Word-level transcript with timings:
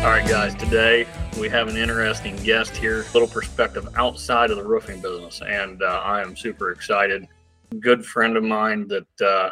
All 0.00 0.06
right, 0.06 0.26
guys, 0.26 0.54
today 0.54 1.06
we 1.38 1.50
have 1.50 1.68
an 1.68 1.76
interesting 1.76 2.34
guest 2.36 2.74
here, 2.74 3.02
a 3.02 3.12
little 3.12 3.28
perspective 3.28 3.86
outside 3.96 4.50
of 4.50 4.56
the 4.56 4.64
roofing 4.64 5.02
business, 5.02 5.42
and 5.46 5.82
uh, 5.82 6.00
I 6.02 6.22
am 6.22 6.34
super 6.34 6.72
excited. 6.72 7.28
Good 7.80 8.06
friend 8.06 8.38
of 8.38 8.42
mine 8.42 8.88
that 8.88 9.20
uh, 9.20 9.50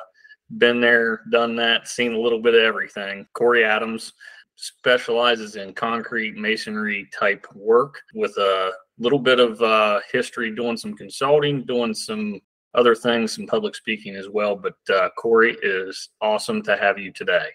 been 0.57 0.81
there, 0.81 1.21
done 1.31 1.55
that, 1.57 1.87
seen 1.87 2.15
a 2.15 2.19
little 2.19 2.41
bit 2.41 2.55
of 2.55 2.63
everything. 2.63 3.27
Corey 3.35 3.63
Adams 3.63 4.15
specializes 4.57 5.57
in 5.57 5.75
concrete 5.75 6.35
masonry 6.35 7.11
type 7.13 7.47
work 7.55 8.01
with 8.15 8.35
a 8.39 8.73
little 8.99 9.19
bit 9.19 9.41
of 9.41 9.61
uh, 9.61 10.01
history 10.11 10.57
doing 10.57 10.79
some 10.79 10.95
consulting, 10.95 11.63
doing 11.67 11.93
some 11.93 12.41
other 12.75 12.95
things, 12.95 13.33
some 13.33 13.47
public 13.47 13.75
speaking 13.75 14.17
as 14.17 14.31
well. 14.31 14.57
But 14.57 14.77
uh, 14.95 15.11
Corey 15.19 15.59
is 15.63 16.09
awesome 16.23 16.63
to 16.63 16.75
have 16.79 16.99
you 16.99 17.13
today. 17.13 17.49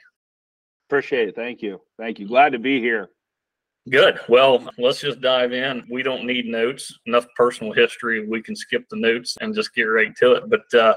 Appreciate 0.94 1.30
it. 1.30 1.36
Thank 1.36 1.64
you. 1.64 1.82
Thank 1.98 2.20
you. 2.20 2.28
Glad 2.28 2.52
to 2.52 2.60
be 2.60 2.80
here. 2.80 3.10
Good. 3.90 4.20
Well, 4.30 4.70
let's 4.78 5.02
just 5.02 5.22
dive 5.22 5.52
in. 5.52 5.84
We 5.90 6.04
don't 6.04 6.24
need 6.24 6.46
notes, 6.46 6.96
enough 7.08 7.26
personal 7.36 7.74
history. 7.74 8.28
We 8.28 8.44
can 8.44 8.56
skip 8.56 8.88
the 8.92 8.98
notes 8.98 9.36
and 9.42 9.56
just 9.56 9.74
get 9.74 9.86
right 9.86 10.16
to 10.18 10.34
it. 10.34 10.44
But 10.52 10.72
uh, 10.80 10.94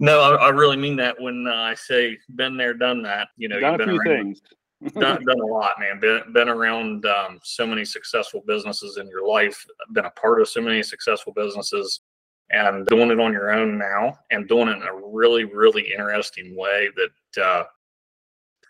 no, 0.00 0.22
I, 0.22 0.46
I 0.46 0.48
really 0.48 0.78
mean 0.78 0.96
that 0.96 1.20
when 1.20 1.46
uh, 1.46 1.52
I 1.54 1.74
say 1.74 2.16
been 2.34 2.56
there, 2.56 2.72
done 2.72 3.02
that. 3.02 3.28
You 3.36 3.48
know, 3.48 3.60
Done 3.60 3.72
you've 3.72 3.80
a 3.82 3.84
few 3.84 3.98
around, 3.98 4.24
things. 4.24 4.40
done, 4.94 5.22
done 5.22 5.40
a 5.40 5.46
lot, 5.46 5.78
man. 5.78 6.00
Been, 6.00 6.32
been 6.32 6.48
around 6.48 7.04
um, 7.04 7.38
so 7.44 7.66
many 7.66 7.84
successful 7.84 8.42
businesses 8.46 8.96
in 8.96 9.06
your 9.06 9.28
life, 9.28 9.66
been 9.92 10.06
a 10.06 10.10
part 10.12 10.40
of 10.40 10.48
so 10.48 10.62
many 10.62 10.82
successful 10.82 11.34
businesses, 11.36 12.00
and 12.48 12.86
doing 12.86 13.10
it 13.10 13.20
on 13.20 13.34
your 13.34 13.50
own 13.50 13.76
now 13.76 14.18
and 14.30 14.48
doing 14.48 14.68
it 14.68 14.78
in 14.78 14.82
a 14.82 15.08
really, 15.12 15.44
really 15.44 15.92
interesting 15.92 16.56
way 16.56 16.88
that 16.96 17.42
uh, 17.44 17.64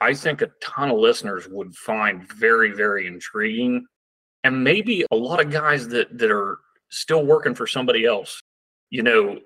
I 0.01 0.15
think 0.15 0.43
a 0.43 0.51
ton 0.63 0.91
of 0.91 0.99
listeners 0.99 1.49
would 1.49 1.75
find 1.75 2.31
very, 2.33 2.73
very 2.73 3.07
intriguing. 3.07 3.87
And 4.45 4.63
maybe 4.63 5.05
a 5.11 5.17
lot 5.17 5.45
of 5.45 5.51
guys 5.51 5.89
that, 5.89 6.19
that 6.19 6.31
are 6.31 6.59
still 6.91 7.25
working 7.25 7.55
for 7.55 7.67
somebody 7.67 8.05
else, 8.05 8.41
you 8.91 9.03
know, 9.03 9.39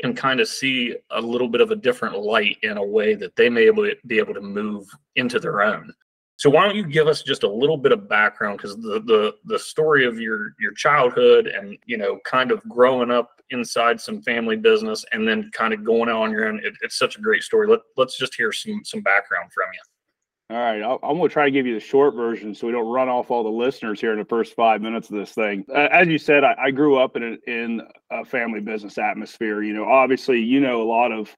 can 0.00 0.14
kind 0.14 0.40
of 0.40 0.48
see 0.48 0.96
a 1.10 1.20
little 1.20 1.48
bit 1.48 1.60
of 1.60 1.70
a 1.70 1.76
different 1.76 2.18
light 2.18 2.58
in 2.62 2.76
a 2.76 2.84
way 2.84 3.14
that 3.14 3.34
they 3.36 3.48
may 3.48 3.70
be 4.06 4.18
able 4.18 4.34
to 4.34 4.40
move 4.40 4.86
into 5.16 5.38
their 5.38 5.62
own. 5.62 5.92
So 6.36 6.50
why 6.50 6.64
don't 6.64 6.76
you 6.76 6.84
give 6.84 7.06
us 7.06 7.22
just 7.22 7.44
a 7.44 7.48
little 7.48 7.76
bit 7.76 7.92
of 7.92 8.08
background 8.08 8.58
because 8.58 8.76
the, 8.76 9.00
the 9.06 9.34
the 9.44 9.58
story 9.58 10.04
of 10.04 10.18
your 10.18 10.54
your 10.58 10.72
childhood 10.72 11.46
and 11.46 11.78
you 11.86 11.96
know 11.96 12.18
kind 12.24 12.50
of 12.50 12.60
growing 12.68 13.10
up 13.10 13.40
inside 13.50 14.00
some 14.00 14.20
family 14.20 14.56
business 14.56 15.04
and 15.12 15.28
then 15.28 15.48
kind 15.52 15.72
of 15.72 15.84
going 15.84 16.08
out 16.08 16.22
on 16.22 16.32
your 16.32 16.48
own 16.48 16.58
it, 16.64 16.74
it's 16.82 16.98
such 16.98 17.16
a 17.16 17.20
great 17.20 17.44
story. 17.44 17.68
Let, 17.68 17.80
let's 17.96 18.18
just 18.18 18.34
hear 18.34 18.50
some 18.50 18.80
some 18.84 19.00
background 19.00 19.52
from 19.52 19.66
you. 19.72 19.93
All 20.50 20.58
right. 20.58 20.82
I'm 20.82 21.16
going 21.16 21.22
to 21.22 21.32
try 21.32 21.46
to 21.46 21.50
give 21.50 21.66
you 21.66 21.72
the 21.72 21.80
short 21.80 22.14
version 22.14 22.54
so 22.54 22.66
we 22.66 22.72
don't 22.72 22.86
run 22.86 23.08
off 23.08 23.30
all 23.30 23.42
the 23.42 23.48
listeners 23.48 23.98
here 23.98 24.12
in 24.12 24.18
the 24.18 24.26
first 24.26 24.54
five 24.54 24.82
minutes 24.82 25.08
of 25.08 25.16
this 25.16 25.32
thing. 25.32 25.64
As 25.74 26.06
you 26.06 26.18
said, 26.18 26.44
I, 26.44 26.54
I 26.64 26.70
grew 26.70 26.98
up 26.98 27.16
in 27.16 27.22
a, 27.22 27.50
in 27.50 27.80
a 28.10 28.26
family 28.26 28.60
business 28.60 28.98
atmosphere. 28.98 29.62
You 29.62 29.72
know, 29.72 29.86
obviously, 29.86 30.40
you 30.40 30.60
know, 30.60 30.82
a 30.82 30.84
lot 30.84 31.12
of 31.12 31.34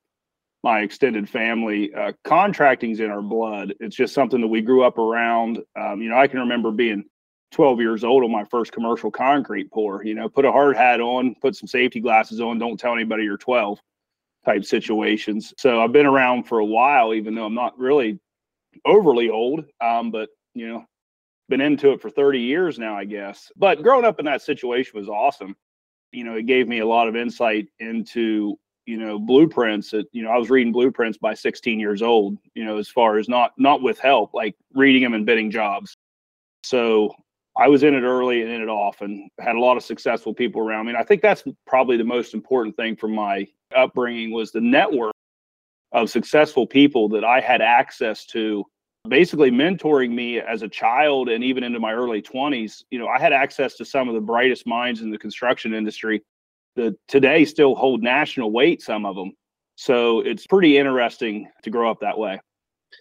my 0.65 0.81
extended 0.81 1.29
family, 1.29 1.95
uh, 1.95 2.13
contracting's 2.25 2.99
in 2.99 3.09
our 3.09 3.23
blood. 3.23 3.75
It's 3.79 3.95
just 3.95 4.13
something 4.13 4.41
that 4.41 4.49
we 4.49 4.61
grew 4.61 4.83
up 4.83 4.99
around. 4.99 5.63
Um, 5.79 6.03
you 6.03 6.09
know, 6.09 6.19
I 6.19 6.27
can 6.27 6.41
remember 6.41 6.73
being 6.73 7.05
12 7.53 7.81
years 7.81 8.03
old 8.03 8.25
on 8.25 8.33
my 8.33 8.43
first 8.51 8.73
commercial 8.73 9.13
concrete 9.13 9.71
pour. 9.71 10.05
You 10.05 10.17
know, 10.17 10.29
put 10.29 10.45
a 10.45 10.51
hard 10.51 10.77
hat 10.77 11.01
on, 11.01 11.37
put 11.41 11.55
some 11.55 11.69
safety 11.69 12.01
glasses 12.01 12.41
on, 12.41 12.59
don't 12.59 12.81
tell 12.81 12.95
anybody 12.95 13.23
you're 13.23 13.37
12 13.37 13.79
type 14.45 14.65
situations. 14.65 15.55
So 15.57 15.81
I've 15.81 15.93
been 15.93 16.07
around 16.07 16.49
for 16.49 16.59
a 16.59 16.65
while, 16.65 17.15
even 17.15 17.37
though 17.37 17.45
I'm 17.45 17.55
not 17.55 17.79
really 17.79 18.19
overly 18.85 19.31
old. 19.31 19.65
Um, 19.81 20.11
but 20.11 20.29
you 20.55 20.69
know, 20.69 20.85
been 21.49 21.61
into 21.61 21.93
it 21.93 22.01
for 22.01 22.11
30 22.11 22.41
years 22.41 22.79
now, 22.79 22.97
I 22.97 23.05
guess. 23.05 23.51
But 23.57 23.83
growing 23.83 24.05
up 24.05 24.19
in 24.19 24.25
that 24.27 24.43
situation 24.43 24.99
was 24.99 25.09
awesome. 25.09 25.57
You 26.13 26.25
know, 26.25 26.35
it 26.35 26.47
gave 26.47 26.69
me 26.69 26.81
a 26.81 26.87
lot 26.87 27.09
of 27.09 27.17
insight 27.17 27.69
into 27.79 28.59
you 28.87 28.97
know 28.97 29.19
blueprints 29.19 29.91
that 29.91 30.07
you 30.13 30.23
know 30.23 30.31
i 30.31 30.39
was 30.39 30.49
reading 30.49 30.73
blueprints 30.73 31.19
by 31.19 31.35
16 31.35 31.79
years 31.79 32.03
old 32.03 32.39
you 32.55 32.65
know 32.65 32.79
as 32.79 32.89
far 32.89 33.19
as 33.19 33.29
not 33.29 33.53
not 33.59 33.83
with 33.83 33.99
help 33.99 34.33
like 34.33 34.55
reading 34.75 35.03
them 35.03 35.13
and 35.15 35.27
bidding 35.27 35.51
jobs 35.51 35.97
so 36.63 37.13
i 37.57 37.69
was 37.69 37.83
in 37.83 37.95
it 37.95 38.03
early 38.03 38.43
and 38.43 38.51
in 38.51 38.63
it 38.63 38.69
often 38.69 39.29
had 39.41 39.57
a 39.57 39.61
lot 39.61 39.77
of 39.77 39.83
successful 39.83 40.33
people 40.33 40.61
around 40.61 40.87
me 40.87 40.93
and 40.93 40.99
i 40.99 41.03
think 41.03 41.21
that's 41.21 41.43
probably 41.67 41.97
the 41.97 42.05
most 42.05 42.33
important 42.33 42.77
thing 42.77 42.95
from 42.95 43.13
my 43.13 43.45
upbringing 43.77 44.31
was 44.31 44.53
the 44.53 44.61
network 44.61 45.13
of 45.93 46.11
successful 46.11 46.67
people 46.67 47.09
that 47.09 47.25
i 47.25 47.41
had 47.41 47.61
access 47.61 48.27
to 48.27 48.65
basically 49.09 49.51
mentoring 49.51 50.11
me 50.11 50.41
as 50.41 50.63
a 50.63 50.69
child 50.69 51.29
and 51.29 51.45
even 51.45 51.63
into 51.63 51.79
my 51.79 51.93
early 51.93 52.21
20s 52.21 52.83
you 52.91 52.99
know 52.99 53.07
i 53.07 53.19
had 53.19 53.33
access 53.33 53.77
to 53.77 53.85
some 53.85 54.09
of 54.09 54.15
the 54.15 54.21
brightest 54.21 54.67
minds 54.67 55.01
in 55.01 55.11
the 55.11 55.19
construction 55.19 55.73
industry 55.73 56.23
that 56.77 56.97
today 57.09 57.45
still 57.45 57.75
hold 57.75 58.03
national 58.03 58.53
weight, 58.53 58.81
some 58.81 59.05
of 59.05 59.17
them. 59.17 59.33
So 59.75 60.21
it's 60.21 60.47
pretty 60.47 60.79
interesting 60.79 61.51
to 61.63 61.71
grow 61.71 61.91
up 61.91 62.01
that 62.01 62.17
way. 62.17 62.41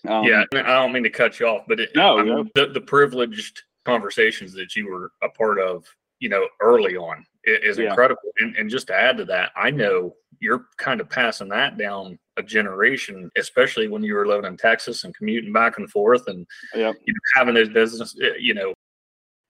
Um, 0.07 0.23
yeah, 0.23 0.43
I 0.53 0.61
don't 0.61 0.91
mean 0.91 1.03
to 1.03 1.09
cut 1.09 1.39
you 1.39 1.47
off, 1.47 1.65
but 1.67 1.79
it, 1.79 1.89
no, 1.95 2.23
mean, 2.23 2.49
the, 2.55 2.67
the 2.67 2.81
privileged 2.81 3.61
conversations 3.85 4.51
that 4.53 4.75
you 4.75 4.89
were 4.89 5.11
a 5.21 5.29
part 5.29 5.59
of, 5.59 5.85
you 6.19 6.27
know, 6.27 6.47
early 6.59 6.97
on 6.97 7.23
is 7.43 7.77
yeah. 7.77 7.89
incredible. 7.89 8.21
And, 8.39 8.55
and 8.55 8.69
just 8.69 8.87
to 8.87 8.95
add 8.95 9.17
to 9.17 9.25
that, 9.25 9.51
I 9.55 9.69
know 9.69 10.15
you're 10.39 10.65
kind 10.77 10.99
of 10.99 11.09
passing 11.09 11.49
that 11.49 11.77
down 11.77 12.17
a 12.37 12.43
generation, 12.43 13.31
especially 13.37 13.87
when 13.87 14.03
you 14.03 14.13
were 14.13 14.27
living 14.27 14.45
in 14.45 14.57
Texas 14.57 15.03
and 15.03 15.15
commuting 15.15 15.53
back 15.53 15.77
and 15.77 15.89
forth 15.89 16.27
and 16.27 16.45
yep. 16.73 16.95
you 17.05 17.13
know, 17.13 17.19
having 17.35 17.55
those 17.55 17.69
business, 17.69 18.15
you 18.39 18.53
know, 18.53 18.73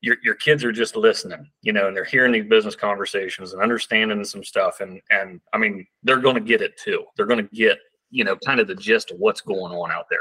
your 0.02 0.18
your 0.24 0.36
kids 0.36 0.64
are 0.64 0.72
just 0.72 0.96
listening, 0.96 1.50
you 1.64 1.74
know, 1.74 1.88
and 1.88 1.96
they're 1.96 2.04
hearing 2.04 2.32
these 2.32 2.46
business 2.46 2.76
conversations 2.76 3.54
and 3.54 3.62
understanding 3.62 4.24
some 4.24 4.44
stuff. 4.44 4.80
And 4.80 5.02
and 5.10 5.42
I 5.54 5.58
mean, 5.58 5.86
they're 6.04 6.20
going 6.20 6.36
to 6.36 6.42
get 6.42 6.62
it 6.62 6.78
too. 6.78 7.04
They're 7.16 7.26
going 7.26 7.46
to 7.46 7.56
get 7.56 7.80
you 8.12 8.24
know 8.24 8.36
kind 8.46 8.60
of 8.60 8.68
the 8.68 8.76
gist 8.76 9.12
of 9.12 9.18
what's 9.18 9.42
going 9.42 9.74
on 9.74 9.92
out 9.92 10.06
there. 10.10 10.20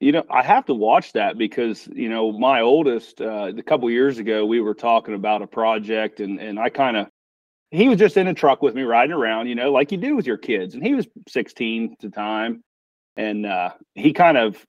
You 0.00 0.12
know, 0.12 0.24
I 0.30 0.42
have 0.42 0.66
to 0.66 0.74
watch 0.74 1.12
that 1.12 1.38
because 1.38 1.88
you 1.92 2.08
know 2.08 2.32
my 2.32 2.60
oldest 2.60 3.20
uh, 3.20 3.52
a 3.56 3.62
couple 3.62 3.88
years 3.90 4.18
ago 4.18 4.44
we 4.44 4.60
were 4.60 4.74
talking 4.74 5.14
about 5.14 5.42
a 5.42 5.46
project 5.46 6.20
and 6.20 6.40
and 6.40 6.58
I 6.58 6.68
kind 6.68 6.96
of 6.96 7.06
he 7.72 7.88
was 7.88 7.98
just 7.98 8.16
in 8.16 8.28
a 8.28 8.34
truck 8.34 8.62
with 8.62 8.74
me 8.74 8.82
riding 8.82 9.14
around, 9.14 9.48
you 9.48 9.54
know, 9.54 9.72
like 9.72 9.90
you 9.90 9.98
do 9.98 10.14
with 10.14 10.26
your 10.26 10.36
kids, 10.36 10.74
and 10.74 10.84
he 10.84 10.94
was 10.94 11.08
16 11.28 11.92
at 11.92 11.98
the 11.98 12.10
time, 12.10 12.62
and 13.16 13.46
uh, 13.46 13.70
he 13.94 14.12
kind 14.12 14.36
of 14.36 14.64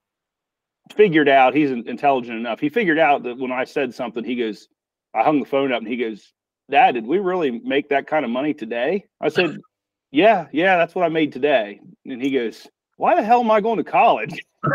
figured 0.96 1.28
out 1.28 1.54
he's 1.54 1.70
intelligent 1.70 2.38
enough. 2.38 2.60
He 2.60 2.70
figured 2.70 2.98
out 2.98 3.22
that 3.24 3.38
when 3.38 3.52
I 3.52 3.64
said 3.64 3.94
something, 3.94 4.24
he 4.24 4.36
goes, 4.36 4.68
I 5.14 5.22
hung 5.22 5.40
the 5.40 5.46
phone 5.46 5.72
up 5.72 5.80
and 5.80 5.88
he 5.88 5.96
goes, 5.96 6.32
Dad, 6.70 6.92
did 6.92 7.06
we 7.06 7.18
really 7.18 7.50
make 7.50 7.90
that 7.90 8.06
kind 8.06 8.24
of 8.24 8.30
money 8.30 8.54
today? 8.54 9.04
I 9.20 9.28
said, 9.28 9.58
Yeah, 10.10 10.46
yeah, 10.52 10.76
that's 10.76 10.94
what 10.94 11.04
I 11.04 11.08
made 11.08 11.32
today. 11.32 11.80
And 12.06 12.22
he 12.22 12.30
goes, 12.30 12.68
Why 12.96 13.16
the 13.16 13.22
hell 13.24 13.40
am 13.40 13.50
I 13.50 13.60
going 13.60 13.78
to 13.78 13.84
college? 13.84 14.44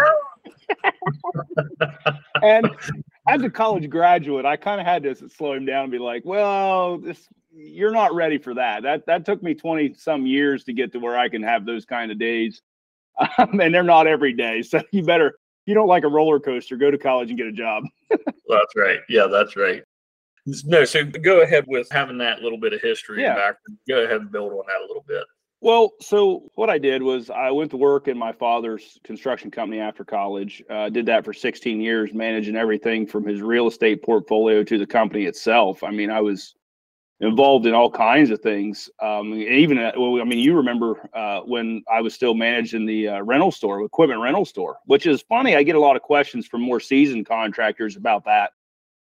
and 2.44 2.70
as 3.30 3.42
a 3.44 3.50
college 3.50 3.90
graduate, 3.90 4.46
I 4.46 4.56
kind 4.58 4.82
of 4.82 4.88
had 4.88 5.04
to 5.04 5.30
slow 5.30 5.54
him 5.54 5.66
down 5.66 5.84
and 5.84 5.92
be 5.92 6.00
like, 6.00 6.24
Well, 6.26 6.98
this 6.98 7.28
you're 7.52 7.92
not 7.92 8.14
ready 8.14 8.38
for 8.38 8.54
that. 8.54 8.84
That 8.84 9.06
that 9.08 9.26
took 9.26 9.42
me 9.44 9.54
20 9.54 9.94
some 9.94 10.26
years 10.26 10.64
to 10.66 10.74
get 10.74 10.92
to 10.94 11.00
where 11.00 11.18
I 11.18 11.30
can 11.30 11.44
have 11.44 11.66
those 11.66 11.86
kind 11.86 12.12
of 12.12 12.20
days. 12.20 12.62
Um, 13.38 13.60
and 13.60 13.76
they're 13.76 13.84
not 13.84 14.08
every 14.08 14.32
day. 14.32 14.62
So 14.62 14.82
you 14.92 15.04
better 15.04 15.38
you 15.66 15.74
don't 15.74 15.90
like 15.90 16.06
a 16.06 16.08
roller 16.08 16.40
coaster, 16.40 16.78
go 16.78 16.90
to 16.90 16.98
college 16.98 17.28
and 17.28 17.38
get 17.38 17.48
a 17.48 17.52
job. 17.52 17.84
that's 18.10 18.76
right. 18.78 19.00
Yeah, 19.10 19.28
that's 19.28 19.58
right. 19.58 19.84
No, 20.66 20.86
so 20.86 21.04
go 21.04 21.42
ahead 21.42 21.66
with 21.68 21.90
having 21.92 22.18
that 22.20 22.42
little 22.42 22.58
bit 22.58 22.72
of 22.72 22.82
history 22.82 23.22
yeah. 23.22 23.36
back. 23.36 23.56
Go 23.90 24.06
ahead 24.06 24.22
and 24.22 24.32
build 24.32 24.54
on 24.54 24.64
that 24.68 24.80
a 24.80 24.88
little 24.88 25.04
bit. 25.06 25.26
Well, 25.62 25.92
so 26.00 26.50
what 26.56 26.70
I 26.70 26.78
did 26.78 27.04
was 27.04 27.30
I 27.30 27.52
went 27.52 27.72
to 27.72 27.78
work 27.78 28.08
in 28.08 28.18
my 28.18 28.32
father's 28.32 28.98
construction 29.04 29.52
company 29.52 29.82
after 29.82 30.06
college. 30.06 30.64
Uh, 30.70 30.88
did 30.90 31.06
that 31.08 31.26
for 31.26 31.34
16 31.34 31.82
years, 31.82 32.14
managing 32.14 32.56
everything 32.56 33.06
from 33.06 33.26
his 33.26 33.42
real 33.42 33.68
estate 33.68 34.02
portfolio 34.02 34.64
to 34.64 34.78
the 34.78 34.86
company 34.86 35.26
itself. 35.26 35.84
I 35.84 35.92
mean, 35.92 36.10
I 36.10 36.22
was 36.22 36.56
involved 37.20 37.66
in 37.66 37.74
all 37.74 37.92
kinds 37.92 38.30
of 38.30 38.40
things. 38.40 38.90
Um, 39.02 39.34
even 39.34 39.78
uh, 39.78 39.92
well, 39.98 40.22
I 40.22 40.24
mean, 40.24 40.40
you 40.40 40.56
remember 40.56 41.10
uh, 41.14 41.42
when 41.42 41.84
I 41.92 42.00
was 42.00 42.14
still 42.14 42.34
managing 42.34 42.86
the 42.86 43.10
uh, 43.10 43.22
rental 43.22 43.52
store, 43.52 43.84
equipment 43.84 44.22
rental 44.22 44.46
store, 44.46 44.78
which 44.86 45.06
is 45.06 45.22
funny. 45.24 45.58
I 45.58 45.64
get 45.64 45.76
a 45.76 45.80
lot 45.80 45.98
of 45.98 46.02
questions 46.02 46.48
from 46.48 46.62
more 46.62 46.80
seasoned 46.80 47.26
contractors 47.26 47.98
about 47.98 48.24
that, 48.24 48.54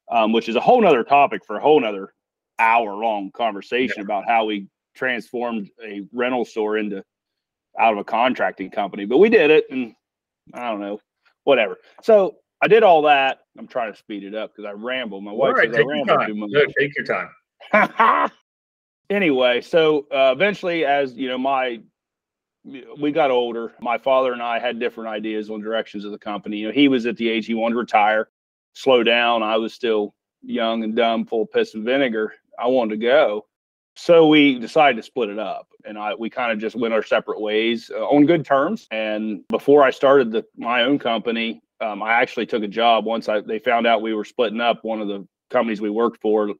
um, 0.09 0.31
which 0.31 0.47
is 0.47 0.55
a 0.55 0.61
whole 0.61 0.81
nother 0.81 1.03
topic 1.03 1.45
for 1.45 1.57
a 1.57 1.61
whole 1.61 1.81
nother 1.81 2.13
hour 2.59 2.93
long 2.93 3.31
conversation 3.31 3.97
yeah. 3.97 4.03
about 4.03 4.25
how 4.25 4.45
we 4.45 4.67
transformed 4.95 5.69
a 5.83 6.01
rental 6.13 6.45
store 6.45 6.77
into 6.77 7.03
out 7.77 7.93
of 7.93 7.99
a 7.99 8.03
contracting 8.03 8.71
company. 8.71 9.05
But 9.05 9.17
we 9.17 9.29
did 9.29 9.51
it, 9.51 9.65
and 9.69 9.93
I 10.53 10.69
don't 10.69 10.79
know, 10.79 10.99
whatever. 11.43 11.77
So 12.01 12.37
I 12.61 12.67
did 12.67 12.83
all 12.83 13.03
that. 13.03 13.39
I'm 13.57 13.67
trying 13.67 13.91
to 13.91 13.97
speed 13.97 14.23
it 14.23 14.33
up 14.35 14.51
because 14.55 14.67
I 14.67 14.71
ramble. 14.71 15.21
My 15.21 15.31
wife 15.31 15.55
right, 15.55 15.73
says 15.73 15.77
I 15.77 15.87
ramble 15.87 16.25
too 16.25 16.35
much. 16.35 16.49
No, 16.51 16.65
take 16.79 16.91
your 16.95 17.05
time. 17.05 18.31
anyway, 19.09 19.61
so 19.61 20.07
uh, 20.11 20.31
eventually, 20.33 20.85
as 20.85 21.13
you 21.13 21.27
know, 21.27 21.37
my 21.37 21.81
we 22.99 23.11
got 23.11 23.31
older. 23.31 23.73
My 23.79 23.97
father 23.97 24.33
and 24.33 24.41
I 24.41 24.59
had 24.59 24.79
different 24.79 25.09
ideas 25.09 25.49
on 25.49 25.61
directions 25.61 26.03
of 26.03 26.11
the 26.11 26.17
company. 26.17 26.57
You 26.57 26.67
know, 26.67 26.73
he 26.73 26.87
was 26.87 27.05
at 27.05 27.15
the 27.17 27.29
age 27.29 27.45
he 27.45 27.53
wanted 27.53 27.73
to 27.73 27.79
retire. 27.79 28.29
slow 28.73 29.03
down. 29.03 29.43
I 29.43 29.57
was 29.57 29.73
still 29.73 30.15
young 30.41 30.83
and 30.83 30.95
dumb, 30.95 31.25
full 31.25 31.43
of 31.43 31.51
piss 31.51 31.75
and 31.75 31.85
vinegar. 31.85 32.33
I 32.59 32.67
wanted 32.67 32.99
to 32.99 33.05
go. 33.05 33.45
So 33.97 34.27
we 34.27 34.59
decided 34.59 34.97
to 34.97 35.03
split 35.03 35.29
it 35.29 35.39
up, 35.39 35.67
and 35.85 35.97
I 35.97 36.13
we 36.15 36.29
kind 36.29 36.51
of 36.51 36.59
just 36.59 36.75
went 36.75 36.93
our 36.93 37.03
separate 37.03 37.39
ways 37.39 37.89
uh, 37.93 38.05
on 38.05 38.25
good 38.25 38.45
terms. 38.45 38.87
And 38.91 39.47
before 39.47 39.83
I 39.83 39.91
started 39.91 40.31
the, 40.31 40.45
my 40.57 40.83
own 40.83 40.99
company, 40.99 41.61
um, 41.79 42.03
I 42.03 42.13
actually 42.13 42.45
took 42.45 42.63
a 42.63 42.67
job 42.67 43.05
once 43.05 43.29
I 43.29 43.39
they 43.41 43.59
found 43.59 43.87
out 43.87 44.01
we 44.01 44.13
were 44.13 44.25
splitting 44.25 44.59
up. 44.59 44.83
One 44.83 45.01
of 45.01 45.07
the 45.07 45.25
companies 45.49 45.79
we 45.79 45.89
worked 45.89 46.21
for 46.21 46.53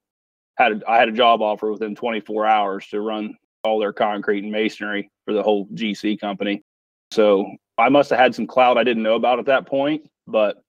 had 0.58 0.72
a, 0.72 0.90
I 0.90 0.98
had 0.98 1.10
a 1.10 1.14
job 1.14 1.42
offer 1.42 1.72
within 1.72 1.96
24 1.96 2.46
hours 2.46 2.88
to 2.88 3.02
run 3.02 3.36
all 3.64 3.80
their 3.80 3.94
concrete 3.94 4.44
and 4.44 4.52
masonry 4.52 5.12
for 5.26 5.34
the 5.34 5.44
whole 5.44 5.68
GC 5.68 6.20
company. 6.20 6.64
So 7.12 7.46
I 7.78 7.90
must 7.90 8.10
have 8.12 8.20
had 8.20 8.34
some 8.34 8.48
clout 8.48 8.78
I 8.78 8.84
didn't 8.84 9.04
know 9.04 9.16
about 9.16 9.40
at 9.40 9.46
that 9.48 9.66
point, 9.66 10.08
but 10.28 10.62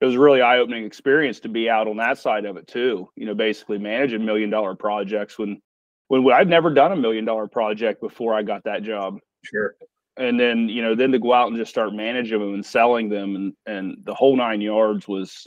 it 0.00 0.04
was 0.04 0.16
a 0.16 0.20
really 0.20 0.42
eye-opening 0.42 0.84
experience 0.84 1.40
to 1.40 1.48
be 1.48 1.70
out 1.70 1.88
on 1.88 1.96
that 1.96 2.18
side 2.18 2.44
of 2.44 2.58
it 2.58 2.66
too. 2.66 3.08
You 3.16 3.24
know, 3.24 3.34
basically 3.34 3.78
managing 3.78 4.24
million 4.24 4.50
dollar 4.50 4.74
projects 4.74 5.38
when 5.38 5.62
when 6.08 6.30
I've 6.32 6.48
never 6.48 6.72
done 6.72 6.92
a 6.92 6.96
million 6.96 7.24
dollar 7.24 7.46
project 7.46 8.00
before 8.00 8.34
I 8.34 8.42
got 8.42 8.64
that 8.64 8.82
job. 8.82 9.18
Sure. 9.42 9.74
And 10.16 10.38
then, 10.38 10.68
you 10.68 10.82
know, 10.82 10.94
then 10.94 11.10
to 11.12 11.18
go 11.18 11.32
out 11.32 11.48
and 11.48 11.56
just 11.56 11.70
start 11.70 11.92
managing 11.92 12.38
them 12.38 12.54
and 12.54 12.64
selling 12.64 13.08
them 13.08 13.36
and 13.36 13.52
and 13.66 13.96
the 14.04 14.14
whole 14.14 14.36
nine 14.36 14.60
yards 14.60 15.08
was 15.08 15.46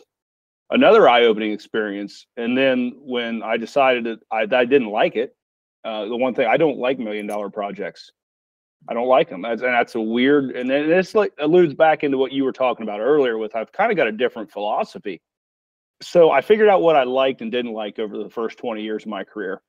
another 0.70 1.08
eye-opening 1.08 1.52
experience. 1.52 2.26
And 2.36 2.58
then 2.58 2.94
when 2.98 3.44
I 3.44 3.58
decided 3.58 4.04
that 4.06 4.20
I, 4.32 4.42
I 4.56 4.66
didn't 4.66 4.90
like 4.90 5.16
it, 5.16 5.36
uh, 5.86 6.06
the 6.06 6.18
one 6.18 6.34
thing 6.34 6.48
I 6.48 6.58
don't 6.58 6.78
like 6.78 7.00
million 7.00 7.28
dollar 7.28 7.50
projects. 7.50 8.12
I 8.90 8.94
don't 8.94 9.08
like 9.08 9.30
them. 9.30 9.42
That's, 9.42 9.62
and 9.62 9.74
that's 9.74 9.96
a 9.96 10.02
weird, 10.02 10.52
and 10.56 10.70
then 10.70 10.88
this 10.88 11.16
like 11.16 11.34
alludes 11.40 11.74
back 11.74 12.04
into 12.04 12.18
what 12.18 12.32
you 12.32 12.44
were 12.44 12.52
talking 12.52 12.84
about 12.84 13.00
earlier 13.00 13.38
with 13.38 13.56
I've 13.56 13.72
kind 13.72 13.92
of 13.92 13.98
got 13.98 14.08
a 14.08 14.12
different 14.12 14.52
philosophy. 14.52 15.22
So 16.02 16.30
I 16.30 16.42
figured 16.42 16.70
out 16.70 16.82
what 16.82 16.96
I 16.96 17.04
liked 17.04 17.42
and 17.42 17.52
didn't 17.52 17.74
like 17.74 18.00
over 18.00 18.18
the 18.18 18.30
first 18.30 18.60
20 18.60 18.84
years 18.84 19.04
of 19.04 19.10
my 19.10 19.24
career. 19.24 19.62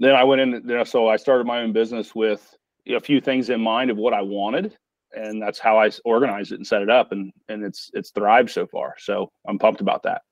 Then 0.00 0.14
I 0.14 0.24
went 0.24 0.40
in, 0.40 0.52
you 0.52 0.60
know, 0.62 0.84
so 0.84 1.08
I 1.08 1.16
started 1.16 1.46
my 1.46 1.60
own 1.60 1.72
business 1.72 2.14
with 2.14 2.56
a 2.86 3.00
few 3.00 3.20
things 3.20 3.50
in 3.50 3.60
mind 3.60 3.90
of 3.90 3.96
what 3.96 4.14
I 4.14 4.22
wanted. 4.22 4.76
And 5.16 5.40
that's 5.40 5.58
how 5.58 5.78
I 5.78 5.90
organized 6.04 6.52
it 6.52 6.56
and 6.56 6.66
set 6.66 6.82
it 6.82 6.90
up. 6.90 7.12
And, 7.12 7.32
and 7.48 7.64
it's, 7.64 7.90
it's 7.94 8.10
thrived 8.10 8.50
so 8.50 8.66
far. 8.66 8.94
So 8.98 9.30
I'm 9.48 9.58
pumped 9.58 9.80
about 9.80 10.02
that. 10.04 10.22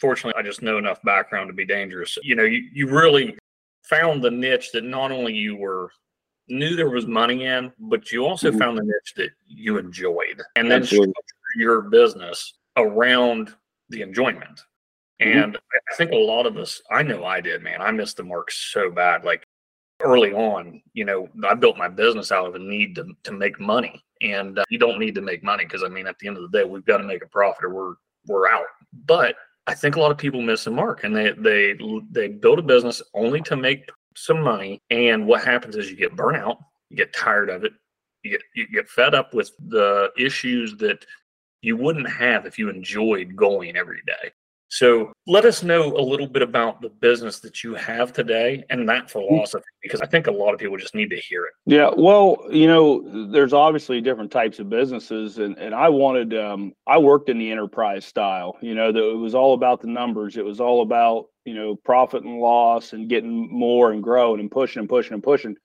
Fortunately, 0.00 0.40
I 0.40 0.44
just 0.44 0.62
know 0.62 0.78
enough 0.78 1.02
background 1.02 1.48
to 1.48 1.54
be 1.54 1.66
dangerous. 1.66 2.16
You 2.22 2.36
know, 2.36 2.44
you, 2.44 2.68
you 2.72 2.88
really 2.88 3.36
found 3.82 4.22
the 4.22 4.30
niche 4.30 4.70
that 4.72 4.84
not 4.84 5.10
only 5.10 5.34
you 5.34 5.56
were 5.56 5.90
knew 6.48 6.76
there 6.76 6.90
was 6.90 7.06
money 7.06 7.44
in, 7.46 7.72
but 7.78 8.10
you 8.12 8.26
also 8.26 8.50
mm-hmm. 8.50 8.58
found 8.58 8.78
the 8.78 8.82
niche 8.82 9.14
that 9.16 9.30
you 9.46 9.78
enjoyed, 9.78 10.40
and 10.56 10.70
then 10.70 10.86
your 11.56 11.82
business 11.82 12.54
around 12.76 13.54
the 13.88 14.02
enjoyment. 14.02 14.60
Mm-hmm. 15.20 15.38
And 15.38 15.58
I 15.72 15.94
think 15.96 16.12
a 16.12 16.16
lot 16.16 16.46
of 16.46 16.56
us, 16.56 16.80
I 16.90 17.02
know 17.02 17.24
I 17.24 17.40
did, 17.40 17.62
man. 17.62 17.82
I 17.82 17.90
missed 17.90 18.16
the 18.16 18.22
mark 18.22 18.50
so 18.50 18.90
bad. 18.90 19.24
Like 19.24 19.44
early 20.00 20.32
on, 20.32 20.82
you 20.94 21.04
know, 21.04 21.28
I 21.46 21.54
built 21.54 21.76
my 21.76 21.88
business 21.88 22.32
out 22.32 22.46
of 22.46 22.54
a 22.54 22.58
need 22.58 22.94
to, 22.96 23.06
to 23.24 23.32
make 23.32 23.60
money. 23.60 24.02
And 24.22 24.58
uh, 24.58 24.64
you 24.68 24.78
don't 24.78 24.98
need 24.98 25.14
to 25.16 25.20
make 25.20 25.42
money 25.42 25.64
because 25.64 25.82
I 25.82 25.88
mean, 25.88 26.06
at 26.06 26.18
the 26.18 26.28
end 26.28 26.36
of 26.36 26.42
the 26.42 26.58
day, 26.58 26.64
we've 26.64 26.84
got 26.84 26.98
to 26.98 27.04
make 27.04 27.22
a 27.22 27.28
profit 27.28 27.64
or 27.64 27.70
we're 27.70 27.94
we're 28.26 28.48
out. 28.48 28.66
But 29.06 29.36
I 29.66 29.74
think 29.74 29.96
a 29.96 30.00
lot 30.00 30.10
of 30.10 30.18
people 30.18 30.42
miss 30.42 30.64
the 30.64 30.70
mark 30.70 31.04
and 31.04 31.14
they 31.14 31.32
they 31.32 31.78
they 32.10 32.28
build 32.28 32.58
a 32.58 32.62
business 32.62 33.02
only 33.14 33.40
to 33.42 33.56
make 33.56 33.88
some 34.16 34.42
money. 34.42 34.80
And 34.90 35.26
what 35.26 35.44
happens 35.44 35.76
is 35.76 35.90
you 35.90 35.96
get 35.96 36.16
burnout, 36.16 36.58
you 36.88 36.96
get 36.96 37.14
tired 37.14 37.50
of 37.50 37.64
it, 37.64 37.72
you 38.22 38.32
get 38.32 38.42
you 38.54 38.66
get 38.68 38.88
fed 38.88 39.14
up 39.14 39.32
with 39.32 39.52
the 39.68 40.10
issues 40.18 40.76
that 40.78 41.04
you 41.62 41.76
wouldn't 41.76 42.10
have 42.10 42.46
if 42.46 42.58
you 42.58 42.68
enjoyed 42.68 43.36
going 43.36 43.76
every 43.76 44.02
day. 44.06 44.32
So 44.70 45.12
let 45.26 45.44
us 45.44 45.64
know 45.64 45.96
a 45.96 46.00
little 46.00 46.28
bit 46.28 46.42
about 46.42 46.80
the 46.80 46.90
business 46.90 47.40
that 47.40 47.64
you 47.64 47.74
have 47.74 48.12
today 48.12 48.62
and 48.70 48.88
that 48.88 49.10
philosophy, 49.10 49.64
because 49.82 50.00
I 50.00 50.06
think 50.06 50.28
a 50.28 50.30
lot 50.30 50.54
of 50.54 50.60
people 50.60 50.76
just 50.76 50.94
need 50.94 51.10
to 51.10 51.16
hear 51.16 51.44
it. 51.44 51.52
Yeah, 51.66 51.90
well, 51.96 52.46
you 52.50 52.68
know, 52.68 53.30
there's 53.32 53.52
obviously 53.52 54.00
different 54.00 54.30
types 54.30 54.60
of 54.60 54.70
businesses, 54.70 55.38
and 55.38 55.58
and 55.58 55.74
I 55.74 55.88
wanted, 55.88 56.34
um, 56.34 56.72
I 56.86 56.98
worked 56.98 57.28
in 57.28 57.38
the 57.38 57.50
enterprise 57.50 58.04
style. 58.04 58.56
You 58.62 58.76
know, 58.76 58.90
it 58.90 59.18
was 59.18 59.34
all 59.34 59.54
about 59.54 59.80
the 59.80 59.88
numbers. 59.88 60.36
It 60.36 60.44
was 60.44 60.60
all 60.60 60.82
about 60.82 61.26
you 61.44 61.54
know 61.54 61.74
profit 61.74 62.22
and 62.22 62.38
loss 62.38 62.92
and 62.92 63.08
getting 63.08 63.50
more 63.50 63.90
and 63.90 64.00
growing 64.00 64.38
and 64.38 64.50
pushing 64.50 64.80
and 64.80 64.88
pushing 64.88 65.14
and 65.14 65.22
pushing. 65.22 65.56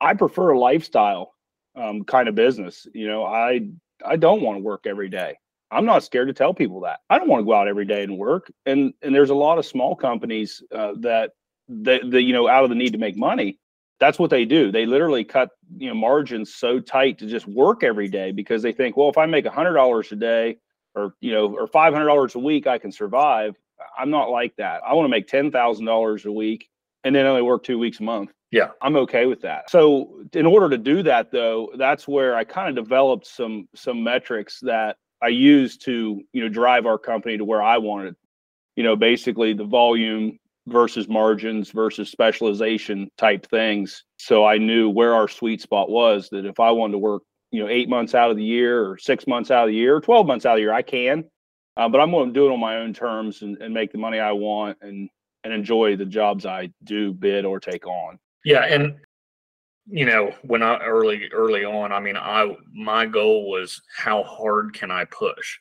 I 0.00 0.14
prefer 0.14 0.50
a 0.50 0.58
lifestyle 0.58 1.34
um, 1.76 2.02
kind 2.02 2.28
of 2.28 2.34
business. 2.34 2.84
You 2.94 3.06
know, 3.06 3.24
I 3.24 3.60
I 4.04 4.16
don't 4.16 4.42
want 4.42 4.58
to 4.58 4.64
work 4.64 4.86
every 4.86 5.08
day. 5.08 5.36
I'm 5.70 5.84
not 5.84 6.02
scared 6.02 6.28
to 6.28 6.34
tell 6.34 6.52
people 6.52 6.80
that. 6.80 7.00
I 7.10 7.18
don't 7.18 7.28
want 7.28 7.40
to 7.40 7.44
go 7.44 7.54
out 7.54 7.68
every 7.68 7.84
day 7.84 8.02
and 8.02 8.18
work. 8.18 8.50
And 8.66 8.92
and 9.02 9.14
there's 9.14 9.30
a 9.30 9.34
lot 9.34 9.58
of 9.58 9.66
small 9.66 9.94
companies 9.94 10.62
uh, 10.74 10.92
that 11.00 11.32
that 11.68 12.10
the 12.10 12.22
you 12.22 12.32
know 12.32 12.48
out 12.48 12.64
of 12.64 12.70
the 12.70 12.76
need 12.76 12.92
to 12.92 12.98
make 12.98 13.16
money. 13.16 13.58
That's 13.98 14.18
what 14.18 14.30
they 14.30 14.44
do. 14.44 14.72
They 14.72 14.86
literally 14.86 15.24
cut 15.24 15.50
you 15.76 15.88
know 15.88 15.94
margins 15.94 16.54
so 16.54 16.80
tight 16.80 17.18
to 17.18 17.26
just 17.26 17.46
work 17.46 17.82
every 17.84 18.08
day 18.08 18.32
because 18.32 18.62
they 18.62 18.72
think, 18.72 18.96
well, 18.96 19.08
if 19.08 19.18
I 19.18 19.26
make 19.26 19.44
a 19.44 19.50
hundred 19.50 19.74
dollars 19.74 20.10
a 20.12 20.16
day 20.16 20.58
or 20.94 21.14
you 21.20 21.32
know 21.32 21.54
or 21.54 21.66
five 21.66 21.92
hundred 21.92 22.06
dollars 22.06 22.34
a 22.34 22.40
week, 22.40 22.66
I 22.66 22.78
can 22.78 22.92
survive. 22.92 23.56
I'm 23.98 24.10
not 24.10 24.30
like 24.30 24.54
that. 24.56 24.82
I 24.86 24.94
want 24.94 25.06
to 25.06 25.10
make 25.10 25.28
ten 25.28 25.50
thousand 25.50 25.86
dollars 25.86 26.26
a 26.26 26.32
week 26.32 26.68
and 27.04 27.14
then 27.14 27.26
only 27.26 27.42
work 27.42 27.64
two 27.64 27.78
weeks 27.78 28.00
a 28.00 28.02
month. 28.02 28.32
Yeah. 28.50 28.70
I'm 28.82 28.96
okay 28.96 29.26
with 29.26 29.40
that. 29.42 29.70
So 29.70 30.22
in 30.32 30.44
order 30.44 30.68
to 30.68 30.78
do 30.78 31.02
that 31.04 31.30
though, 31.30 31.70
that's 31.76 32.08
where 32.08 32.34
I 32.34 32.44
kind 32.44 32.68
of 32.68 32.84
developed 32.84 33.26
some 33.26 33.68
some 33.74 34.02
metrics 34.02 34.60
that 34.60 34.96
I 35.22 35.28
used 35.28 35.84
to, 35.84 36.22
you 36.32 36.42
know, 36.42 36.48
drive 36.48 36.86
our 36.86 36.98
company 36.98 37.38
to 37.38 37.44
where 37.44 37.62
I 37.62 37.78
wanted. 37.78 38.16
You 38.76 38.84
know, 38.84 38.96
basically 38.96 39.52
the 39.52 39.64
volume 39.64 40.38
versus 40.66 41.08
margins 41.08 41.70
versus 41.70 42.10
specialization 42.10 43.10
type 43.18 43.46
things. 43.46 44.04
So 44.18 44.44
I 44.44 44.58
knew 44.58 44.88
where 44.88 45.14
our 45.14 45.28
sweet 45.28 45.60
spot 45.60 45.90
was 45.90 46.28
that 46.30 46.46
if 46.46 46.60
I 46.60 46.70
wanted 46.70 46.92
to 46.92 46.98
work, 46.98 47.22
you 47.50 47.60
know, 47.62 47.68
eight 47.68 47.88
months 47.88 48.14
out 48.14 48.30
of 48.30 48.36
the 48.36 48.44
year 48.44 48.88
or 48.88 48.96
six 48.96 49.26
months 49.26 49.50
out 49.50 49.64
of 49.64 49.68
the 49.68 49.76
year, 49.76 49.96
or 49.96 50.00
12 50.00 50.26
months 50.26 50.46
out 50.46 50.52
of 50.52 50.56
the 50.56 50.62
year, 50.62 50.72
I 50.72 50.82
can. 50.82 51.24
Uh, 51.76 51.88
but 51.88 52.00
I'm 52.00 52.10
going 52.10 52.28
to 52.28 52.32
do 52.32 52.46
it 52.46 52.52
on 52.52 52.60
my 52.60 52.76
own 52.76 52.94
terms 52.94 53.42
and, 53.42 53.56
and 53.58 53.74
make 53.74 53.90
the 53.92 53.98
money 53.98 54.18
I 54.18 54.32
want 54.32 54.78
and 54.82 55.08
and 55.44 55.52
enjoy 55.52 55.96
the 55.96 56.04
jobs 56.04 56.44
I 56.44 56.70
do 56.84 57.12
bid 57.12 57.44
or 57.44 57.60
take 57.60 57.86
on. 57.86 58.18
Yeah, 58.44 58.64
and 58.64 58.96
you 59.86 60.06
know 60.06 60.32
when 60.42 60.62
i 60.62 60.78
early 60.78 61.28
early 61.32 61.64
on 61.64 61.92
i 61.92 62.00
mean 62.00 62.16
i 62.16 62.54
my 62.72 63.06
goal 63.06 63.50
was 63.50 63.80
how 63.96 64.22
hard 64.22 64.72
can 64.72 64.90
i 64.90 65.04
push? 65.06 65.58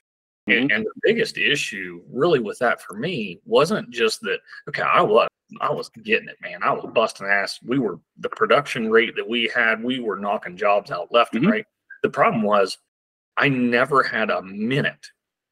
Mm-hmm. 0.50 0.62
and, 0.62 0.72
and, 0.72 0.86
the 0.86 1.02
biggest 1.04 1.38
issue 1.38 2.02
really 2.12 2.40
with 2.40 2.58
that 2.60 2.82
for 2.82 2.96
me 2.96 3.40
wasn't 3.46 3.90
just 3.92 4.22
that 4.22 4.40
okay 4.68 4.82
i 4.82 5.02
was 5.02 5.28
i 5.62 5.72
was 5.72 5.90
getting 6.04 6.28
it 6.28 6.38
man. 6.42 6.60
I 6.64 6.72
was 6.72 6.90
busting 6.94 7.28
ass. 7.28 7.60
We 7.64 7.80
were 7.80 8.00
the 8.20 8.30
production 8.30 8.90
rate 8.90 9.16
that 9.16 9.28
we 9.28 9.52
had 9.54 9.84
we 9.84 10.00
were 10.00 10.18
knocking 10.18 10.58
jobs 10.58 10.92
out 10.92 11.12
left 11.12 11.34
mm-hmm. 11.34 11.46
and 11.46 11.54
right. 11.54 11.66
The 12.04 12.10
problem 12.10 12.44
was 12.44 12.78
i 13.38 13.50
never 13.50 14.04
had 14.04 14.30
a 14.30 14.42
minute 14.42 15.06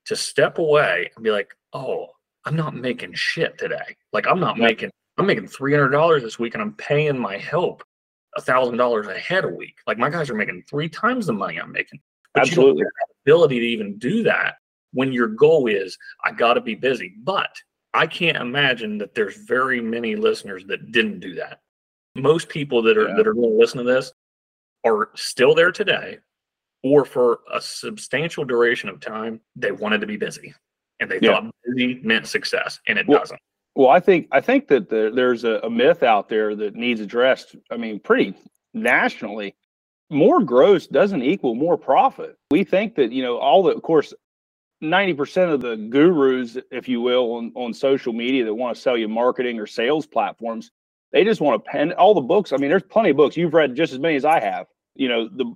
to 0.05 0.15
step 0.15 0.57
away 0.57 1.11
and 1.15 1.23
be 1.23 1.31
like 1.31 1.53
oh 1.73 2.07
i'm 2.45 2.55
not 2.55 2.75
making 2.75 3.13
shit 3.13 3.57
today. 3.57 3.95
Like 4.13 4.27
i'm 4.27 4.39
not 4.39 4.57
making 4.57 4.91
i'm 5.17 5.25
making 5.25 5.47
$300 5.47 6.21
this 6.21 6.39
week 6.39 6.53
and 6.53 6.61
i'm 6.61 6.73
paying 6.73 7.17
my 7.17 7.37
help 7.37 7.83
a 8.37 8.41
thousand 8.41 8.77
dollars 8.77 9.07
a 9.07 9.17
head 9.17 9.43
a 9.43 9.49
week. 9.49 9.79
Like 9.85 9.97
my 9.97 10.09
guys 10.09 10.29
are 10.29 10.35
making 10.35 10.63
three 10.69 10.87
times 10.87 11.25
the 11.25 11.33
money 11.33 11.57
I'm 11.57 11.71
making. 11.71 11.99
But 12.33 12.43
Absolutely. 12.43 12.85
ability 13.25 13.59
to 13.59 13.65
even 13.65 13.97
do 13.97 14.23
that 14.23 14.55
when 14.93 15.11
your 15.11 15.27
goal 15.27 15.67
is 15.67 15.97
I 16.23 16.31
got 16.31 16.53
to 16.53 16.61
be 16.61 16.75
busy. 16.75 17.13
But 17.23 17.49
I 17.93 18.05
can't 18.05 18.37
imagine 18.37 18.99
that 18.99 19.15
there's 19.15 19.37
very 19.37 19.81
many 19.81 20.15
listeners 20.15 20.63
that 20.65 20.91
didn't 20.91 21.19
do 21.19 21.35
that. 21.35 21.61
Most 22.15 22.47
people 22.47 22.81
that 22.83 22.97
are 22.97 23.09
yeah. 23.09 23.15
that 23.15 23.27
are 23.27 23.33
going 23.33 23.49
to 23.49 23.57
listen 23.57 23.79
to 23.79 23.83
this 23.83 24.13
are 24.85 25.09
still 25.15 25.55
there 25.55 25.71
today, 25.71 26.19
or 26.83 27.05
for 27.05 27.39
a 27.51 27.59
substantial 27.59 28.45
duration 28.45 28.87
of 28.89 28.99
time, 28.99 29.41
they 29.55 29.71
wanted 29.71 30.01
to 30.01 30.07
be 30.07 30.17
busy, 30.17 30.53
and 30.99 31.09
they 31.09 31.19
yeah. 31.21 31.41
thought 31.41 31.51
busy 31.65 31.99
meant 32.03 32.27
success, 32.27 32.79
and 32.87 32.99
it 32.99 33.07
well, 33.07 33.19
doesn't. 33.19 33.39
Well, 33.77 33.91
I 33.91 33.99
think 33.99 34.27
I 34.31 34.41
think 34.41 34.69
that 34.69 34.89
the, 34.89 35.11
there's 35.13 35.43
a, 35.43 35.59
a 35.61 35.69
myth 35.69 36.01
out 36.01 36.29
there 36.29 36.55
that 36.55 36.73
needs 36.73 36.99
addressed. 36.99 37.55
I 37.69 37.77
mean, 37.77 37.99
pretty 37.99 38.33
nationally. 38.73 39.55
More 40.09 40.41
gross 40.41 40.87
doesn't 40.87 41.21
equal 41.21 41.53
more 41.53 41.77
profit. 41.77 42.37
We 42.49 42.63
think 42.63 42.95
that 42.95 43.11
you 43.11 43.21
know 43.21 43.37
all 43.37 43.61
the, 43.61 43.75
of 43.75 43.83
course, 43.83 44.15
ninety 44.81 45.13
percent 45.13 45.51
of 45.51 45.61
the 45.61 45.75
gurus, 45.75 46.57
if 46.71 46.89
you 46.89 47.01
will, 47.01 47.33
on, 47.33 47.51
on 47.53 47.71
social 47.71 48.13
media 48.13 48.45
that 48.45 48.53
want 48.55 48.75
to 48.75 48.81
sell 48.81 48.97
you 48.97 49.07
marketing 49.07 49.59
or 49.59 49.67
sales 49.67 50.07
platforms, 50.07 50.71
they 51.11 51.23
just 51.23 51.39
want 51.39 51.63
to 51.63 51.69
pen 51.69 51.91
all 51.93 52.15
the 52.15 52.21
books. 52.21 52.53
I 52.53 52.57
mean, 52.57 52.71
there's 52.71 52.81
plenty 52.81 53.11
of 53.11 53.17
books. 53.17 53.37
You've 53.37 53.53
read 53.53 53.75
just 53.75 53.93
as 53.93 53.99
many 53.99 54.15
as 54.15 54.25
I 54.25 54.39
have. 54.39 54.65
You 54.95 55.07
know, 55.07 55.29
the 55.29 55.53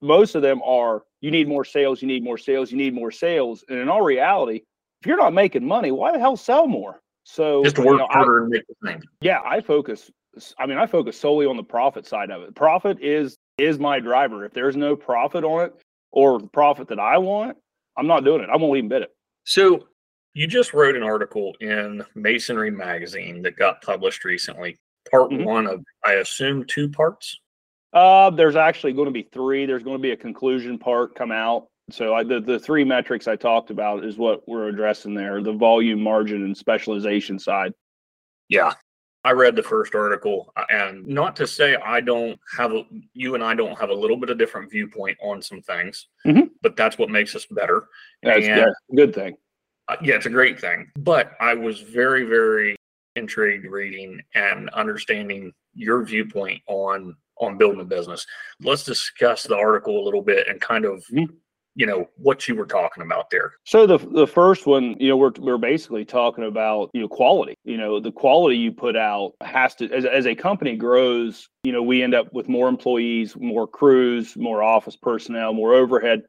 most 0.00 0.34
of 0.34 0.42
them 0.42 0.60
are 0.64 1.04
you 1.20 1.30
need 1.30 1.46
more 1.46 1.64
sales, 1.64 2.02
you 2.02 2.08
need 2.08 2.24
more 2.24 2.38
sales, 2.38 2.72
you 2.72 2.76
need 2.76 2.92
more 2.92 3.12
sales. 3.12 3.64
And 3.68 3.78
in 3.78 3.88
all 3.88 4.02
reality, 4.02 4.62
if 5.00 5.06
you're 5.06 5.16
not 5.16 5.32
making 5.32 5.64
money, 5.64 5.92
why 5.92 6.10
the 6.10 6.18
hell 6.18 6.36
sell 6.36 6.66
more? 6.66 7.02
So 7.24 7.62
just 7.62 7.78
work 7.78 7.86
you 7.86 7.96
know, 7.98 8.06
harder 8.10 8.40
I, 8.40 8.42
and 8.42 8.50
make 8.50 8.66
the 8.66 8.74
same. 8.84 9.02
Yeah, 9.20 9.40
I 9.44 9.60
focus. 9.60 10.10
I 10.58 10.66
mean, 10.66 10.78
I 10.78 10.86
focus 10.86 11.18
solely 11.18 11.46
on 11.46 11.56
the 11.56 11.62
profit 11.62 12.06
side 12.06 12.30
of 12.30 12.42
it. 12.42 12.54
Profit 12.54 12.98
is 13.00 13.36
is 13.58 13.78
my 13.78 14.00
driver. 14.00 14.44
If 14.44 14.52
there's 14.52 14.76
no 14.76 14.96
profit 14.96 15.44
on 15.44 15.66
it 15.66 15.74
or 16.10 16.38
the 16.40 16.48
profit 16.48 16.88
that 16.88 16.98
I 16.98 17.18
want, 17.18 17.56
I'm 17.96 18.06
not 18.06 18.24
doing 18.24 18.42
it. 18.42 18.48
I 18.50 18.56
won't 18.56 18.76
even 18.78 18.88
bid 18.88 19.02
it. 19.02 19.14
So 19.44 19.86
You 20.34 20.46
just 20.46 20.72
wrote 20.72 20.96
an 20.96 21.02
article 21.02 21.54
in 21.60 22.02
Masonry 22.14 22.70
Magazine 22.70 23.42
that 23.42 23.54
got 23.56 23.82
published 23.82 24.24
recently. 24.24 24.78
Part 25.10 25.30
Mhm. 25.30 25.44
one 25.44 25.66
of, 25.66 25.84
I 26.02 26.14
assume, 26.14 26.64
two 26.64 26.88
parts. 26.88 27.38
Uh, 27.92 28.30
there's 28.30 28.56
actually 28.56 28.94
going 28.94 29.08
to 29.08 29.12
be 29.12 29.24
three. 29.24 29.66
There's 29.66 29.82
going 29.82 29.98
to 29.98 30.02
be 30.02 30.12
a 30.12 30.16
conclusion 30.16 30.78
part 30.78 31.14
come 31.14 31.32
out. 31.32 31.66
So 31.92 32.14
I, 32.14 32.24
the 32.24 32.40
the 32.40 32.58
three 32.58 32.84
metrics 32.84 33.28
I 33.28 33.36
talked 33.36 33.70
about 33.70 34.04
is 34.04 34.16
what 34.16 34.46
we're 34.48 34.68
addressing 34.68 35.14
there: 35.14 35.42
the 35.42 35.52
volume, 35.52 36.00
margin, 36.02 36.44
and 36.44 36.56
specialization 36.56 37.38
side. 37.38 37.72
Yeah. 38.48 38.72
I 39.24 39.30
read 39.30 39.54
the 39.54 39.62
first 39.62 39.94
article, 39.94 40.52
uh, 40.56 40.64
and 40.68 41.06
not 41.06 41.36
to 41.36 41.46
say 41.46 41.76
I 41.76 42.00
don't 42.00 42.40
have 42.58 42.72
a, 42.72 42.82
you 43.14 43.36
and 43.36 43.44
I 43.44 43.54
don't 43.54 43.78
have 43.78 43.90
a 43.90 43.94
little 43.94 44.16
bit 44.16 44.30
of 44.30 44.38
different 44.38 44.68
viewpoint 44.68 45.16
on 45.22 45.40
some 45.40 45.62
things, 45.62 46.08
Mhm. 46.26 46.50
but 46.60 46.74
that's 46.74 46.98
what 46.98 47.08
makes 47.08 47.36
us 47.36 47.46
better. 47.46 47.86
That's 48.24 48.38
And- 48.38 48.46
yeah, 48.46 48.70
good 48.96 49.14
thing. 49.14 49.36
Uh, 49.86 49.94
yeah, 50.02 50.16
it's 50.16 50.26
a 50.26 50.30
great 50.30 50.58
thing. 50.60 50.90
But 50.98 51.34
I 51.38 51.54
was 51.54 51.80
very, 51.82 52.24
very 52.24 52.74
intrigued 53.14 53.66
reading 53.66 54.20
and 54.34 54.68
understanding 54.70 55.52
your 55.74 56.02
viewpoint 56.02 56.60
on 56.66 57.16
on 57.38 57.58
building 57.58 57.80
a 57.80 57.84
business. 57.84 58.26
Let's 58.60 58.84
discuss 58.84 59.44
the 59.44 59.56
article 59.56 60.00
a 60.00 60.04
little 60.04 60.22
bit 60.22 60.46
and 60.48 60.60
kind 60.60 60.84
of, 60.84 61.04
Mhm. 61.12 61.28
You 61.74 61.86
know, 61.86 62.08
what 62.16 62.46
you 62.48 62.54
were 62.54 62.66
talking 62.66 63.02
about 63.02 63.30
there. 63.30 63.54
So 63.64 63.86
the 63.86 63.98
the 63.98 64.26
first 64.26 64.66
one, 64.66 64.96
you 65.00 65.08
know, 65.08 65.16
we're 65.16 65.32
we're 65.38 65.58
basically 65.58 66.04
talking 66.04 66.44
about 66.44 66.90
you 66.92 67.00
know 67.00 67.08
quality. 67.08 67.54
You 67.64 67.78
know, 67.78 67.98
the 67.98 68.12
quality 68.12 68.56
you 68.56 68.72
put 68.72 68.96
out 68.96 69.32
has 69.42 69.74
to 69.76 69.90
as 69.90 70.04
as 70.04 70.26
a 70.26 70.34
company 70.34 70.76
grows. 70.76 71.48
You 71.64 71.72
know, 71.72 71.82
we 71.82 72.02
end 72.02 72.14
up 72.14 72.32
with 72.32 72.48
more 72.48 72.68
employees, 72.68 73.36
more 73.36 73.66
crews, 73.66 74.36
more 74.36 74.62
office 74.62 74.96
personnel, 74.96 75.54
more 75.54 75.74
overhead. 75.74 76.22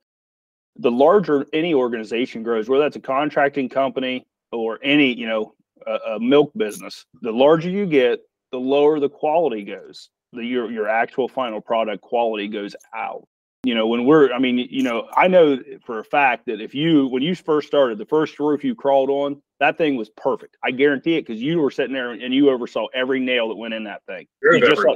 The 0.78 0.92
larger 0.92 1.46
any 1.54 1.74
organization 1.74 2.42
grows, 2.44 2.70
whether 2.70 2.84
that's 2.84 2.96
a 2.96 3.02
contracting 3.02 3.70
company 3.70 4.26
or 4.52 4.80
any 4.82 5.14
you 5.14 5.28
know 5.28 5.54
a, 5.86 6.14
a 6.14 6.20
milk 6.20 6.52
business, 6.56 7.06
the 7.22 7.32
larger 7.32 7.70
you 7.70 7.86
get, 7.86 8.20
the 8.52 8.60
lower 8.60 9.00
the 9.00 9.10
quality 9.10 9.64
goes. 9.64 10.10
The 10.32 10.46
your 10.46 10.72
your 10.72 10.88
actual 10.88 11.28
final 11.28 11.60
product 11.60 12.02
quality 12.02 12.48
goes 12.48 12.78
out 12.96 13.28
you 13.64 13.74
know 13.74 13.88
when 13.88 14.06
we're 14.06 14.32
i 14.34 14.40
mean 14.40 14.58
you 14.58 14.84
know 14.84 15.08
i 15.16 15.28
know 15.28 15.58
for 15.86 16.00
a 16.00 16.04
fact 16.04 16.46
that 16.46 16.60
if 16.60 16.76
you 16.76 17.08
when 17.08 17.24
you 17.24 17.34
first 17.34 17.68
started 17.68 17.98
the 17.98 18.06
first 18.06 18.38
roof 18.40 18.64
you 18.64 18.76
crawled 18.76 19.10
on 19.10 19.42
that 19.64 19.78
thing 19.78 19.96
was 19.96 20.10
perfect. 20.10 20.58
I 20.62 20.72
guarantee 20.72 21.16
it 21.16 21.26
because 21.26 21.42
you 21.42 21.60
were 21.60 21.72
sitting 21.72 21.94
there 21.94 22.12
and 22.12 22.34
you 22.34 22.50
oversaw 22.50 22.88
every 22.94 23.22
nail 23.22 23.48
that 23.48 23.56
went 23.56 23.74
in 23.74 23.86
that 23.86 24.02
thing. 24.06 24.28
You 24.42 24.60
just 24.60 24.82
saw- 24.82 24.94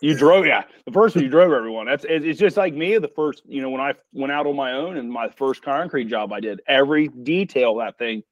you 0.00 0.16
drove 0.16 0.44
yeah. 0.44 0.64
The 0.84 0.90
first 0.90 1.14
one 1.14 1.22
you 1.22 1.30
drove 1.30 1.52
everyone. 1.52 1.86
That's 1.86 2.04
it's 2.08 2.40
just 2.40 2.56
like 2.56 2.74
me 2.74 2.98
the 2.98 3.06
first 3.06 3.42
you 3.46 3.62
know 3.62 3.70
when 3.70 3.80
i 3.80 3.94
went 4.12 4.32
out 4.32 4.46
on 4.46 4.56
my 4.56 4.72
own 4.72 4.96
and 4.96 5.08
my 5.08 5.28
first 5.28 5.62
concrete 5.62 6.06
job 6.06 6.32
i 6.32 6.40
did 6.40 6.60
every 6.66 7.06
detail 7.06 7.78
of 7.80 7.86
that 7.86 7.98
thing 7.98 8.22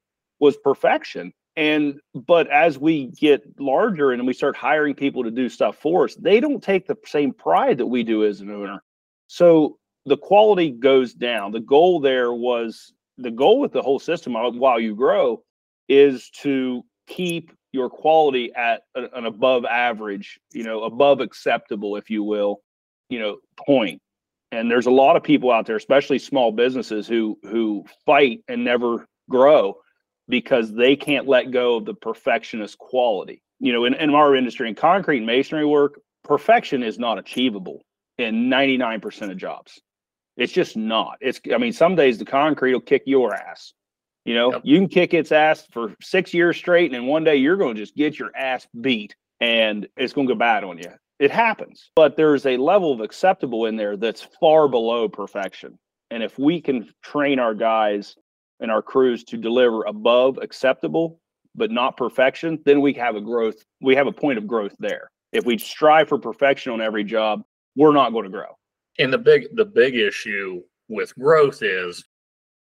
was 0.41 0.57
perfection. 0.57 1.33
And 1.55 2.01
but 2.15 2.49
as 2.49 2.79
we 2.79 3.09
get 3.09 3.45
larger 3.61 4.11
and 4.11 4.27
we 4.27 4.33
start 4.33 4.57
hiring 4.57 4.95
people 4.95 5.23
to 5.23 5.31
do 5.31 5.49
stuff 5.49 5.77
for 5.77 6.05
us 6.05 6.17
they 6.17 6.41
don't 6.41 6.63
take 6.63 6.89
the 6.89 6.97
same 7.07 7.33
pride 7.33 7.79
that 7.79 7.87
we 7.87 8.03
do 8.03 8.25
as 8.25 8.41
an 8.41 8.51
owner 8.51 8.83
so 9.33 9.79
the 10.05 10.19
quality 10.19 10.71
goes 10.71 11.15
down. 11.15 11.53
The 11.53 11.61
goal 11.61 12.01
there 12.01 12.35
was 12.35 12.93
the 13.17 13.31
goal 13.31 13.61
with 13.61 13.73
the 13.73 13.81
whole 13.81 13.99
system 13.99 14.35
while 14.35 14.79
you 14.79 14.95
grow 14.95 15.43
is 15.89 16.29
to 16.43 16.85
keep 17.07 17.51
your 17.73 17.89
quality 17.89 18.53
at 18.55 18.83
an 18.95 19.25
above 19.25 19.65
average 19.65 20.39
you 20.53 20.65
know 20.65 20.83
above 20.83 21.21
acceptable 21.21 21.97
if 21.97 22.11
you 22.11 22.23
will 22.23 22.61
you 23.09 23.19
know 23.19 23.39
point. 23.57 23.67
point. 23.67 24.03
And 24.51 24.71
there's 24.71 24.85
a 24.85 24.91
lot 24.91 25.17
of 25.17 25.23
people 25.23 25.51
out 25.51 25.65
there 25.65 25.77
especially 25.77 26.19
small 26.19 26.53
businesses 26.53 27.09
who 27.09 27.39
who 27.43 27.87
fight 28.05 28.41
and 28.49 28.63
never 28.63 29.07
grow 29.31 29.79
because 30.29 30.75
they 30.75 30.95
can't 30.95 31.27
let 31.27 31.51
go 31.51 31.77
of 31.77 31.87
the 31.87 31.95
perfectionist 31.95 32.77
quality. 32.77 33.43
You 33.61 33.73
know 33.73 33.87
in, 33.87 33.95
in 33.95 34.11
our 34.15 34.37
industry 34.37 34.69
in 34.69 34.75
concrete 34.75 35.19
and 35.19 35.27
masonry 35.27 35.65
work 35.65 35.99
perfection 36.23 36.83
is 36.83 36.99
not 36.99 37.19
achievable 37.19 37.81
in 38.19 38.49
99% 38.49 39.31
of 39.31 39.37
jobs. 39.37 39.81
It's 40.37 40.53
just 40.53 40.77
not. 40.77 41.19
It's 41.21 41.41
i 41.53 41.59
mean 41.59 41.73
some 41.73 41.95
days 41.95 42.19
the 42.19 42.25
concrete 42.25 42.73
will 42.73 42.81
kick 42.81 43.03
your 43.07 43.35
ass. 43.35 43.75
You 44.25 44.35
know 44.35 44.53
Yep. 44.53 44.61
you 44.65 44.79
can 44.79 44.89
kick 44.89 45.15
its 45.15 45.33
ass 45.33 45.67
for 45.73 45.95
six 46.01 46.33
years 46.33 46.57
straight 46.57 46.87
and 46.87 46.95
then 46.95 47.07
one 47.07 47.25
day 47.25 47.37
you're 47.37 47.57
going 47.57 47.75
to 47.75 47.81
just 47.83 47.97
get 47.97 48.19
your 48.19 48.31
ass 48.37 48.67
beat 48.81 49.15
and 49.41 49.87
it's 49.97 50.13
going 50.13 50.27
to 50.29 50.35
go 50.35 50.39
bad 50.39 50.65
on 50.65 50.79
you. 50.79 50.91
It 51.19 51.31
happens 51.31 51.91
but 51.95 52.17
there's 52.17 52.47
a 52.47 52.57
level 52.57 52.93
of 52.93 53.01
acceptable 53.01 53.67
in 53.67 53.77
there 53.77 53.97
that's 53.97 54.27
far 54.41 54.69
below 54.69 55.09
perfection. 55.09 55.79
And 56.11 56.23
if 56.23 56.39
we 56.39 56.61
can 56.61 56.89
train 57.03 57.39
our 57.39 57.55
guys 57.55 58.17
and 58.61 58.71
our 58.71 58.83
crews 58.83 59.25
to 59.25 59.37
deliver 59.37 59.85
above 59.85 60.39
acceptable 60.41 61.21
but 61.55 61.71
not 61.71 61.99
perfection 61.99 62.59
then 62.65 62.81
we 62.81 62.95
have 62.95 63.17
a 63.17 63.21
growth 63.21 63.57
we 63.83 63.95
have 63.97 64.07
a 64.07 64.13
point 64.13 64.39
of 64.39 64.47
growth 64.47 64.75
there. 64.79 65.11
If 65.33 65.45
we 65.45 65.59
strive 65.59 66.09
for 66.09 66.19
perfection 66.19 66.73
on 66.73 66.81
every 66.81 67.05
job 67.05 67.43
we're 67.77 67.93
not 67.95 68.11
going 68.13 68.25
to 68.25 68.31
grow 68.31 68.57
And 68.99 69.13
the 69.13 69.19
big 69.19 69.55
the 69.57 69.65
big 69.65 69.95
issue 69.97 70.63
with 70.89 71.15
growth 71.17 71.63
is, 71.63 72.05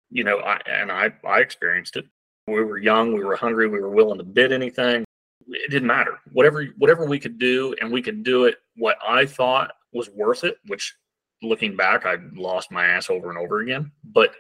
you 0.10 0.24
know, 0.24 0.40
I 0.40 0.60
and 0.68 0.92
I 0.92 1.12
I 1.26 1.40
experienced 1.40 1.96
it. 1.96 2.06
We 2.48 2.64
were 2.64 2.78
young, 2.78 3.14
we 3.14 3.24
were 3.24 3.36
hungry, 3.36 3.68
we 3.68 3.80
were 3.80 3.90
willing 3.90 4.18
to 4.20 4.24
bid 4.24 4.52
anything. 4.52 5.04
It 5.50 5.72
didn't 5.72 5.88
matter. 5.88 6.20
Whatever 6.34 6.66
whatever 6.78 7.06
we 7.06 7.20
could 7.20 7.38
do, 7.40 7.76
and 7.82 7.92
we 7.92 8.02
could 8.02 8.24
do 8.24 8.46
it 8.46 8.56
what 8.76 8.98
I 9.08 9.26
thought 9.26 9.72
was 9.94 10.10
worth 10.10 10.44
it, 10.44 10.58
which 10.68 10.96
looking 11.42 11.76
back, 11.76 12.06
I 12.06 12.18
lost 12.36 12.72
my 12.72 12.86
ass 12.86 13.10
over 13.10 13.30
and 13.30 13.38
over 13.38 13.60
again. 13.62 13.92
But 14.04 14.32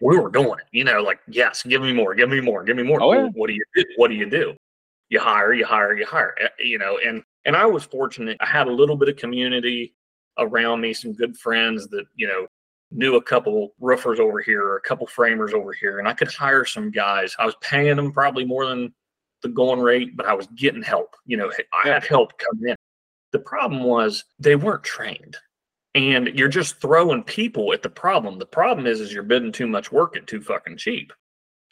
we 0.00 0.16
were 0.16 0.30
doing 0.30 0.58
it, 0.60 0.66
you 0.70 0.84
know, 0.84 1.02
like, 1.02 1.18
yes, 1.28 1.64
give 1.64 1.82
me 1.82 1.92
more, 1.92 2.14
give 2.14 2.28
me 2.28 2.40
more, 2.40 2.62
give 2.62 2.76
me 2.76 2.84
more. 2.84 3.02
Oh, 3.02 3.12
yeah. 3.12 3.28
What 3.34 3.48
do 3.48 3.54
you 3.54 3.64
do? 3.74 3.84
What 3.96 4.08
do 4.08 4.14
you 4.14 4.30
do? 4.30 4.54
You 5.08 5.18
hire, 5.20 5.52
you 5.54 5.64
hire, 5.66 5.94
you 5.96 6.06
hire. 6.06 6.34
eh, 6.40 6.48
You 6.60 6.78
know, 6.78 6.98
and 7.04 7.24
and 7.48 7.56
I 7.56 7.64
was 7.64 7.82
fortunate. 7.84 8.36
I 8.40 8.46
had 8.46 8.68
a 8.68 8.70
little 8.72 8.94
bit 8.94 9.08
of 9.08 9.16
community 9.16 9.94
around 10.36 10.82
me, 10.82 10.92
some 10.92 11.14
good 11.14 11.34
friends 11.34 11.88
that, 11.88 12.04
you 12.14 12.28
know, 12.28 12.46
knew 12.90 13.16
a 13.16 13.22
couple 13.22 13.74
roofers 13.80 14.20
over 14.20 14.40
here 14.40 14.62
or 14.62 14.76
a 14.76 14.82
couple 14.82 15.06
framers 15.06 15.54
over 15.54 15.72
here, 15.72 15.98
and 15.98 16.06
I 16.06 16.12
could 16.12 16.30
hire 16.30 16.66
some 16.66 16.90
guys. 16.90 17.34
I 17.38 17.46
was 17.46 17.56
paying 17.62 17.96
them 17.96 18.12
probably 18.12 18.44
more 18.44 18.66
than 18.66 18.92
the 19.42 19.48
going 19.48 19.80
rate, 19.80 20.14
but 20.14 20.26
I 20.26 20.34
was 20.34 20.46
getting 20.56 20.82
help. 20.82 21.16
You 21.24 21.38
know, 21.38 21.50
I 21.72 21.88
had 21.88 22.04
help 22.04 22.38
coming 22.38 22.68
in. 22.68 22.76
The 23.32 23.38
problem 23.38 23.82
was 23.82 24.24
they 24.38 24.54
weren't 24.54 24.84
trained. 24.84 25.38
And 25.94 26.28
you're 26.38 26.48
just 26.48 26.82
throwing 26.82 27.24
people 27.24 27.72
at 27.72 27.82
the 27.82 27.88
problem. 27.88 28.38
The 28.38 28.44
problem 28.44 28.86
is 28.86 29.00
is 29.00 29.10
you're 29.10 29.22
bidding 29.22 29.52
too 29.52 29.66
much 29.66 29.90
work 29.90 30.18
at 30.18 30.26
too 30.26 30.42
fucking 30.42 30.76
cheap. 30.76 31.14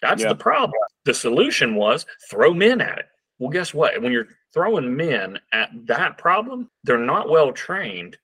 That's 0.00 0.22
Yeah. 0.22 0.30
the 0.30 0.36
problem. 0.36 0.80
The 1.04 1.12
solution 1.12 1.74
was 1.74 2.06
throw 2.30 2.54
men 2.54 2.80
at 2.80 2.98
it. 2.98 3.06
Well, 3.38 3.50
guess 3.50 3.74
what? 3.74 4.00
When 4.00 4.12
you're 4.12 4.28
throwing 4.56 4.96
men 4.96 5.38
at 5.52 5.68
that 5.86 6.16
problem, 6.16 6.70
they're 6.84 6.96
not 6.96 7.28
well 7.28 7.52
trained 7.52 8.16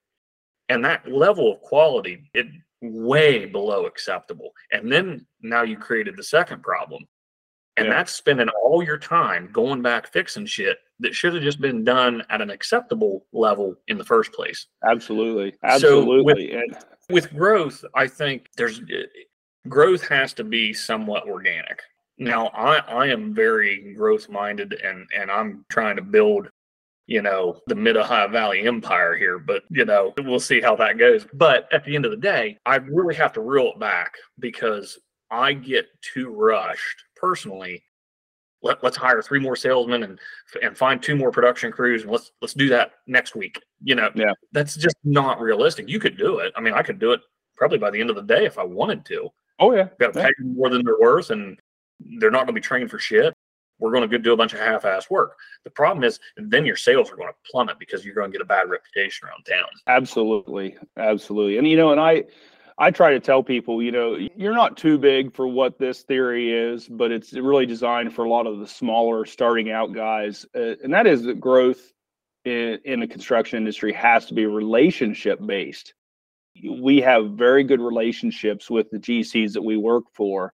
and 0.71 0.83
that 0.85 1.07
level 1.12 1.53
of 1.53 1.61
quality 1.61 2.31
it 2.33 2.47
way 2.81 3.45
below 3.45 3.85
acceptable 3.87 4.51
and 4.73 4.91
then 4.91 5.25
now 5.43 5.62
you 5.62 5.77
created 5.77 6.17
the 6.17 6.23
second 6.23 6.62
problem 6.62 7.07
and 7.77 7.87
Yeah. 7.87 7.93
that's 7.93 8.12
spending 8.12 8.49
all 8.49 8.83
your 8.83 8.99
time 8.99 9.49
going 9.53 9.83
back 9.83 10.12
fixing 10.12 10.47
shit 10.47 10.79
that 11.01 11.15
should 11.15 11.35
have 11.35 11.43
just 11.43 11.61
been 11.61 11.85
done 11.85 12.25
at 12.31 12.41
an 12.41 12.51
acceptable 12.51 13.27
level 13.33 13.77
in 13.89 13.99
the 13.99 14.05
first 14.05 14.33
place 14.33 14.67
Absolutely. 14.89 15.53
So 15.79 16.05
with- 16.25 16.39
Absolutely. 16.39 16.53
and 16.55 16.77
with 17.11 17.33
growth 17.37 17.85
i 17.95 18.07
think 18.09 18.49
there's 18.57 18.81
eh, 18.81 19.03
growth 19.69 20.07
has 20.09 20.33
to 20.35 20.45
be 20.45 20.73
somewhat 20.73 21.29
organic 21.29 21.83
now 22.19 22.49
i 22.49 22.78
i 22.88 23.07
am 23.07 23.35
very 23.35 23.95
growth 23.97 24.28
minded 24.28 24.75
and 24.85 25.07
and 25.16 25.31
i'm 25.31 25.64
trying 25.71 25.97
to 25.97 26.02
build 26.02 26.49
you 27.07 27.23
know 27.23 27.59
the 27.66 27.75
mid 27.75 27.97
ohio 27.97 28.28
valley 28.28 28.66
empire 28.66 29.16
here 29.16 29.38
but 29.38 29.62
you 29.71 29.85
know 29.85 30.12
we'll 30.19 30.38
see 30.38 30.61
how 30.61 30.76
that 30.76 30.99
goes 30.99 31.26
but 31.35 31.69
at 31.73 31.85
the 31.85 31.95
end 31.97 32.04
of 32.04 32.11
the 32.11 32.16
day 32.16 32.57
i 32.66 32.76
really 32.76 33.14
have 33.14 33.33
to 33.33 33.40
reel 33.40 33.73
it 33.73 33.78
back 33.81 34.14
because 34.38 34.99
i 35.31 35.52
get 35.52 35.87
too 36.02 36.31
rushed 36.31 37.02
personally 37.16 37.83
Let, 38.62 38.85
let's 38.85 38.97
hire 38.97 39.23
three 39.23 39.40
more 39.40 39.57
salesmen 39.57 40.02
and 40.04 40.19
and 40.62 40.76
find 40.76 41.02
two 41.02 41.16
more 41.16 41.31
production 41.33 41.73
crews 41.73 42.02
and 42.02 42.12
let's 42.12 42.31
let's 42.40 42.54
do 42.54 42.69
that 42.69 42.92
next 43.07 43.35
week 43.35 43.61
you 43.83 43.95
know 43.95 44.11
Yeah. 44.14 44.35
that's 44.52 44.76
just 44.76 44.97
not 45.02 45.40
realistic 45.40 45.88
you 45.88 45.99
could 45.99 46.16
do 46.19 46.38
it 46.38 46.52
i 46.57 46.61
mean 46.61 46.75
i 46.75 46.83
could 46.83 46.99
do 46.99 47.12
it 47.12 47.21
probably 47.57 47.78
by 47.78 47.90
the 47.90 48.00
end 48.00 48.11
of 48.11 48.16
the 48.16 48.23
day 48.23 48.45
if 48.45 48.59
i 48.59 48.64
wanted 48.64 49.04
to 49.07 49.28
oh 49.59 49.75
yeah. 49.75 49.88
got 49.99 50.12
to 50.12 50.21
Yeah. 50.21 50.26
pay 50.26 50.33
more 50.45 50.69
than 50.71 50.85
they're 50.85 51.00
worth 51.00 51.31
and 51.31 51.59
they're 52.18 52.30
not 52.30 52.38
going 52.38 52.49
to 52.49 52.52
be 52.52 52.61
trained 52.61 52.90
for 52.90 52.99
shit 52.99 53.35
we're 53.78 53.90
going 53.90 54.09
to 54.09 54.18
do 54.18 54.32
a 54.32 54.37
bunch 54.37 54.52
of 54.52 54.61
half-ass 54.61 55.11
work 55.11 55.37
the 55.64 55.71
problem 55.71 56.04
is 56.04 56.21
then 56.37 56.64
your 56.64 56.76
sales 56.76 57.11
are 57.11 57.16
going 57.16 57.28
to 57.28 57.50
plummet 57.50 57.78
because 57.78 58.04
you're 58.04 58.14
going 58.14 58.30
to 58.30 58.37
get 58.37 58.42
a 58.42 58.47
bad 58.47 58.68
reputation 58.68 59.26
around 59.26 59.44
town 59.44 59.68
Absolutely. 59.88 60.76
Absolutely. 60.97 61.59
And 61.59 61.66
you 61.66 61.76
know, 61.76 61.92
and 61.92 62.00
I 62.00 62.25
I 62.78 62.90
try 62.90 63.12
to 63.12 63.21
tell 63.21 63.42
people, 63.42 63.82
you 63.82 63.92
know, 63.92 64.16
you're 64.37 64.54
not 64.54 64.76
too 64.76 64.99
big 64.99 65.35
for 65.35 65.47
what 65.47 65.78
this 65.78 66.02
theory 66.02 66.52
is, 66.52 66.88
but 66.88 67.12
it's 67.12 67.32
really 67.32 67.66
designed 67.66 68.14
for 68.14 68.25
a 68.25 68.30
lot 68.30 68.47
of 68.47 68.59
the 68.59 68.66
smaller 68.66 69.25
starting 69.25 69.71
out 69.71 69.92
guys. 69.92 70.47
Uh, 70.54 70.75
and 70.82 70.92
that 70.92 71.06
is 71.06 71.23
that 71.25 71.40
growth 71.40 71.92
in, 72.44 72.78
in 72.85 73.00
the 73.00 73.06
construction 73.06 73.59
industry 73.59 73.92
has 73.92 74.26
to 74.26 74.35
be 74.35 74.47
relationship 74.47 75.38
based. 75.44 75.94
We 76.71 77.00
have 77.00 77.32
very 77.32 77.64
good 77.64 77.80
relationships 77.80 78.71
with 78.71 78.90
the 78.90 78.99
GCs 78.99 79.52
that 79.52 79.62
we 79.62 79.76
work 79.76 80.04
for. 80.14 80.52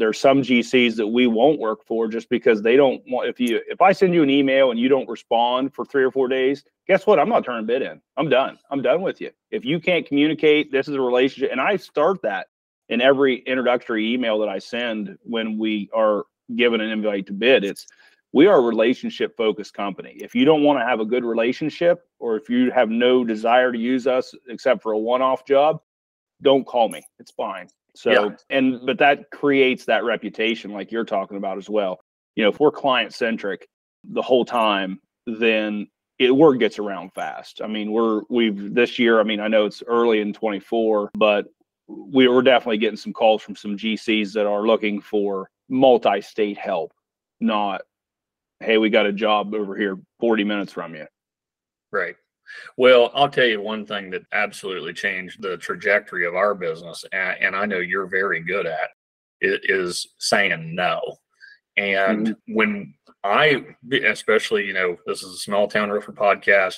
There's 0.00 0.18
some 0.18 0.42
GCs 0.42 0.96
that 0.96 1.06
we 1.06 1.26
won't 1.26 1.60
work 1.60 1.84
for 1.86 2.08
just 2.08 2.28
because 2.28 2.62
they 2.62 2.74
don't 2.74 3.02
want 3.06 3.28
if 3.28 3.38
you 3.38 3.60
if 3.68 3.80
I 3.80 3.92
send 3.92 4.14
you 4.14 4.22
an 4.22 4.30
email 4.30 4.70
and 4.70 4.80
you 4.80 4.88
don't 4.88 5.08
respond 5.08 5.74
for 5.74 5.84
3 5.84 6.02
or 6.02 6.10
4 6.10 6.26
days, 6.26 6.64
guess 6.88 7.06
what? 7.06 7.18
I'm 7.18 7.28
not 7.28 7.44
turning 7.44 7.66
bid 7.66 7.82
in. 7.82 8.00
I'm 8.16 8.28
done. 8.28 8.58
I'm 8.70 8.82
done 8.82 9.02
with 9.02 9.20
you. 9.20 9.30
If 9.50 9.64
you 9.64 9.78
can't 9.78 10.06
communicate, 10.06 10.72
this 10.72 10.88
is 10.88 10.94
a 10.94 11.00
relationship 11.00 11.52
and 11.52 11.60
I 11.60 11.76
start 11.76 12.22
that 12.22 12.48
in 12.88 13.00
every 13.00 13.40
introductory 13.40 14.12
email 14.12 14.38
that 14.38 14.48
I 14.48 14.58
send 14.58 15.16
when 15.22 15.58
we 15.58 15.90
are 15.94 16.24
given 16.56 16.80
an 16.80 16.90
invite 16.90 17.26
to 17.26 17.32
bid. 17.32 17.62
It's 17.62 17.86
we 18.32 18.46
are 18.46 18.58
a 18.58 18.62
relationship 18.62 19.36
focused 19.36 19.74
company. 19.74 20.16
If 20.16 20.34
you 20.34 20.44
don't 20.44 20.62
want 20.62 20.78
to 20.78 20.86
have 20.86 21.00
a 21.00 21.04
good 21.04 21.24
relationship 21.24 22.08
or 22.18 22.36
if 22.36 22.48
you 22.48 22.70
have 22.70 22.88
no 22.88 23.24
desire 23.24 23.70
to 23.70 23.78
use 23.78 24.06
us 24.06 24.34
except 24.48 24.82
for 24.82 24.92
a 24.92 24.98
one 24.98 25.20
off 25.20 25.44
job, 25.44 25.80
don't 26.42 26.64
call 26.64 26.88
me. 26.88 27.02
It's 27.18 27.32
fine. 27.32 27.68
So, 27.94 28.10
yeah. 28.10 28.28
and 28.50 28.84
but 28.86 28.98
that 28.98 29.30
creates 29.30 29.84
that 29.86 30.04
reputation 30.04 30.72
like 30.72 30.92
you're 30.92 31.04
talking 31.04 31.36
about 31.36 31.58
as 31.58 31.68
well. 31.68 32.00
You 32.36 32.44
know, 32.44 32.50
if 32.50 32.60
we're 32.60 32.70
client 32.70 33.12
centric 33.12 33.68
the 34.04 34.22
whole 34.22 34.44
time, 34.44 35.00
then 35.26 35.88
it 36.18 36.30
word 36.30 36.58
gets 36.58 36.78
around 36.78 37.12
fast. 37.14 37.60
I 37.62 37.66
mean, 37.66 37.92
we're 37.92 38.22
we've 38.28 38.74
this 38.74 38.98
year, 38.98 39.20
I 39.20 39.24
mean, 39.24 39.40
I 39.40 39.48
know 39.48 39.66
it's 39.66 39.82
early 39.86 40.20
in 40.20 40.32
24, 40.32 41.10
but 41.14 41.46
we 41.88 42.28
were 42.28 42.42
definitely 42.42 42.78
getting 42.78 42.96
some 42.96 43.12
calls 43.12 43.42
from 43.42 43.56
some 43.56 43.76
GCs 43.76 44.32
that 44.34 44.46
are 44.46 44.66
looking 44.66 45.00
for 45.00 45.50
multi-state 45.68 46.58
help, 46.58 46.92
not 47.40 47.82
hey, 48.60 48.76
we 48.76 48.90
got 48.90 49.06
a 49.06 49.12
job 49.12 49.54
over 49.54 49.76
here 49.76 49.98
40 50.20 50.44
minutes 50.44 50.72
from 50.72 50.94
you. 50.94 51.06
Right. 51.90 52.16
Well, 52.76 53.10
I'll 53.14 53.28
tell 53.28 53.46
you 53.46 53.60
one 53.60 53.86
thing 53.86 54.10
that 54.10 54.22
absolutely 54.32 54.92
changed 54.92 55.42
the 55.42 55.56
trajectory 55.56 56.26
of 56.26 56.34
our 56.34 56.54
business, 56.54 57.04
and, 57.12 57.54
I 57.54 57.66
know 57.66 57.78
you're 57.78 58.06
very 58.06 58.40
good 58.40 58.66
at 58.66 58.90
it, 59.40 59.62
is 59.64 60.06
saying 60.18 60.74
no. 60.74 61.00
And 61.76 62.28
mm-hmm. 62.28 62.54
when 62.54 62.94
I, 63.24 63.64
especially, 64.06 64.66
you 64.66 64.72
know, 64.72 64.96
this 65.06 65.22
is 65.22 65.34
a 65.34 65.38
small 65.38 65.68
town 65.68 65.90
roofer 65.90 66.12
podcast. 66.12 66.76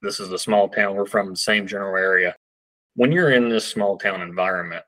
This 0.00 0.20
is 0.20 0.32
a 0.32 0.38
small 0.38 0.68
town. 0.68 0.94
We're 0.94 1.06
from 1.06 1.30
the 1.30 1.36
same 1.36 1.66
general 1.66 1.96
area. 1.96 2.34
When 2.94 3.12
you're 3.12 3.32
in 3.32 3.48
this 3.48 3.66
small 3.66 3.98
town 3.98 4.20
environment, 4.20 4.84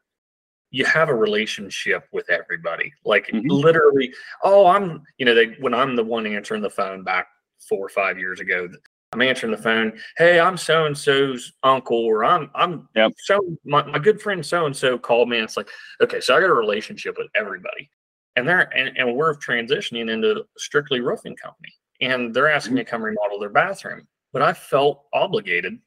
you 0.71 0.85
have 0.85 1.09
a 1.09 1.15
relationship 1.15 2.05
with 2.13 2.29
everybody. 2.31 2.93
Like 3.05 3.29
mm-hmm. 3.29 3.47
literally, 3.49 4.13
oh, 4.43 4.67
I'm, 4.67 5.03
you 5.19 5.27
know, 5.27 5.35
they 5.35 5.55
when 5.61 5.75
I'm 5.75 5.95
the 5.95 6.05
one 6.05 6.27
answering 6.27 6.63
the 6.63 6.71
phone 6.71 7.05
back 7.05 7.29
four 7.69 7.87
or 7.87 7.89
five 7.89 8.19
years 8.19 8.41
ago, 8.41 8.69
I'm 9.15 9.23
answering 9.23 9.53
the 9.53 9.63
phone. 9.63 9.93
Hey, 10.17 10.41
I'm 10.41 10.57
so 10.57 10.87
and 10.87 10.99
so's 10.99 11.53
uncle, 11.63 12.05
or 12.05 12.25
I'm 12.25 12.51
I'm 12.55 12.89
yep. 12.97 13.13
so 13.25 13.41
my, 13.65 13.85
my 13.85 14.01
good 14.01 14.21
friend 14.21 14.45
so 14.45 14.67
and 14.67 14.77
so 14.77 14.99
called 14.99 15.29
me. 15.29 15.37
And 15.37 15.45
it's 15.45 15.57
like, 15.57 15.69
okay, 16.03 16.21
so 16.21 16.37
I 16.37 16.41
got 16.41 16.51
a 16.51 16.55
relationship 16.55 17.17
with 17.17 17.29
everybody, 17.37 17.89
and 18.35 18.47
they're 18.47 18.69
and, 18.77 18.97
and 18.99 19.17
we're 19.17 19.37
transitioning 19.37 20.11
into 20.11 20.45
strictly 20.59 21.01
roofing 21.01 21.37
company, 21.37 21.73
and 22.01 22.35
they're 22.35 22.51
asking 22.51 22.71
mm-hmm. 22.71 22.79
me 22.79 22.85
to 22.85 22.91
come 22.91 23.03
remodel 23.03 23.39
their 23.39 23.51
bathroom, 23.51 24.07
but 24.33 24.43
I 24.43 24.53
felt 24.53 25.05
obligated 25.13 25.79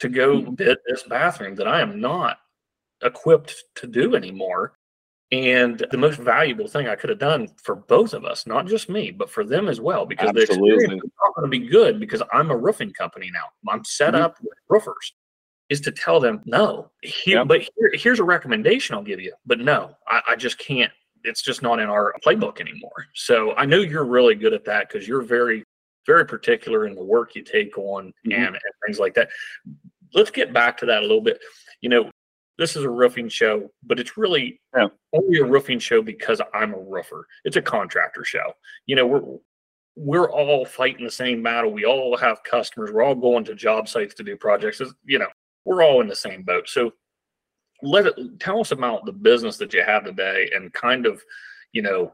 to 0.00 0.08
go 0.08 0.38
mm-hmm. 0.38 0.54
bid 0.54 0.76
this 0.88 1.04
bathroom 1.04 1.54
that 1.54 1.68
I 1.68 1.80
am 1.80 2.00
not 2.00 2.38
equipped 3.04 3.54
to 3.76 3.86
do 3.86 4.16
anymore. 4.16 4.72
And 5.34 5.84
the 5.90 5.98
most 5.98 6.20
valuable 6.20 6.68
thing 6.68 6.86
I 6.86 6.94
could 6.94 7.10
have 7.10 7.18
done 7.18 7.48
for 7.56 7.74
both 7.74 8.14
of 8.14 8.24
us, 8.24 8.46
not 8.46 8.68
just 8.68 8.88
me, 8.88 9.10
but 9.10 9.28
for 9.28 9.44
them 9.44 9.66
as 9.66 9.80
well, 9.80 10.06
because 10.06 10.28
Absolutely. 10.28 10.46
the 10.46 10.74
experience 10.74 11.04
is 11.04 11.10
not 11.20 11.34
going 11.34 11.50
to 11.50 11.58
be 11.58 11.66
good 11.66 11.98
because 11.98 12.22
I'm 12.32 12.52
a 12.52 12.56
roofing 12.56 12.92
company 12.92 13.32
now. 13.32 13.46
I'm 13.68 13.84
set 13.84 14.14
mm-hmm. 14.14 14.22
up 14.22 14.36
with 14.40 14.56
roofers, 14.68 15.12
is 15.70 15.80
to 15.80 15.90
tell 15.90 16.20
them 16.20 16.40
no. 16.44 16.92
Here, 17.02 17.38
yep. 17.38 17.48
But 17.48 17.62
here, 17.62 17.90
here's 17.94 18.20
a 18.20 18.24
recommendation 18.24 18.94
I'll 18.94 19.02
give 19.02 19.18
you, 19.18 19.32
but 19.44 19.58
no, 19.58 19.96
I, 20.06 20.20
I 20.28 20.36
just 20.36 20.56
can't. 20.58 20.92
It's 21.24 21.42
just 21.42 21.62
not 21.62 21.80
in 21.80 21.88
our 21.88 22.14
playbook 22.24 22.60
anymore. 22.60 23.06
So 23.14 23.56
I 23.56 23.64
know 23.64 23.78
you're 23.78 24.04
really 24.04 24.36
good 24.36 24.52
at 24.52 24.64
that 24.66 24.88
because 24.88 25.08
you're 25.08 25.22
very, 25.22 25.64
very 26.06 26.26
particular 26.26 26.86
in 26.86 26.94
the 26.94 27.02
work 27.02 27.34
you 27.34 27.42
take 27.42 27.76
on 27.76 28.12
mm-hmm. 28.24 28.32
and, 28.32 28.54
and 28.54 28.74
things 28.86 29.00
like 29.00 29.14
that. 29.14 29.30
Let's 30.12 30.30
get 30.30 30.52
back 30.52 30.76
to 30.76 30.86
that 30.86 31.00
a 31.00 31.06
little 31.06 31.22
bit. 31.22 31.40
You 31.80 31.88
know, 31.88 32.10
this 32.58 32.76
is 32.76 32.84
a 32.84 32.90
roofing 32.90 33.28
show, 33.28 33.70
but 33.82 33.98
it's 33.98 34.16
really 34.16 34.60
yeah. 34.76 34.88
only 35.12 35.38
a 35.38 35.44
roofing 35.44 35.78
show 35.78 36.02
because 36.02 36.40
I'm 36.52 36.72
a 36.74 36.78
roofer. 36.78 37.26
It's 37.44 37.56
a 37.56 37.62
contractor 37.62 38.24
show. 38.24 38.52
You 38.86 38.96
know, 38.96 39.06
we're 39.06 39.38
we're 39.96 40.30
all 40.30 40.64
fighting 40.64 41.04
the 41.04 41.10
same 41.10 41.42
battle. 41.42 41.72
We 41.72 41.84
all 41.84 42.16
have 42.16 42.42
customers. 42.42 42.90
We're 42.92 43.04
all 43.04 43.14
going 43.14 43.44
to 43.44 43.54
job 43.54 43.88
sites 43.88 44.14
to 44.14 44.24
do 44.24 44.36
projects. 44.36 44.80
It's, 44.80 44.92
you 45.04 45.18
know, 45.18 45.28
we're 45.64 45.84
all 45.84 46.00
in 46.00 46.08
the 46.08 46.16
same 46.16 46.42
boat. 46.42 46.68
So 46.68 46.92
let 47.82 48.06
it 48.06 48.16
tell 48.40 48.60
us 48.60 48.72
about 48.72 49.04
the 49.04 49.12
business 49.12 49.56
that 49.58 49.72
you 49.72 49.82
have 49.84 50.04
today 50.04 50.50
and 50.54 50.72
kind 50.72 51.06
of, 51.06 51.22
you 51.72 51.82
know, 51.82 52.12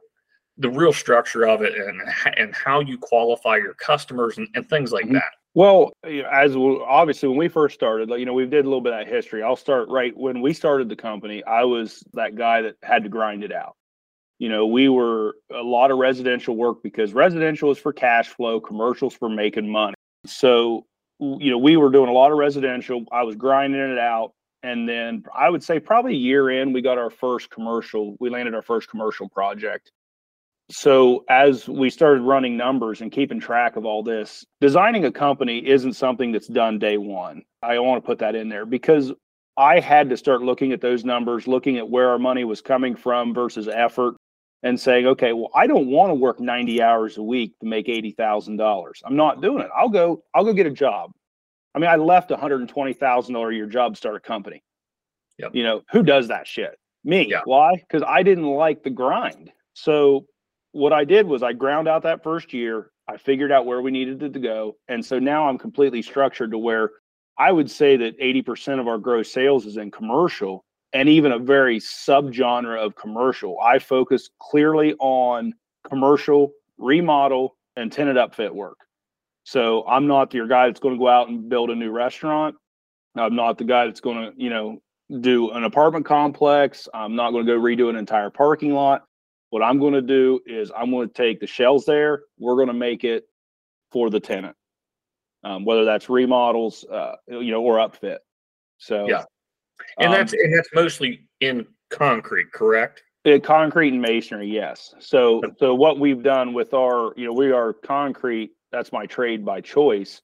the 0.58 0.68
real 0.68 0.92
structure 0.92 1.46
of 1.46 1.62
it 1.62 1.74
and 1.74 2.02
and 2.36 2.54
how 2.54 2.80
you 2.80 2.98
qualify 2.98 3.56
your 3.56 3.74
customers 3.74 4.36
and, 4.36 4.48
and 4.54 4.68
things 4.68 4.92
like 4.92 5.04
mm-hmm. 5.04 5.14
that. 5.14 5.32
Well, 5.54 5.92
as 6.04 6.56
we, 6.56 6.84
obviously 6.86 7.28
when 7.28 7.38
we 7.38 7.48
first 7.48 7.74
started, 7.74 8.08
you 8.10 8.24
know, 8.24 8.34
we 8.34 8.46
did 8.46 8.64
a 8.64 8.68
little 8.68 8.80
bit 8.80 8.92
of 8.92 9.06
history. 9.06 9.42
I'll 9.42 9.56
start 9.56 9.88
right 9.88 10.16
when 10.16 10.40
we 10.40 10.52
started 10.52 10.88
the 10.88 10.96
company. 10.96 11.42
I 11.44 11.64
was 11.64 12.04
that 12.12 12.36
guy 12.36 12.62
that 12.62 12.76
had 12.82 13.02
to 13.02 13.08
grind 13.08 13.42
it 13.42 13.52
out. 13.52 13.74
You 14.38 14.48
know, 14.48 14.66
we 14.66 14.88
were 14.88 15.34
a 15.52 15.62
lot 15.62 15.90
of 15.90 15.98
residential 15.98 16.56
work 16.56 16.82
because 16.82 17.12
residential 17.12 17.70
is 17.70 17.78
for 17.78 17.92
cash 17.92 18.28
flow, 18.28 18.60
commercials 18.60 19.12
for 19.12 19.28
making 19.28 19.68
money. 19.68 19.94
So, 20.24 20.86
you 21.18 21.50
know, 21.50 21.58
we 21.58 21.76
were 21.76 21.90
doing 21.90 22.08
a 22.08 22.12
lot 22.12 22.30
of 22.30 22.38
residential. 22.38 23.04
I 23.12 23.24
was 23.24 23.34
grinding 23.34 23.80
it 23.80 23.98
out. 23.98 24.32
And 24.62 24.88
then 24.88 25.24
I 25.36 25.50
would 25.50 25.62
say 25.64 25.80
probably 25.80 26.12
a 26.12 26.18
year 26.18 26.50
in, 26.50 26.72
we 26.72 26.80
got 26.80 26.96
our 26.96 27.10
first 27.10 27.50
commercial. 27.50 28.16
We 28.20 28.30
landed 28.30 28.54
our 28.54 28.62
first 28.62 28.88
commercial 28.88 29.28
project 29.28 29.90
so 30.70 31.24
as 31.28 31.68
we 31.68 31.90
started 31.90 32.22
running 32.22 32.56
numbers 32.56 33.00
and 33.00 33.10
keeping 33.10 33.40
track 33.40 33.76
of 33.76 33.84
all 33.84 34.02
this 34.02 34.44
designing 34.60 35.04
a 35.04 35.12
company 35.12 35.58
isn't 35.66 35.94
something 35.94 36.32
that's 36.32 36.46
done 36.46 36.78
day 36.78 36.96
one. 36.96 37.42
I 37.62 37.78
want 37.80 38.02
to 38.02 38.06
put 38.06 38.18
that 38.20 38.34
in 38.34 38.48
there 38.48 38.64
because 38.64 39.12
i 39.56 39.80
had 39.80 40.08
to 40.08 40.16
start 40.16 40.42
looking 40.42 40.72
at 40.72 40.80
those 40.80 41.04
numbers 41.04 41.48
looking 41.48 41.76
at 41.76 41.88
where 41.88 42.08
our 42.08 42.18
money 42.18 42.44
was 42.44 42.60
coming 42.60 42.94
from 42.94 43.34
versus 43.34 43.68
effort 43.68 44.14
and 44.62 44.78
saying 44.78 45.06
okay 45.06 45.32
well 45.32 45.50
i 45.54 45.66
don't 45.66 45.88
want 45.88 46.10
to 46.10 46.14
work 46.14 46.38
90 46.40 46.80
hours 46.80 47.18
a 47.18 47.22
week 47.22 47.58
to 47.60 47.66
make 47.66 47.86
$80000 47.86 48.92
i'm 49.04 49.16
not 49.16 49.42
doing 49.42 49.62
it. 49.62 49.70
I'll 49.76 49.88
go 49.88 50.22
i'll 50.34 50.44
go 50.44 50.52
get 50.52 50.66
a 50.66 50.70
job. 50.70 51.12
I 51.74 51.78
mean 51.78 51.90
i 51.90 51.96
left 51.96 52.30
a 52.30 52.36
$120000 52.36 53.50
a 53.50 53.54
year 53.54 53.66
job 53.66 53.94
to 53.94 53.96
start 53.96 54.16
a 54.16 54.20
company. 54.20 54.62
Yep. 55.38 55.54
you 55.54 55.64
know 55.64 55.82
who 55.90 56.02
does 56.02 56.28
that 56.28 56.46
shit? 56.46 56.78
Me. 57.02 57.26
Yeah. 57.28 57.40
why? 57.44 57.76
Because 57.76 58.02
i 58.06 58.22
didn't 58.22 58.46
like 58.46 58.82
the 58.82 58.90
grind. 58.90 59.50
So 59.74 60.26
what 60.72 60.92
I 60.92 61.04
did 61.04 61.26
was 61.26 61.42
I 61.42 61.52
ground 61.52 61.88
out 61.88 62.02
that 62.02 62.22
first 62.22 62.52
year. 62.52 62.90
I 63.08 63.16
figured 63.16 63.50
out 63.50 63.66
where 63.66 63.82
we 63.82 63.90
needed 63.90 64.22
it 64.22 64.32
to 64.32 64.38
go. 64.38 64.76
And 64.88 65.04
so 65.04 65.18
now 65.18 65.48
I'm 65.48 65.58
completely 65.58 66.02
structured 66.02 66.52
to 66.52 66.58
where 66.58 66.90
I 67.38 67.50
would 67.50 67.70
say 67.70 67.96
that 67.96 68.18
80% 68.20 68.80
of 68.80 68.86
our 68.86 68.98
gross 68.98 69.32
sales 69.32 69.66
is 69.66 69.76
in 69.76 69.90
commercial 69.90 70.64
and 70.92 71.08
even 71.08 71.32
a 71.32 71.38
very 71.38 71.78
subgenre 71.78 72.78
of 72.78 72.94
commercial. 72.96 73.58
I 73.60 73.78
focus 73.78 74.30
clearly 74.38 74.94
on 74.98 75.54
commercial, 75.88 76.52
remodel, 76.78 77.56
and 77.76 77.90
tenant 77.90 78.18
upfit 78.18 78.50
work. 78.54 78.78
So 79.44 79.86
I'm 79.86 80.06
not 80.06 80.34
your 80.34 80.46
guy 80.46 80.66
that's 80.66 80.80
going 80.80 80.94
to 80.94 80.98
go 80.98 81.08
out 81.08 81.28
and 81.28 81.48
build 81.48 81.70
a 81.70 81.74
new 81.74 81.90
restaurant. 81.90 82.56
I'm 83.16 83.34
not 83.34 83.58
the 83.58 83.64
guy 83.64 83.86
that's 83.86 84.00
going 84.00 84.18
to, 84.18 84.32
you 84.36 84.50
know, 84.50 84.80
do 85.20 85.50
an 85.50 85.64
apartment 85.64 86.06
complex. 86.06 86.88
I'm 86.94 87.16
not 87.16 87.32
going 87.32 87.44
to 87.46 87.52
go 87.52 87.58
redo 87.58 87.90
an 87.90 87.96
entire 87.96 88.30
parking 88.30 88.72
lot. 88.72 89.04
What 89.50 89.62
I'm 89.62 89.78
going 89.78 89.94
to 89.94 90.02
do 90.02 90.40
is 90.46 90.72
I'm 90.76 90.90
going 90.90 91.08
to 91.08 91.14
take 91.14 91.40
the 91.40 91.46
shells 91.46 91.84
there. 91.84 92.22
We're 92.38 92.54
going 92.54 92.68
to 92.68 92.72
make 92.72 93.04
it 93.04 93.24
for 93.90 94.08
the 94.08 94.20
tenant, 94.20 94.56
um, 95.44 95.64
whether 95.64 95.84
that's 95.84 96.08
remodels, 96.08 96.84
uh, 96.84 97.16
you 97.26 97.50
know, 97.50 97.60
or 97.60 97.76
upfit. 97.76 98.18
So 98.78 99.08
yeah, 99.08 99.24
and 99.98 100.08
um, 100.08 100.12
that's 100.12 100.32
and 100.32 100.56
that's 100.56 100.68
mostly 100.72 101.26
in 101.40 101.66
concrete, 101.90 102.52
correct? 102.52 103.02
In 103.24 103.40
concrete 103.40 103.92
and 103.92 104.00
masonry, 104.00 104.48
yes. 104.48 104.94
So 105.00 105.42
so 105.58 105.74
what 105.74 105.98
we've 105.98 106.22
done 106.22 106.54
with 106.54 106.72
our, 106.72 107.12
you 107.16 107.26
know, 107.26 107.32
we 107.32 107.50
are 107.52 107.72
concrete. 107.72 108.52
That's 108.72 108.92
my 108.92 109.06
trade 109.06 109.44
by 109.44 109.60
choice. 109.60 110.22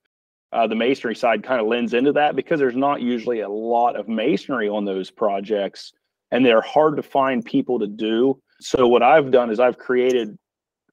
Uh, 0.53 0.67
the 0.67 0.77
masonry 0.77 1.17
side 1.17 1.43
kind 1.43 1.61
of 1.61 1.67
lends 1.67 1.93
into 1.93 2.12
that 2.12 2.37
because 2.37 2.61
there's 2.61 2.77
not 2.77 3.03
usually 3.03 3.41
a 3.41 3.49
lot 3.49 3.97
of 3.97 4.09
masonry 4.09 4.69
on 4.69 4.85
those 4.85 5.11
projects, 5.11 5.93
and 6.31 6.47
they're 6.47 6.62
hard 6.62 6.97
to 6.97 7.03
find 7.03 7.45
people 7.45 7.81
to 7.81 7.89
do. 7.89 8.41
So 8.61 8.87
what 8.87 9.03
I've 9.03 9.31
done 9.31 9.51
is 9.51 9.61
I've 9.61 9.79
created 9.79 10.37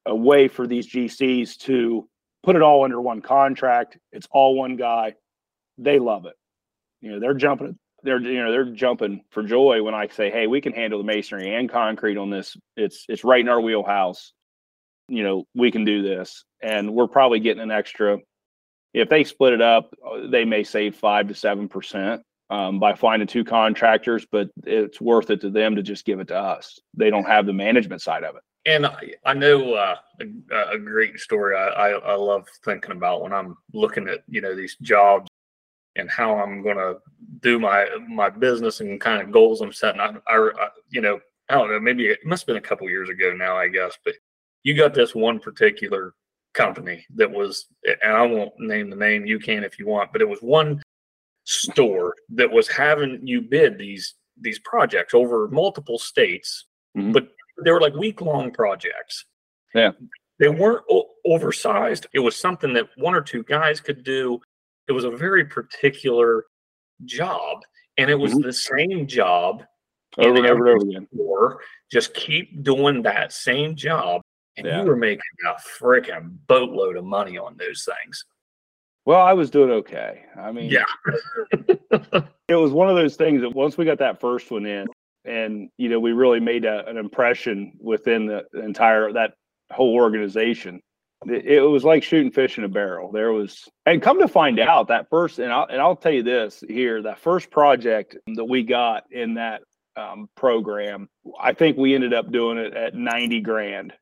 a 0.06 0.16
way 0.16 0.48
for 0.48 0.68
these 0.68 0.92
GCs 0.92 1.58
to 1.60 2.08
put 2.44 2.56
it 2.56 2.62
all 2.62 2.84
under 2.84 3.00
one 3.00 3.22
contract. 3.22 3.98
It's 4.12 4.28
all 4.32 4.56
one 4.56 4.76
guy. 4.76 5.16
They 5.78 6.00
love 6.00 6.26
it. 6.26 6.36
You 7.02 7.12
know, 7.12 7.20
they're 7.20 7.34
jumping 7.34 7.78
they're 8.04 8.20
you 8.20 8.44
know 8.44 8.52
they're 8.52 8.66
jumping 8.66 9.24
for 9.32 9.44
joy 9.44 9.82
when 9.82 9.94
I 9.94 10.08
say, 10.08 10.30
"Hey, 10.30 10.46
we 10.46 10.60
can 10.60 10.74
handle 10.74 11.00
the 11.00 11.06
masonry 11.06 11.56
and 11.56 11.70
concrete 11.70 12.18
on 12.18 12.30
this. 12.30 12.58
It's 12.76 13.06
it's 13.08 13.24
right 13.24 13.40
in 13.40 13.48
our 13.48 13.62
wheelhouse. 13.62 14.34
You 15.08 15.24
know, 15.24 15.46
we 15.56 15.72
can 15.72 15.86
do 15.86 16.02
this." 16.02 16.44
And 16.62 16.94
we're 16.94 17.08
probably 17.08 17.40
getting 17.40 17.64
an 17.64 17.72
extra 17.72 18.20
if 18.94 19.10
they 19.10 19.24
split 19.24 19.54
it 19.54 19.62
up, 19.62 19.94
uh, 20.06 20.28
they 20.30 20.46
may 20.46 20.64
save 20.64 20.96
5 20.96 21.30
to 21.30 21.34
7% 21.34 22.22
um, 22.54 22.78
by 22.78 22.94
finding 22.94 23.28
two 23.28 23.44
contractors, 23.44 24.28
but 24.32 24.48
it's 24.64 25.02
worth 25.02 25.32
it 25.32 25.42
to 25.42 25.50
them 25.50 25.76
to 25.76 25.82
just 25.82 26.06
give 26.06 26.20
it 26.20 26.28
to 26.28 26.38
us. 26.38 26.80
They 26.94 27.10
don't 27.10 27.26
have 27.26 27.48
the 27.48 27.54
management 27.54 28.04
side 28.04 28.24
of 28.24 28.36
it. 28.36 28.44
And 28.68 28.86
I, 28.86 29.14
I 29.26 29.34
know 29.34 29.74
uh, 29.74 29.96
a, 30.22 30.76
a, 30.76 30.78
great 30.78 31.20
story 31.20 31.58
I, 31.58 31.68
I, 31.68 31.90
I 31.90 32.14
love 32.14 32.48
thinking 32.64 32.92
about 32.92 33.24
when 33.24 33.34
I'm 33.34 33.58
looking 33.74 34.08
at 34.08 34.20
you 34.28 34.40
know 34.40 34.56
these 34.56 34.78
jobs 34.82 35.28
and 35.96 36.10
how 36.12 36.38
I'm 36.38 36.62
going 36.62 36.78
to 36.78 36.98
do 37.42 37.60
my 37.60 37.88
my 38.08 38.30
business 38.30 38.82
and 38.82 39.02
kind 39.02 39.22
of 39.22 39.32
goals 39.32 39.62
I'm 39.62 39.74
setting. 39.74 40.00
I, 40.00 40.14
I, 40.28 40.68
you 40.92 41.02
know 41.02 41.20
I 41.50 41.56
don't 41.56 41.72
know 41.72 41.80
maybe 41.80 42.06
it 42.06 42.20
must 42.24 42.44
have 42.44 42.48
been 42.48 42.58
a 42.58 42.62
couple 42.62 42.88
years 42.88 43.10
ago 43.10 43.34
now 43.34 43.58
I 43.58 43.68
guess, 43.68 43.98
but 44.06 44.14
you 44.62 44.78
got 44.78 44.94
this 44.94 45.16
one 45.16 45.40
particular 45.40 46.14
company 46.54 47.04
that 47.16 47.30
was 47.30 47.66
and 47.84 48.14
I 48.14 48.22
won't 48.22 48.54
name 48.60 48.92
the 48.92 48.96
name 48.96 49.26
you 49.26 49.40
can 49.40 49.64
if 49.64 49.80
you 49.80 49.88
want, 49.88 50.14
but 50.14 50.22
it 50.22 50.30
was 50.30 50.40
one 50.40 50.83
store 51.44 52.16
that 52.30 52.52
was 52.52 52.68
having 52.68 53.20
you 53.24 53.42
bid 53.42 53.78
these 53.78 54.16
these 54.40 54.60
projects 54.60 55.14
over 55.14 55.48
multiple 55.50 56.00
states, 56.00 56.66
mm-hmm. 56.98 57.12
but 57.12 57.28
they 57.64 57.72
were 57.72 57.82
like 57.82 57.94
week 57.94 58.22
long 58.22 58.52
projects. 58.52 59.26
Yeah. 59.74 59.92
They 60.40 60.50
weren't 60.50 60.84
o- 60.90 61.10
oversized. 61.26 62.08
It 62.14 62.20
was 62.20 62.36
something 62.36 62.74
that 62.74 62.88
one 62.98 63.16
or 63.16 63.22
two 63.22 63.44
guys 63.44 63.80
could 63.80 64.04
do. 64.04 64.40
It 64.88 64.92
was 64.92 65.04
a 65.04 65.12
very 65.12 65.46
particular 65.46 66.46
job, 67.06 67.60
and 67.98 68.10
it 68.10 68.20
was 68.20 68.34
mm-hmm. 68.34 68.48
the 68.48 68.54
same 68.54 69.08
job 69.08 69.64
over 70.18 70.38
and 70.38 70.46
over, 70.46 70.72
and 70.72 70.82
over 70.82 70.90
again. 70.90 71.08
Or 71.18 71.62
just 71.92 72.14
keep 72.14 72.64
doing 72.64 73.02
that 73.04 73.32
same 73.32 73.76
job, 73.76 74.22
and 74.58 74.66
yeah. 74.66 74.82
you 74.82 74.88
were 74.88 74.96
making 74.96 75.22
a 75.48 75.82
freaking 75.82 76.38
boatload 76.48 76.98
of 76.98 77.06
money 77.06 77.38
on 77.38 77.56
those 77.58 77.86
things. 77.86 78.26
Well, 79.06 79.22
I 79.22 79.34
was 79.34 79.50
doing 79.50 79.70
okay. 79.70 80.24
I 80.40 80.52
mean, 80.52 80.72
yeah, 80.72 80.86
it 82.48 82.56
was 82.56 82.72
one 82.72 82.90
of 82.90 82.96
those 82.96 83.16
things 83.16 83.42
that 83.42 83.54
once 83.54 83.78
we 83.78 83.86
got 83.86 84.00
that 84.00 84.22
first 84.22 84.50
one 84.50 84.66
in, 84.66 84.88
and 85.26 85.70
you 85.78 85.90
know, 85.90 86.00
we 86.00 86.14
really 86.14 86.40
made 86.40 86.64
a, 86.64 86.88
an 86.88 86.98
impression 86.98 87.74
within 87.80 88.26
the 88.26 88.46
entire 88.54 89.12
that 89.14 89.34
whole 89.72 89.94
organization. 89.94 90.82
It, 91.26 91.46
it, 91.46 91.62
was 91.62 91.84
like 91.84 92.04
shooting 92.04 92.32
fish 92.32 92.58
in 92.58 92.66
a 92.66 92.70
barrel. 92.70 93.12
There 93.12 93.32
was, 93.32 93.70
and 93.86 94.02
come 94.02 94.20
to 94.20 94.28
find 94.28 94.60
out, 94.60 94.90
that 94.90 95.10
first, 95.10 95.40
and 95.40 95.52
I'll 95.52 95.68
and 95.70 95.82
I'll 95.82 95.96
tell 95.96 96.12
you 96.12 96.24
this 96.24 96.64
here, 96.68 97.02
that 97.02 97.20
first 97.20 97.52
project 97.52 98.18
that 98.36 98.46
we 98.46 98.64
got 98.64 99.04
in 99.12 99.34
that 99.36 99.64
um, 99.98 100.30
program, 100.36 101.10
I 101.40 101.54
think 101.54 101.78
we 101.78 101.94
ended 101.94 102.14
up 102.14 102.32
doing 102.32 102.58
it 102.58 102.74
at 102.74 102.96
ninety 102.96 103.42
grand. 103.42 103.94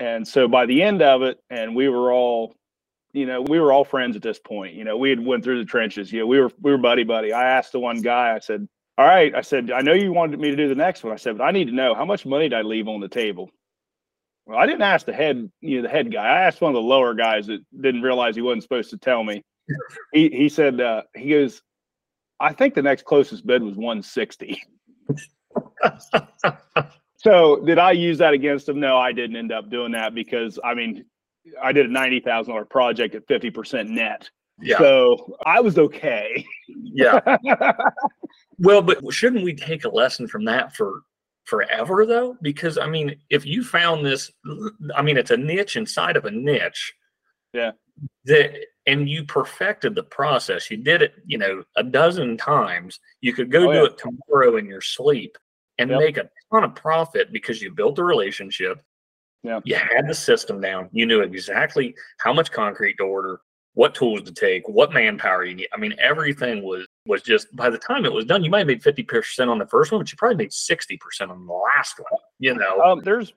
And 0.00 0.26
so 0.26 0.46
by 0.46 0.64
the 0.66 0.82
end 0.82 1.02
of 1.02 1.22
it, 1.22 1.38
and 1.50 1.74
we 1.74 1.88
were 1.88 2.12
all 2.12 2.54
you 3.12 3.26
know, 3.26 3.42
we 3.42 3.58
were 3.58 3.72
all 3.72 3.84
friends 3.84 4.16
at 4.16 4.22
this 4.22 4.38
point. 4.38 4.74
You 4.74 4.84
know, 4.84 4.96
we 4.96 5.10
had 5.10 5.24
went 5.24 5.44
through 5.44 5.58
the 5.58 5.64
trenches. 5.64 6.12
You 6.12 6.20
know, 6.20 6.26
we 6.26 6.40
were 6.40 6.50
we 6.60 6.70
were 6.70 6.78
buddy 6.78 7.04
buddy. 7.04 7.32
I 7.32 7.48
asked 7.48 7.72
the 7.72 7.80
one 7.80 8.02
guy. 8.02 8.34
I 8.34 8.38
said, 8.38 8.68
"All 8.96 9.06
right," 9.06 9.34
I 9.34 9.40
said, 9.40 9.70
"I 9.70 9.80
know 9.80 9.92
you 9.92 10.12
wanted 10.12 10.40
me 10.40 10.50
to 10.50 10.56
do 10.56 10.68
the 10.68 10.74
next 10.74 11.04
one." 11.04 11.12
I 11.12 11.16
said, 11.16 11.38
"But 11.38 11.44
I 11.44 11.50
need 11.50 11.66
to 11.66 11.74
know 11.74 11.94
how 11.94 12.04
much 12.04 12.26
money 12.26 12.48
did 12.48 12.58
I 12.58 12.62
leave 12.62 12.88
on 12.88 13.00
the 13.00 13.08
table." 13.08 13.50
Well, 14.46 14.58
I 14.58 14.66
didn't 14.66 14.82
ask 14.82 15.04
the 15.04 15.12
head, 15.12 15.50
you 15.60 15.76
know, 15.76 15.82
the 15.82 15.88
head 15.88 16.12
guy. 16.12 16.24
I 16.24 16.42
asked 16.44 16.60
one 16.60 16.70
of 16.70 16.74
the 16.74 16.80
lower 16.80 17.14
guys 17.14 17.46
that 17.48 17.60
didn't 17.78 18.02
realize 18.02 18.34
he 18.34 18.42
wasn't 18.42 18.62
supposed 18.62 18.90
to 18.90 18.98
tell 18.98 19.24
me. 19.24 19.42
He 20.12 20.30
he 20.30 20.48
said 20.48 20.80
uh, 20.80 21.02
he 21.14 21.30
goes, 21.30 21.62
"I 22.40 22.52
think 22.52 22.74
the 22.74 22.82
next 22.82 23.04
closest 23.04 23.46
bid 23.46 23.62
was 23.62 23.74
160." 23.74 24.62
so 27.16 27.64
did 27.64 27.78
I 27.78 27.92
use 27.92 28.18
that 28.18 28.32
against 28.32 28.68
him? 28.68 28.80
No, 28.80 28.96
I 28.96 29.12
didn't 29.12 29.36
end 29.36 29.52
up 29.52 29.70
doing 29.70 29.92
that 29.92 30.14
because 30.14 30.58
I 30.64 30.74
mean 30.74 31.04
I 31.62 31.72
did 31.72 31.86
a 31.86 31.92
ninety 31.92 32.20
thousand 32.20 32.52
dollar 32.52 32.64
project 32.64 33.14
at 33.14 33.26
fifty 33.26 33.50
percent 33.50 33.90
net. 33.90 34.28
Yeah. 34.60 34.78
So 34.78 35.36
I 35.46 35.60
was 35.60 35.78
okay. 35.78 36.44
yeah. 36.68 37.20
well, 38.58 38.82
but 38.82 38.98
shouldn't 39.12 39.44
we 39.44 39.54
take 39.54 39.84
a 39.84 39.88
lesson 39.88 40.26
from 40.26 40.44
that 40.46 40.74
for 40.74 41.02
forever 41.44 42.04
though? 42.06 42.36
Because 42.42 42.76
I 42.78 42.88
mean, 42.88 43.16
if 43.30 43.46
you 43.46 43.62
found 43.62 44.04
this, 44.04 44.30
I 44.94 45.02
mean, 45.02 45.16
it's 45.16 45.30
a 45.30 45.36
niche 45.36 45.76
inside 45.76 46.16
of 46.16 46.24
a 46.24 46.30
niche. 46.30 46.92
Yeah. 47.52 47.72
That 48.24 48.54
and 48.86 49.08
you 49.08 49.24
perfected 49.24 49.94
the 49.94 50.02
process. 50.02 50.70
You 50.70 50.78
did 50.78 51.02
it, 51.02 51.14
you 51.26 51.38
know, 51.38 51.62
a 51.76 51.82
dozen 51.82 52.36
times. 52.36 53.00
You 53.20 53.32
could 53.32 53.50
go 53.50 53.68
oh, 53.68 53.72
do 53.72 53.78
yeah. 53.78 53.84
it 53.84 53.98
tomorrow 53.98 54.56
in 54.56 54.66
your 54.66 54.80
sleep 54.80 55.36
and 55.78 55.90
yep. 55.90 56.00
make 56.00 56.16
a 56.16 56.30
ton 56.52 56.64
of 56.64 56.74
profit 56.74 57.32
because 57.32 57.60
you 57.62 57.70
built 57.72 57.98
a 57.98 58.04
relationship 58.04 58.82
yeah. 59.42 59.60
You 59.64 59.76
had 59.76 60.08
the 60.08 60.14
system 60.14 60.60
down. 60.60 60.88
You 60.92 61.06
knew 61.06 61.20
exactly 61.20 61.94
how 62.18 62.32
much 62.32 62.50
concrete 62.50 62.96
to 62.98 63.04
order, 63.04 63.40
what 63.74 63.94
tools 63.94 64.22
to 64.22 64.32
take, 64.32 64.68
what 64.68 64.92
manpower 64.92 65.44
you 65.44 65.54
need. 65.54 65.68
I 65.72 65.78
mean, 65.78 65.94
everything 65.98 66.62
was 66.62 66.86
was 67.06 67.22
just 67.22 67.54
by 67.54 67.70
the 67.70 67.78
time 67.78 68.04
it 68.04 68.12
was 68.12 68.24
done, 68.24 68.44
you 68.44 68.50
might 68.50 68.58
have 68.58 68.66
made 68.66 68.82
50% 68.82 69.48
on 69.48 69.58
the 69.58 69.66
first 69.66 69.92
one, 69.92 70.00
but 70.00 70.10
you 70.10 70.18
probably 70.18 70.36
made 70.36 70.50
60% 70.50 70.98
on 71.30 71.46
the 71.46 71.52
last 71.52 71.98
one. 71.98 72.20
You 72.38 72.54
know. 72.54 72.80
Um, 72.80 73.00
there's 73.04 73.32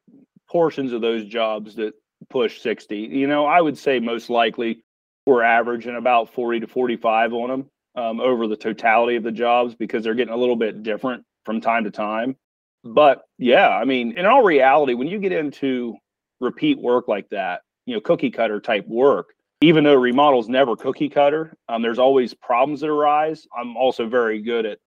portions 0.50 0.92
of 0.92 1.02
those 1.02 1.26
jobs 1.26 1.76
that 1.76 1.94
push 2.30 2.62
60. 2.62 2.98
You 2.98 3.28
know, 3.28 3.46
I 3.46 3.62
would 3.62 3.78
say 3.78 4.00
most 4.00 4.30
likely 4.30 4.84
we're 5.26 5.44
averaging 5.44 5.96
about 5.96 6.34
40 6.34 6.62
to 6.62 6.68
45 6.68 7.34
on 7.34 7.50
them 7.50 7.70
um, 7.96 8.20
over 8.20 8.48
the 8.48 8.58
totality 8.58 9.16
of 9.16 9.24
the 9.24 9.32
jobs 9.32 9.76
because 9.76 10.04
they're 10.04 10.16
getting 10.16 10.34
a 10.34 10.38
little 10.38 10.56
bit 10.56 10.84
different 10.84 11.24
from 11.46 11.62
time 11.62 11.84
to 11.84 11.92
time. 11.92 12.36
But 12.84 13.24
yeah, 13.38 13.70
I 13.70 13.86
mean, 13.86 14.18
in 14.18 14.26
all 14.26 14.44
reality, 14.44 14.94
when 14.94 15.08
you 15.08 15.20
get 15.20 15.32
into 15.32 15.96
repeat 16.40 16.80
work 16.80 17.08
like 17.08 17.30
that, 17.30 17.62
you 17.86 17.94
know, 17.94 18.02
cookie 18.02 18.32
cutter 18.32 18.60
type 18.60 18.88
work, 18.88 19.28
even 19.62 19.84
though 19.84 19.96
remodel's 19.96 20.50
never 20.50 20.76
cookie 20.76 21.10
cutter, 21.10 21.56
um, 21.70 21.82
there's 21.82 22.00
always 22.00 22.34
problems 22.34 22.82
that 22.82 22.90
arise. 22.90 23.48
I'm 23.56 23.78
also 23.78 24.08
very 24.08 24.42
good 24.42 24.66
at 24.66 24.80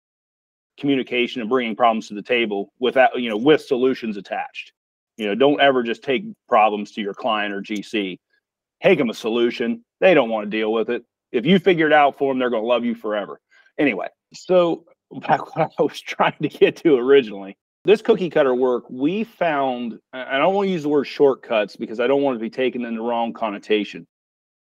communication 0.78 1.42
and 1.42 1.50
bringing 1.50 1.76
problems 1.76 2.08
to 2.08 2.14
the 2.14 2.22
table 2.22 2.72
without, 2.80 3.20
you 3.20 3.28
know, 3.28 3.36
with 3.36 3.60
solutions 3.60 4.16
attached. 4.16 4.72
You 5.18 5.26
know, 5.26 5.34
don't 5.34 5.60
ever 5.60 5.82
just 5.82 6.02
take 6.02 6.24
problems 6.48 6.92
to 6.92 7.02
your 7.02 7.12
client 7.12 7.52
or 7.52 7.60
GC. 7.60 8.18
Take 8.82 8.98
them 8.98 9.10
a 9.10 9.14
solution. 9.14 9.84
They 10.00 10.14
don't 10.14 10.30
want 10.30 10.46
to 10.46 10.50
deal 10.50 10.72
with 10.72 10.88
it. 10.88 11.04
If 11.30 11.44
you 11.44 11.58
figure 11.58 11.86
it 11.86 11.92
out 11.92 12.16
for 12.16 12.30
them, 12.30 12.38
they're 12.38 12.50
going 12.50 12.62
to 12.62 12.68
love 12.68 12.84
you 12.84 12.94
forever. 12.94 13.40
Anyway, 13.78 14.08
so 14.32 14.84
back 15.20 15.54
what 15.54 15.70
I 15.78 15.82
was 15.82 16.00
trying 16.00 16.36
to 16.40 16.48
get 16.48 16.76
to 16.76 16.96
originally 16.96 17.58
this 17.84 18.02
cookie 18.02 18.30
cutter 18.30 18.54
work, 18.54 18.84
we 18.88 19.24
found, 19.24 19.98
I 20.12 20.38
don't 20.38 20.54
want 20.54 20.68
to 20.68 20.72
use 20.72 20.82
the 20.82 20.88
word 20.88 21.04
shortcuts 21.04 21.76
because 21.76 21.98
I 21.98 22.06
don't 22.06 22.22
want 22.22 22.36
to 22.36 22.42
be 22.42 22.50
taken 22.50 22.84
in 22.84 22.94
the 22.94 23.02
wrong 23.02 23.32
connotation, 23.32 24.06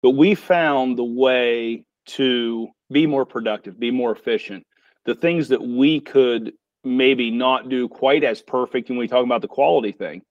but 0.01 0.11
we 0.11 0.35
found 0.35 0.97
the 0.97 1.03
way 1.03 1.83
to 2.07 2.69
be 2.91 3.05
more 3.05 3.25
productive, 3.25 3.79
be 3.79 3.91
more 3.91 4.11
efficient. 4.11 4.65
The 5.05 5.15
things 5.15 5.49
that 5.49 5.61
we 5.61 5.99
could 5.99 6.53
maybe 6.83 7.29
not 7.29 7.67
do 7.67 7.89
quite 7.89 8.23
as 8.23 8.41
perfect 8.41 8.89
when 8.89 8.97
we 8.97 9.07
talk 9.07 9.25
about 9.25 9.41
the 9.41 9.47
quality 9.47 9.91
thing. 9.91 10.21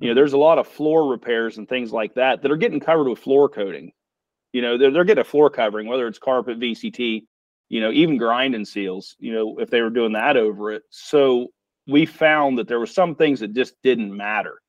You 0.00 0.08
know, 0.08 0.10
mm-hmm. 0.10 0.16
there's 0.16 0.32
a 0.32 0.38
lot 0.38 0.58
of 0.58 0.66
floor 0.66 1.08
repairs 1.08 1.58
and 1.58 1.68
things 1.68 1.92
like 1.92 2.14
that 2.14 2.42
that 2.42 2.50
are 2.50 2.56
getting 2.56 2.80
covered 2.80 3.08
with 3.08 3.20
floor 3.20 3.48
coating. 3.48 3.92
You 4.52 4.62
know, 4.62 4.76
they're, 4.76 4.90
they're 4.90 5.04
getting 5.04 5.22
a 5.22 5.24
floor 5.24 5.48
covering, 5.48 5.86
whether 5.86 6.08
it's 6.08 6.18
carpet, 6.18 6.58
VCT, 6.58 7.22
you 7.68 7.80
know, 7.80 7.92
even 7.92 8.18
grinding 8.18 8.64
seals, 8.64 9.16
you 9.18 9.32
know, 9.32 9.58
if 9.58 9.70
they 9.70 9.80
were 9.80 9.90
doing 9.90 10.12
that 10.12 10.36
over 10.36 10.72
it. 10.72 10.82
So 10.90 11.48
we 11.86 12.06
found 12.06 12.58
that 12.58 12.68
there 12.68 12.78
were 12.78 12.86
some 12.86 13.14
things 13.14 13.40
that 13.40 13.54
just 13.54 13.74
didn't 13.82 14.14
matter. 14.16 14.60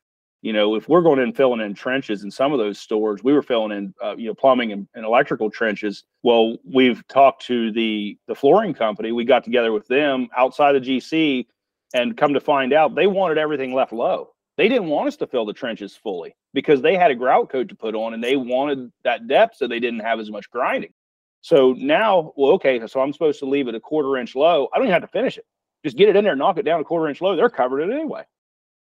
You 0.42 0.52
know, 0.52 0.76
if 0.76 0.90
we're 0.90 1.02
going 1.02 1.20
in 1.20 1.32
filling 1.32 1.62
in 1.62 1.74
trenches 1.74 2.24
in 2.24 2.32
some 2.32 2.52
of 2.52 2.60
those 2.60 2.78
stores, 2.78 3.24
we 3.24 3.32
were 3.32 3.42
filling 3.42 3.72
in, 3.72 3.94
uh, 4.04 4.16
you 4.18 4.28
know, 4.28 4.34
plumbing 4.34 4.74
and, 4.74 4.88
and, 4.94 5.06
electrical 5.06 5.50
trenches. 5.50 6.04
Well, 6.22 6.58
we've 6.66 7.08
talked 7.08 7.46
to 7.46 7.72
the 7.72 8.18
the 8.28 8.36
flooring 8.36 8.74
company. 8.74 9.14
We 9.14 9.24
got 9.24 9.46
together 9.46 9.72
with 9.72 9.88
them 9.88 10.28
outside 10.36 10.76
of 10.76 10.84
GC, 10.84 11.46
and 11.94 12.18
come 12.18 12.34
to 12.34 12.42
find 12.42 12.74
out, 12.74 12.94
they 12.94 13.08
wanted 13.08 13.38
everything 13.38 13.74
left 13.74 13.94
low. 13.94 14.32
They 14.58 14.68
didn't 14.68 14.90
want 14.90 15.08
us 15.08 15.16
to 15.18 15.28
fill 15.28 15.46
the 15.46 15.54
trenches 15.54 15.96
fully 15.96 16.36
because 16.54 16.82
they 16.82 16.96
had 16.98 17.10
a 17.10 17.16
grout 17.16 17.50
coat 17.50 17.70
to 17.70 17.76
put 17.76 17.96
on, 17.96 18.14
and 18.14 18.22
they 18.22 18.36
wanted 18.36 18.92
that 19.06 19.28
depth 19.28 19.56
so 19.56 19.68
they 19.68 19.80
didn't 19.80 20.02
have 20.02 20.20
as 20.20 20.30
much 20.30 20.50
grinding. 20.50 20.94
So 21.40 21.74
now, 21.78 22.34
well, 22.36 22.52
okay, 22.54 22.86
so 22.86 23.00
I'm 23.00 23.14
supposed 23.14 23.40
to 23.40 23.46
leave 23.46 23.70
it 23.70 23.76
a 23.76 23.80
quarter 23.80 24.18
inch 24.18 24.36
low. 24.36 24.68
I 24.74 24.78
don't 24.78 24.88
even 24.88 24.94
have 24.94 25.02
to 25.04 25.08
finish 25.08 25.38
it 25.38 25.46
just 25.84 25.98
get 25.98 26.10
it 26.10 26.16
in 26.16 26.24
there, 26.24 26.36
knock 26.36 26.58
it 26.58 26.64
down 26.64 26.80
a 26.80 26.84
quarter 26.84 27.10
inch 27.10 27.22
low. 27.22 27.36
They're 27.36 27.50
covered 27.50 27.82
it 27.82 27.94
anyway, 27.94 28.24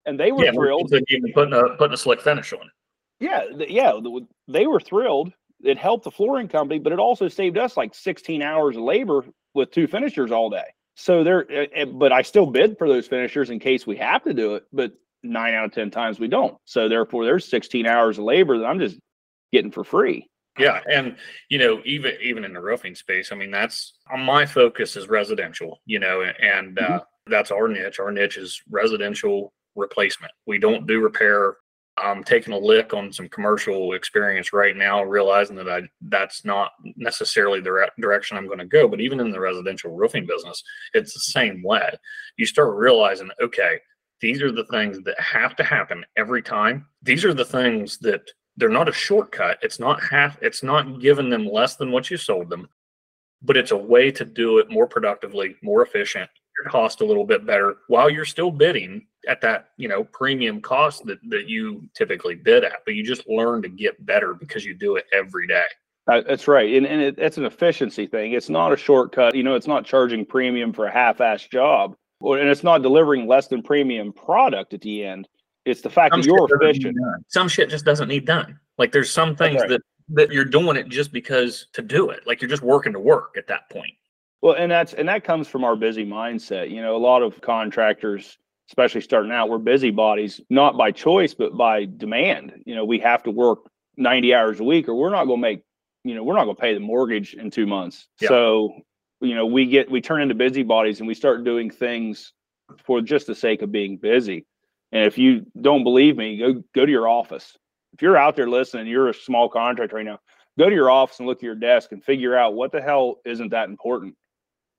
and 0.07 0.19
they 0.19 0.33
were 0.33 0.45
yeah, 0.45 0.53
thrilled. 0.53 0.93
Even 1.09 1.33
putting 1.33 1.55
a 1.55 1.77
putting 1.77 1.95
a 1.95 1.97
slick 1.97 2.21
finish 2.21 2.53
on. 2.53 2.71
Yeah, 3.21 3.45
yeah, 3.69 3.99
they 4.47 4.67
were 4.67 4.81
thrilled. 4.81 5.33
It 5.63 5.77
helped 5.77 6.05
the 6.05 6.11
flooring 6.11 6.49
company, 6.49 6.79
but 6.79 6.93
it 6.93 7.01
also 7.01 7.27
saved 7.27 7.59
us 7.59 7.77
like 7.77 7.93
16 7.95 8.43
hours 8.43 8.77
of 8.77 8.85
labor 8.85 9.25
with 9.55 9.73
two 9.73 9.89
finishers 9.89 10.31
all 10.31 10.51
day. 10.51 10.73
So 10.95 11.25
there, 11.25 11.51
eh, 11.51 11.67
eh, 11.75 11.85
but 11.85 12.13
I 12.13 12.23
still 12.23 12.47
bid 12.47 12.79
for 12.79 12.89
those 12.89 13.09
finishers 13.09 13.51
in 13.51 13.59
case 13.59 13.87
we 13.87 13.97
have 13.97 14.23
to 14.25 14.35
do 14.35 14.55
it. 14.55 14.67
But 14.73 14.93
nine 15.23 15.55
out 15.55 15.65
of 15.65 15.73
ten 15.73 15.91
times 15.91 16.21
we 16.21 16.29
don't. 16.29 16.57
So 16.65 16.89
therefore, 16.89 17.25
there's 17.25 17.49
16 17.49 17.87
hours 17.87 18.19
of 18.19 18.25
labor 18.25 18.59
that 18.59 18.67
I'm 18.67 18.79
just 18.79 18.99
getting 19.53 19.73
for 19.73 19.85
free. 19.85 20.29
Yeah, 20.59 20.81
and 20.91 21.17
you 21.49 21.59
know, 21.59 21.81
even 21.85 22.15
even 22.23 22.45
in 22.45 22.53
the 22.53 22.61
roofing 22.61 22.95
space, 22.95 23.33
I 23.33 23.37
mean, 23.37 23.51
that's 23.51 23.95
uh, 24.13 24.17
my 24.17 24.47
focus 24.47 24.97
is 24.97 25.09
residential. 25.09 25.81
You 25.87 25.99
know, 25.99 26.23
and 26.23 26.77
mm-hmm. 26.77 26.95
uh, 26.95 26.99
that's 27.27 27.51
our 27.51 27.69
niche. 27.69 28.01
Our 28.01 28.13
niche 28.13 28.37
is 28.37 28.61
residential 28.71 29.53
replacement. 29.75 30.33
We 30.47 30.59
don't 30.59 30.87
do 30.87 31.01
repair. 31.01 31.57
I'm 31.97 32.23
taking 32.23 32.53
a 32.53 32.59
lick 32.59 32.95
on 32.95 33.13
some 33.13 33.29
commercial 33.29 33.95
experience 33.95 34.53
right 34.53 34.77
now, 34.77 35.03
realizing 35.03 35.57
that 35.57 35.69
I 35.69 35.83
that's 36.03 36.45
not 36.45 36.73
necessarily 36.97 37.61
the 37.61 37.73
re- 37.73 37.91
direction 38.01 38.37
I'm 38.37 38.47
going 38.47 38.59
to 38.59 38.65
go. 38.65 38.89
But 38.89 39.01
even 39.01 39.21
in 39.21 39.31
the 39.31 39.41
residential 39.41 39.95
roofing 39.95 40.27
business, 40.27 40.63
it's 40.95 41.13
the 41.13 41.21
same 41.21 41.63
way. 41.63 41.91
You 42.37 42.47
start 42.47 42.77
realizing, 42.77 43.31
okay, 43.41 43.81
these 44.21 44.43
are 44.43 44.53
the 44.53 44.67
things 44.67 45.01
that 45.05 45.21
have 45.21 45.57
to 45.57 45.65
happen 45.65 46.05
every 46.17 46.43
time. 46.43 46.87
These 47.03 47.25
are 47.25 47.35
the 47.35 47.45
things 47.45 47.99
that 47.99 48.23
they're 48.59 48.69
not 48.69 48.89
a 48.89 48.93
shortcut. 48.93 49.59
It's 49.63 49.79
not 49.79 50.03
half. 50.03 50.37
It's 50.43 50.63
not 50.63 51.01
giving 51.01 51.31
them 51.31 51.47
less 51.47 51.77
than 51.77 51.91
what 51.91 52.11
you 52.11 52.17
sold 52.17 52.51
them, 52.51 52.69
but 53.41 53.57
it's 53.57 53.71
a 53.71 53.77
way 53.77 54.11
to 54.11 54.25
do 54.25 54.59
it 54.59 54.71
more 54.71 54.87
productively, 54.87 55.57
more 55.63 55.83
efficient, 55.83 56.29
your 56.59 56.71
cost 56.71 57.01
a 57.01 57.05
little 57.05 57.25
bit 57.25 57.47
better 57.47 57.79
while 57.87 58.11
you're 58.11 58.25
still 58.25 58.51
bidding 58.51 59.07
at 59.29 59.41
that 59.41 59.69
you 59.77 59.89
know 59.89 60.05
premium 60.05 60.61
cost 60.61 61.05
that, 61.07 61.19
that 61.29 61.49
you 61.49 61.89
typically 61.95 62.35
bid 62.35 62.65
at 62.65 62.85
but 62.85 62.95
you 62.95 63.05
just 63.05 63.29
learn 63.29 63.63
to 63.63 63.69
get 63.69 64.05
better 64.07 64.35
because 64.35 64.65
you 64.65 64.75
do 64.75 64.97
it 64.97 65.05
every 65.13 65.47
day 65.47 65.65
uh, 66.11 66.21
that's 66.27 66.49
right 66.49 66.75
and, 66.75 66.87
and 66.87 67.01
it, 67.01 67.19
it's 67.19 67.39
an 67.39 67.45
efficiency 67.45 68.07
thing 68.07 68.33
it's 68.33 68.49
not 68.49 68.73
a 68.73 68.77
shortcut 68.77 69.35
you 69.35 69.43
know 69.43 69.55
it's 69.55 69.67
not 69.67 69.85
charging 69.85 70.25
premium 70.25 70.73
for 70.73 70.87
a 70.87 70.93
half-ass 70.93 71.47
job 71.47 71.95
and 72.21 72.49
it's 72.49 72.65
not 72.65 72.83
delivering 72.83 73.27
less 73.27 73.47
than 73.47 73.63
premium 73.63 74.13
product 74.13 74.75
at 74.75 74.81
the 74.81 75.05
end 75.05 75.29
it's 75.69 75.83
the 75.83 75.91
fact 75.91 76.13
some 76.13 76.23
that 76.23 76.27
you're 76.27 76.49
efficient 76.51 76.97
some 77.29 77.49
shit 77.49 77.69
just 77.69 77.85
doesn't 77.85 78.09
need 78.09 78.25
done 78.25 78.59
like 78.79 78.93
there's 78.93 79.13
some 79.13 79.37
things 79.37 79.61
right. 79.61 79.71
that 79.71 79.83
that 80.09 80.33
you're 80.33 80.45
doing 80.45 80.77
it 80.77 80.89
just 80.89 81.13
because 81.13 81.67
to 81.73 81.83
do 81.83 82.11
it 82.11 82.27
like 82.27 82.41
you're 82.41 82.49
just 82.49 82.63
working 82.63 82.93
to 82.93 83.01
work 83.01 83.35
at 83.37 83.47
that 83.47 83.69
point 83.71 83.93
well, 84.41 84.55
and 84.55 84.71
that's 84.71 84.95
and 84.95 85.09
that 85.09 85.25
comes 85.25 85.49
from 85.49 85.65
our 85.65 85.77
busy 85.77 86.07
mindset. 86.07 86.71
You 86.71 86.81
know, 86.81 86.97
a 86.97 86.99
lot 86.99 87.23
of 87.23 87.41
contractors, 87.41 88.39
especially 88.69 89.01
starting 89.01 89.33
out, 89.33 89.49
we're 89.49 89.59
busybodies, 89.59 90.41
not 90.49 90.77
by 90.77 90.93
choice, 90.93 91.35
but 91.35 91.57
by 91.57 91.87
demand. 91.87 92.63
You 92.65 92.77
know, 92.77 92.85
we 92.85 92.99
have 93.01 93.23
to 93.25 93.31
work 93.31 93.71
90 93.97 94.35
hours 94.35 94.61
a 94.61 94.65
week 94.65 94.89
or 94.89 94.95
we're 94.95 95.11
not 95.11 95.25
going 95.25 95.39
to 95.39 95.43
make, 95.43 95.63
you 96.05 96.15
know, 96.15 96.23
we're 96.23 96.37
not 96.37 96.45
going 96.45 96.57
to 96.57 96.61
pay 96.61 96.75
the 96.75 96.81
mortgage 96.81 97.35
in 97.35 97.51
two 97.51 97.67
months. 97.67 98.07
Yeah. 98.21 98.29
So, 98.29 98.73
you 99.21 99.35
know, 99.35 99.47
we 99.47 99.67
get 99.67 99.91
we 99.91 100.01
turn 100.01 100.23
into 100.23 100.37
busybodies 100.37 101.01
and 101.01 101.09
we 101.09 101.15
start 101.15 101.43
doing 101.43 101.71
things 101.71 102.33
for 102.85 103.01
just 103.01 103.27
the 103.27 103.35
sake 103.35 103.63
of 103.63 103.73
being 103.73 103.97
busy. 103.97 104.47
And 104.93 105.05
if 105.05 105.19
you 105.19 105.47
don't 105.61 105.85
believe 105.85 106.17
me, 106.17 106.39
go 106.39 106.63
go 106.75 106.87
to 106.87 106.93
your 106.93 107.09
office. 107.09 107.57
If 107.93 108.03
you're 108.03 108.17
out 108.17 108.37
there 108.37 108.49
listening, 108.49 108.87
you're 108.87 109.09
a 109.09 109.15
small 109.15 109.49
contractor 109.49 109.97
right 109.97 110.05
now, 110.05 110.21
go 110.59 110.69
to 110.69 110.75
your 110.75 110.91
office 110.91 111.19
and 111.19 111.29
look 111.29 111.39
at 111.39 111.43
your 111.43 111.55
desk 111.55 111.93
and 111.93 112.03
figure 112.03 112.37
out 112.37 112.55
what 112.55 112.73
the 112.73 112.81
hell 112.81 113.17
isn't 113.25 113.51
that 113.51 113.69
important 113.69 114.15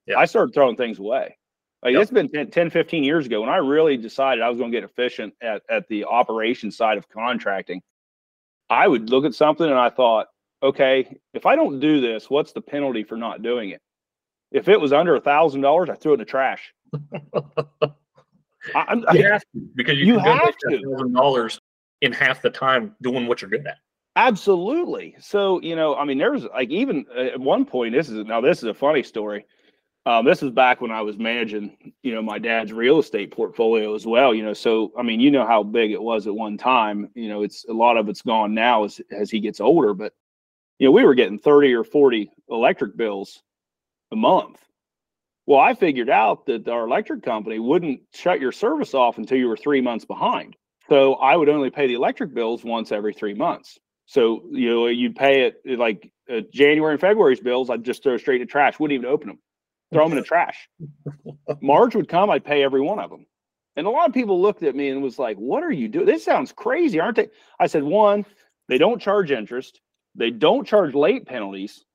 yeah. 0.10 0.18
I 0.18 0.26
started 0.26 0.54
throwing 0.54 0.76
things 0.76 1.00
away. 1.00 1.38
Like 1.84 1.94
yep. 1.94 2.02
it's 2.02 2.12
been 2.12 2.30
10, 2.30 2.52
10, 2.52 2.70
15 2.72 3.04
years 3.04 3.26
ago 3.28 3.42
when 3.42 3.50
I 3.50 3.58
really 3.58 3.96
decided 3.96 4.44
I 4.44 4.50
was 4.50 4.58
going 4.58 4.72
to 4.72 4.78
get 4.78 4.84
efficient 4.84 5.34
at, 5.42 5.62
at 5.70 5.88
the 5.88 6.04
operation 6.06 6.72
side 6.72 6.98
of 6.98 7.08
contracting. 7.08 7.82
I 8.70 8.88
would 8.88 9.10
look 9.10 9.24
at 9.24 9.34
something 9.34 9.66
and 9.66 9.80
I 9.80 9.90
thought, 9.90 10.28
okay, 10.62 11.16
if 11.34 11.46
I 11.46 11.56
don't 11.56 11.80
do 11.80 12.02
this, 12.02 12.30
what's 12.30 12.52
the 12.52 12.62
penalty 12.62 13.04
for 13.04 13.16
not 13.16 13.42
doing 13.42 13.70
it? 13.70 13.82
If 14.52 14.68
it 14.68 14.82
was 14.82 14.92
under 14.92 15.16
a 15.16 15.22
thousand 15.22 15.62
dollars, 15.62 15.90
I 15.90 15.96
threw 15.96 16.12
it 16.12 16.16
in 16.16 16.20
the 16.20 16.26
trash. 16.26 16.74
I, 18.76 19.14
you 19.14 19.24
have 19.26 19.42
to 19.42 19.70
because 19.76 19.98
you, 19.98 20.06
you 20.06 20.20
have 20.20 20.54
thousand 20.70 21.14
dollars 21.14 21.60
in 22.02 22.12
half 22.14 22.42
the 22.42 22.50
time 22.50 22.96
doing 23.02 23.28
what 23.28 23.42
you're 23.42 23.50
good 23.50 23.68
at. 23.68 23.78
Absolutely. 24.16 25.16
So 25.20 25.62
you 25.62 25.76
know, 25.76 25.96
I 25.96 26.06
mean, 26.06 26.18
there's 26.18 26.44
like 26.44 26.70
even 26.70 27.06
at 27.16 27.40
one 27.40 27.66
point. 27.66 27.94
This 27.94 28.10
is 28.10 28.26
now 28.26 28.42
this 28.42 28.60
is 28.60 28.66
a 28.66 28.74
funny 28.74 29.04
story. 29.04 29.46
Um, 30.06 30.26
this 30.26 30.42
is 30.42 30.50
back 30.50 30.82
when 30.82 30.92
I 30.92 31.02
was 31.02 31.18
managing, 31.18 31.94
you 32.04 32.16
know, 32.16 32.22
my 32.22 32.40
dad's 32.40 32.74
real 32.74 33.00
estate 33.00 33.32
portfolio 33.32 33.94
as 33.94 34.08
well. 34.08 34.34
You 34.34 34.44
know, 34.44 34.54
so 34.54 34.92
I 34.98 35.04
mean, 35.04 35.20
you 35.20 35.30
know 35.30 35.46
how 35.46 35.62
big 35.62 35.92
it 35.92 36.02
was 36.02 36.26
at 36.26 36.34
one 36.34 36.58
time. 36.58 37.10
You 37.14 37.30
know, 37.30 37.44
it's 37.44 37.66
a 37.70 37.74
lot 37.74 37.98
of 37.98 38.10
it's 38.10 38.22
gone 38.22 38.54
now 38.54 38.86
as 38.86 39.00
as 39.12 39.30
he 39.30 39.40
gets 39.40 39.60
older. 39.60 39.94
But 39.94 40.14
you 40.80 40.88
know, 40.88 40.92
we 40.92 41.04
were 41.04 41.16
getting 41.16 41.38
thirty 41.38 41.74
or 41.74 41.84
forty 41.84 42.32
electric 42.50 42.98
bills 42.98 43.44
a 44.12 44.16
month. 44.16 44.60
Well, 45.50 45.60
I 45.60 45.74
figured 45.74 46.10
out 46.10 46.46
that 46.46 46.68
our 46.70 46.86
electric 46.86 47.24
company 47.24 47.60
wouldn't 47.60 48.02
shut 48.14 48.40
your 48.40 48.52
service 48.52 48.94
off 48.94 49.18
until 49.18 49.38
you 49.38 49.48
were 49.48 49.58
three 49.58 49.82
months 49.82 50.06
behind. 50.06 50.56
So 50.88 51.16
I 51.16 51.36
would 51.36 51.50
only 51.50 51.72
pay 51.72 51.88
the 51.88 51.96
electric 51.96 52.34
bills 52.34 52.64
once 52.64 52.92
every 52.92 53.14
three 53.14 53.34
months. 53.34 53.78
So 54.06 54.44
you 54.52 54.70
know, 54.70 54.88
you'd 54.88 55.16
pay 55.16 55.48
it 55.48 55.80
like 55.80 56.12
uh, 56.32 56.42
January 56.54 56.94
and 56.94 57.02
February's 57.02 57.42
bills. 57.42 57.70
I'd 57.70 57.84
just 57.84 58.04
throw 58.04 58.18
straight 58.18 58.38
to 58.38 58.46
trash. 58.46 58.80
Wouldn't 58.80 58.96
even 58.96 59.12
open 59.12 59.28
them 59.28 59.40
throw 59.92 60.04
them 60.04 60.18
in 60.18 60.22
the 60.22 60.28
trash. 60.28 60.70
March 61.62 61.96
would 61.96 62.08
come, 62.08 62.30
I'd 62.30 62.46
pay 62.46 62.64
every 62.64 62.82
one 62.82 63.00
of 63.00 63.10
them. 63.10 63.26
And 63.76 63.88
a 63.88 63.90
lot 63.90 64.08
of 64.08 64.14
people 64.14 64.42
looked 64.42 64.64
at 64.64 64.76
me 64.76 64.90
and 64.90 65.02
was 65.02 65.20
like, 65.20 65.38
What 65.38 65.64
are 65.64 65.72
you 65.72 65.88
doing? 65.88 66.06
This 66.06 66.26
sounds 66.26 66.52
crazy, 66.52 67.00
aren't 67.00 67.16
they? 67.16 67.30
I 67.60 67.68
said, 67.68 67.84
One, 67.84 68.26
they 68.68 68.78
don't 68.78 69.02
charge 69.02 69.32
interest, 69.32 69.80
they 70.16 70.32
don't 70.32 70.68
charge 70.68 70.94
late 70.94 71.26
penalties. 71.26 71.86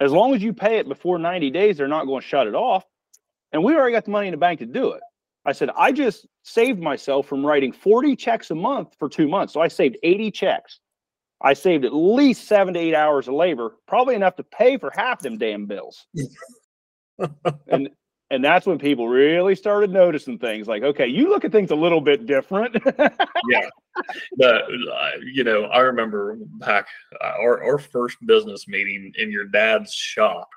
As 0.00 0.12
long 0.12 0.34
as 0.34 0.42
you 0.42 0.52
pay 0.52 0.78
it 0.78 0.88
before 0.88 1.18
90 1.18 1.50
days, 1.50 1.76
they're 1.76 1.88
not 1.88 2.06
going 2.06 2.20
to 2.20 2.26
shut 2.26 2.46
it 2.46 2.54
off. 2.54 2.84
And 3.52 3.62
we 3.62 3.74
already 3.74 3.92
got 3.92 4.04
the 4.04 4.10
money 4.10 4.28
in 4.28 4.32
the 4.32 4.38
bank 4.38 4.60
to 4.60 4.66
do 4.66 4.92
it. 4.92 5.02
I 5.44 5.52
said, 5.52 5.70
I 5.76 5.92
just 5.92 6.26
saved 6.42 6.80
myself 6.80 7.26
from 7.26 7.44
writing 7.44 7.72
40 7.72 8.16
checks 8.16 8.50
a 8.50 8.54
month 8.54 8.94
for 8.98 9.08
two 9.08 9.28
months. 9.28 9.54
So 9.54 9.60
I 9.60 9.68
saved 9.68 9.96
80 10.02 10.30
checks. 10.30 10.80
I 11.40 11.54
saved 11.54 11.84
at 11.84 11.94
least 11.94 12.48
seven 12.48 12.74
to 12.74 12.80
eight 12.80 12.94
hours 12.94 13.28
of 13.28 13.34
labor, 13.34 13.76
probably 13.86 14.16
enough 14.16 14.36
to 14.36 14.42
pay 14.42 14.76
for 14.76 14.90
half 14.94 15.20
them 15.20 15.38
damn 15.38 15.66
bills 15.66 16.06
and 17.68 17.90
and 18.30 18.44
that's 18.44 18.66
when 18.66 18.78
people 18.78 19.08
really 19.08 19.54
started 19.54 19.90
noticing 19.90 20.38
things 20.38 20.66
like 20.66 20.82
okay 20.82 21.06
you 21.06 21.28
look 21.28 21.44
at 21.44 21.52
things 21.52 21.70
a 21.70 21.74
little 21.74 22.00
bit 22.00 22.26
different 22.26 22.76
yeah 23.48 23.68
but 24.36 24.64
uh, 24.64 25.10
you 25.32 25.44
know 25.44 25.64
i 25.64 25.80
remember 25.80 26.36
back 26.60 26.86
uh, 27.22 27.32
our, 27.40 27.62
our 27.62 27.78
first 27.78 28.16
business 28.26 28.68
meeting 28.68 29.12
in 29.18 29.30
your 29.30 29.44
dad's 29.44 29.92
shop 29.92 30.48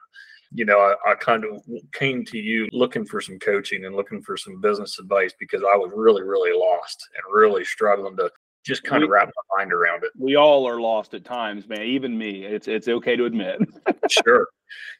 you 0.53 0.65
know 0.65 0.79
I, 0.79 1.11
I 1.11 1.15
kind 1.15 1.45
of 1.45 1.63
came 1.93 2.25
to 2.25 2.37
you 2.37 2.67
looking 2.71 3.05
for 3.05 3.21
some 3.21 3.39
coaching 3.39 3.85
and 3.85 3.95
looking 3.95 4.21
for 4.21 4.37
some 4.37 4.59
business 4.61 4.99
advice 4.99 5.33
because 5.39 5.63
i 5.63 5.75
was 5.75 5.91
really 5.95 6.23
really 6.23 6.57
lost 6.57 7.07
and 7.15 7.33
really 7.33 7.63
struggling 7.63 8.17
to 8.17 8.29
just 8.63 8.83
kind 8.83 9.01
we, 9.01 9.05
of 9.05 9.11
wrap 9.11 9.27
my 9.27 9.57
mind 9.57 9.73
around 9.73 10.03
it. 10.03 10.11
We 10.17 10.35
all 10.35 10.67
are 10.67 10.79
lost 10.79 11.13
at 11.13 11.25
times, 11.25 11.67
man. 11.67 11.81
Even 11.81 12.17
me. 12.17 12.45
It's 12.45 12.67
it's 12.67 12.87
okay 12.87 13.15
to 13.15 13.25
admit. 13.25 13.59
sure. 14.23 14.47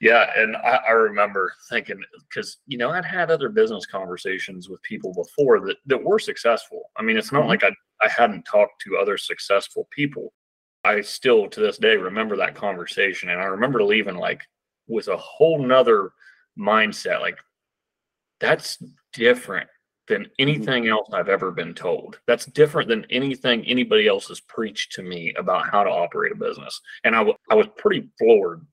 Yeah, 0.02 0.30
and 0.36 0.56
I, 0.58 0.80
I 0.90 0.92
remember 0.92 1.54
thinking 1.70 2.02
because 2.28 2.58
you 2.68 2.78
know 2.78 2.90
I'd 2.90 3.06
had 3.06 3.30
other 3.30 3.50
business 3.50 3.86
conversations 3.86 4.70
with 4.70 4.82
people 4.82 5.14
before 5.14 5.60
that 5.62 5.78
that 5.86 6.04
were 6.04 6.20
successful. 6.20 6.84
I 6.98 7.04
mean, 7.04 7.18
it's 7.18 7.32
not 7.32 7.42
mm-hmm. 7.42 7.50
like 7.50 7.64
I 7.64 7.72
I 8.02 8.10
hadn't 8.10 8.44
talked 8.44 8.82
to 8.82 8.98
other 8.98 9.18
successful 9.18 9.88
people. 9.92 10.34
I 10.84 11.02
still 11.02 11.48
to 11.48 11.60
this 11.60 11.78
day 11.78 11.96
remember 11.96 12.36
that 12.38 12.56
conversation, 12.56 13.30
and 13.30 13.40
I 13.40 13.46
remember 13.46 13.84
leaving 13.84 14.16
like 14.16 14.42
with 14.92 15.08
a 15.08 15.18
whole 15.18 15.64
nother 15.64 16.12
mindset. 16.58 17.22
Like 17.22 17.38
that's 18.40 18.78
different 19.14 19.70
than 20.08 20.24
mm-hmm. 20.24 20.32
anything 20.40 20.88
else 20.88 21.10
I've 21.14 21.30
ever 21.30 21.52
been 21.52 21.74
told. 21.74 22.20
That's 22.28 22.46
different 22.46 22.90
than 22.90 23.06
anything 23.10 23.64
anybody 23.66 24.08
else 24.08 24.28
has 24.28 24.42
preached 24.42 24.92
to 24.94 25.04
me 25.04 25.34
about 25.38 25.70
how 25.70 25.84
to 25.84 25.90
operate 25.90 26.32
a 26.32 26.36
business. 26.36 26.80
And 27.04 27.16
I, 27.16 27.20
w- 27.20 27.38
I 27.50 27.56
was 27.56 27.68
pretty 27.78 28.10
floored 28.20 28.66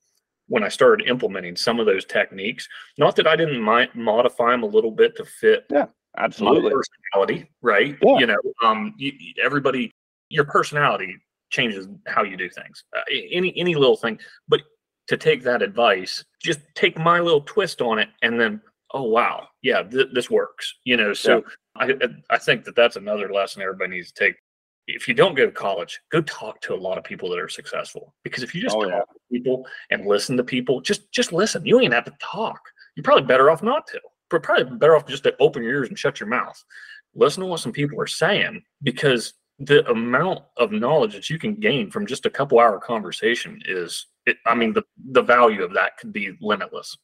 when 0.49 0.65
I 0.65 0.69
started 0.69 1.07
implementing 1.07 1.57
some 1.57 1.79
of 1.79 1.87
those 1.87 2.05
techniques. 2.05 2.69
Not 2.97 3.17
that 3.17 3.27
I 3.27 3.37
didn't 3.37 3.63
mi- 3.63 3.91
modify 3.95 4.51
them 4.51 4.63
a 4.63 4.67
little 4.67 4.91
bit 4.91 5.17
to 5.17 5.25
fit 5.25 5.67
yeah, 5.71 5.87
absolutely. 6.17 6.73
personality, 6.73 7.51
right? 7.63 7.97
Yeah. 8.03 8.19
You 8.19 8.27
know, 8.27 8.39
um, 8.65 8.95
you, 8.97 9.13
everybody, 9.43 9.93
your 10.31 10.45
personality 10.45 11.17
changes 11.51 11.87
how 12.07 12.25
you 12.25 12.37
do 12.37 12.49
things. 12.49 12.85
Uh, 12.97 13.01
any 13.31 13.57
any 13.57 13.75
little 13.75 13.97
thing, 13.97 14.19
but 14.49 14.63
to 15.09 15.17
take 15.17 15.43
that 15.43 15.63
advice, 15.63 16.25
just 16.41 16.61
take 16.75 16.99
my 16.99 17.19
little 17.19 17.41
twist 17.43 17.81
on 17.83 17.99
it, 17.99 18.09
and 18.23 18.41
then 18.41 18.61
oh 18.93 19.03
wow, 19.03 19.49
yeah, 19.63 19.83
th- 19.83 20.09
this 20.13 20.31
works. 20.31 20.75
You 20.85 20.97
know, 20.97 21.13
so 21.13 21.43
yeah. 21.81 21.93
I 22.31 22.35
I 22.35 22.39
think 22.39 22.65
that 22.65 22.77
that's 22.77 22.97
another 22.97 23.33
lesson 23.33 23.63
everybody 23.63 23.97
needs 23.97 24.13
to 24.13 24.25
take. 24.25 24.37
If 24.87 25.07
you 25.07 25.15
don't 25.15 25.35
go 25.35 25.45
to 25.45 25.53
college, 25.53 26.01
go 26.11 26.23
talk 26.23 26.61
to 26.63 26.75
a 26.75 26.77
lot 26.77 26.97
of 26.97 27.05
people 27.05 27.29
that 27.31 27.39
are 27.39 27.49
successful. 27.49 28.15
Because 28.25 28.43
if 28.43 28.55
you 28.55 28.63
just 28.63 28.77
oh, 28.77 28.85
talk 28.85 28.91
yeah. 28.91 29.01
to 29.01 29.19
people 29.31 29.67
and 29.91 30.07
listen 30.07 30.37
to 30.37 30.45
people, 30.45 30.81
just 30.81 31.11
just 31.13 31.33
listen. 31.33 31.65
You 31.65 31.79
don't 31.79 31.93
have 31.93 32.05
to 32.05 32.15
talk. 32.21 32.61
You're 32.97 33.05
probably 33.05 33.27
better 33.27 33.51
off 33.51 33.63
not 33.63 33.87
to. 33.89 34.01
But 34.31 34.43
probably 34.43 34.77
better 34.77 34.97
off 34.97 35.07
just 35.07 35.25
to 35.25 35.35
open 35.41 35.63
your 35.63 35.73
ears 35.73 35.89
and 35.89 35.99
shut 35.99 36.21
your 36.21 36.29
mouth. 36.29 36.63
Listen 37.15 37.43
to 37.43 37.47
what 37.47 37.61
some 37.61 37.73
people 37.73 38.01
are 38.01 38.07
saying 38.07 38.63
because 38.83 39.33
the 39.59 39.89
amount 39.91 40.41
of 40.57 40.71
knowledge 40.71 41.15
that 41.15 41.31
you 41.31 41.39
can 41.39 41.55
gain 41.55 41.91
from 41.91 42.07
just 42.07 42.27
a 42.27 42.31
couple 42.31 42.61
hour 42.61 42.79
conversation 42.79 43.61
is 43.67 44.07
it, 44.29 44.37
i 44.47 44.55
mean 44.55 44.73
the 44.73 44.83
the 45.11 45.23
value 45.23 45.63
of 45.63 45.75
that 45.75 45.97
could 45.99 46.13
be 46.13 46.33
limitless 46.41 46.97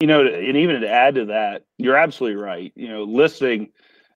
you 0.00 0.06
know, 0.06 0.26
and 0.26 0.56
even 0.56 0.80
to 0.80 0.88
add 0.88 1.14
to 1.14 1.26
that, 1.26 1.62
you're 1.78 1.96
absolutely 1.96 2.36
right. 2.36 2.72
You 2.74 2.88
know, 2.88 3.04
listening 3.04 3.70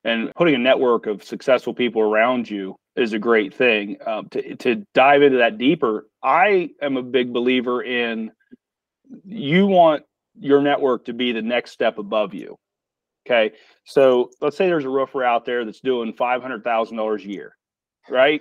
and 0.04 0.32
putting 0.34 0.54
a 0.54 0.58
network 0.58 1.06
of 1.06 1.22
successful 1.22 1.74
people 1.74 2.02
around 2.02 2.50
you 2.50 2.76
is 2.96 3.12
a 3.12 3.18
great 3.18 3.54
thing. 3.54 3.96
Um, 4.04 4.28
to 4.30 4.56
to 4.56 4.86
dive 4.94 5.22
into 5.22 5.38
that 5.38 5.58
deeper, 5.58 6.06
I 6.22 6.70
am 6.82 6.96
a 6.96 7.02
big 7.02 7.32
believer 7.32 7.82
in 7.82 8.32
you 9.24 9.66
want 9.66 10.02
your 10.38 10.60
network 10.60 11.06
to 11.06 11.12
be 11.12 11.32
the 11.32 11.42
next 11.42 11.70
step 11.72 11.98
above 11.98 12.34
you. 12.34 12.56
Okay, 13.26 13.54
so 13.84 14.30
let's 14.40 14.56
say 14.56 14.66
there's 14.66 14.84
a 14.84 14.90
roofer 14.90 15.22
out 15.22 15.44
there 15.44 15.64
that's 15.64 15.80
doing 15.80 16.12
five 16.12 16.42
hundred 16.42 16.64
thousand 16.64 16.96
dollars 16.96 17.24
a 17.24 17.28
year, 17.28 17.56
right? 18.08 18.40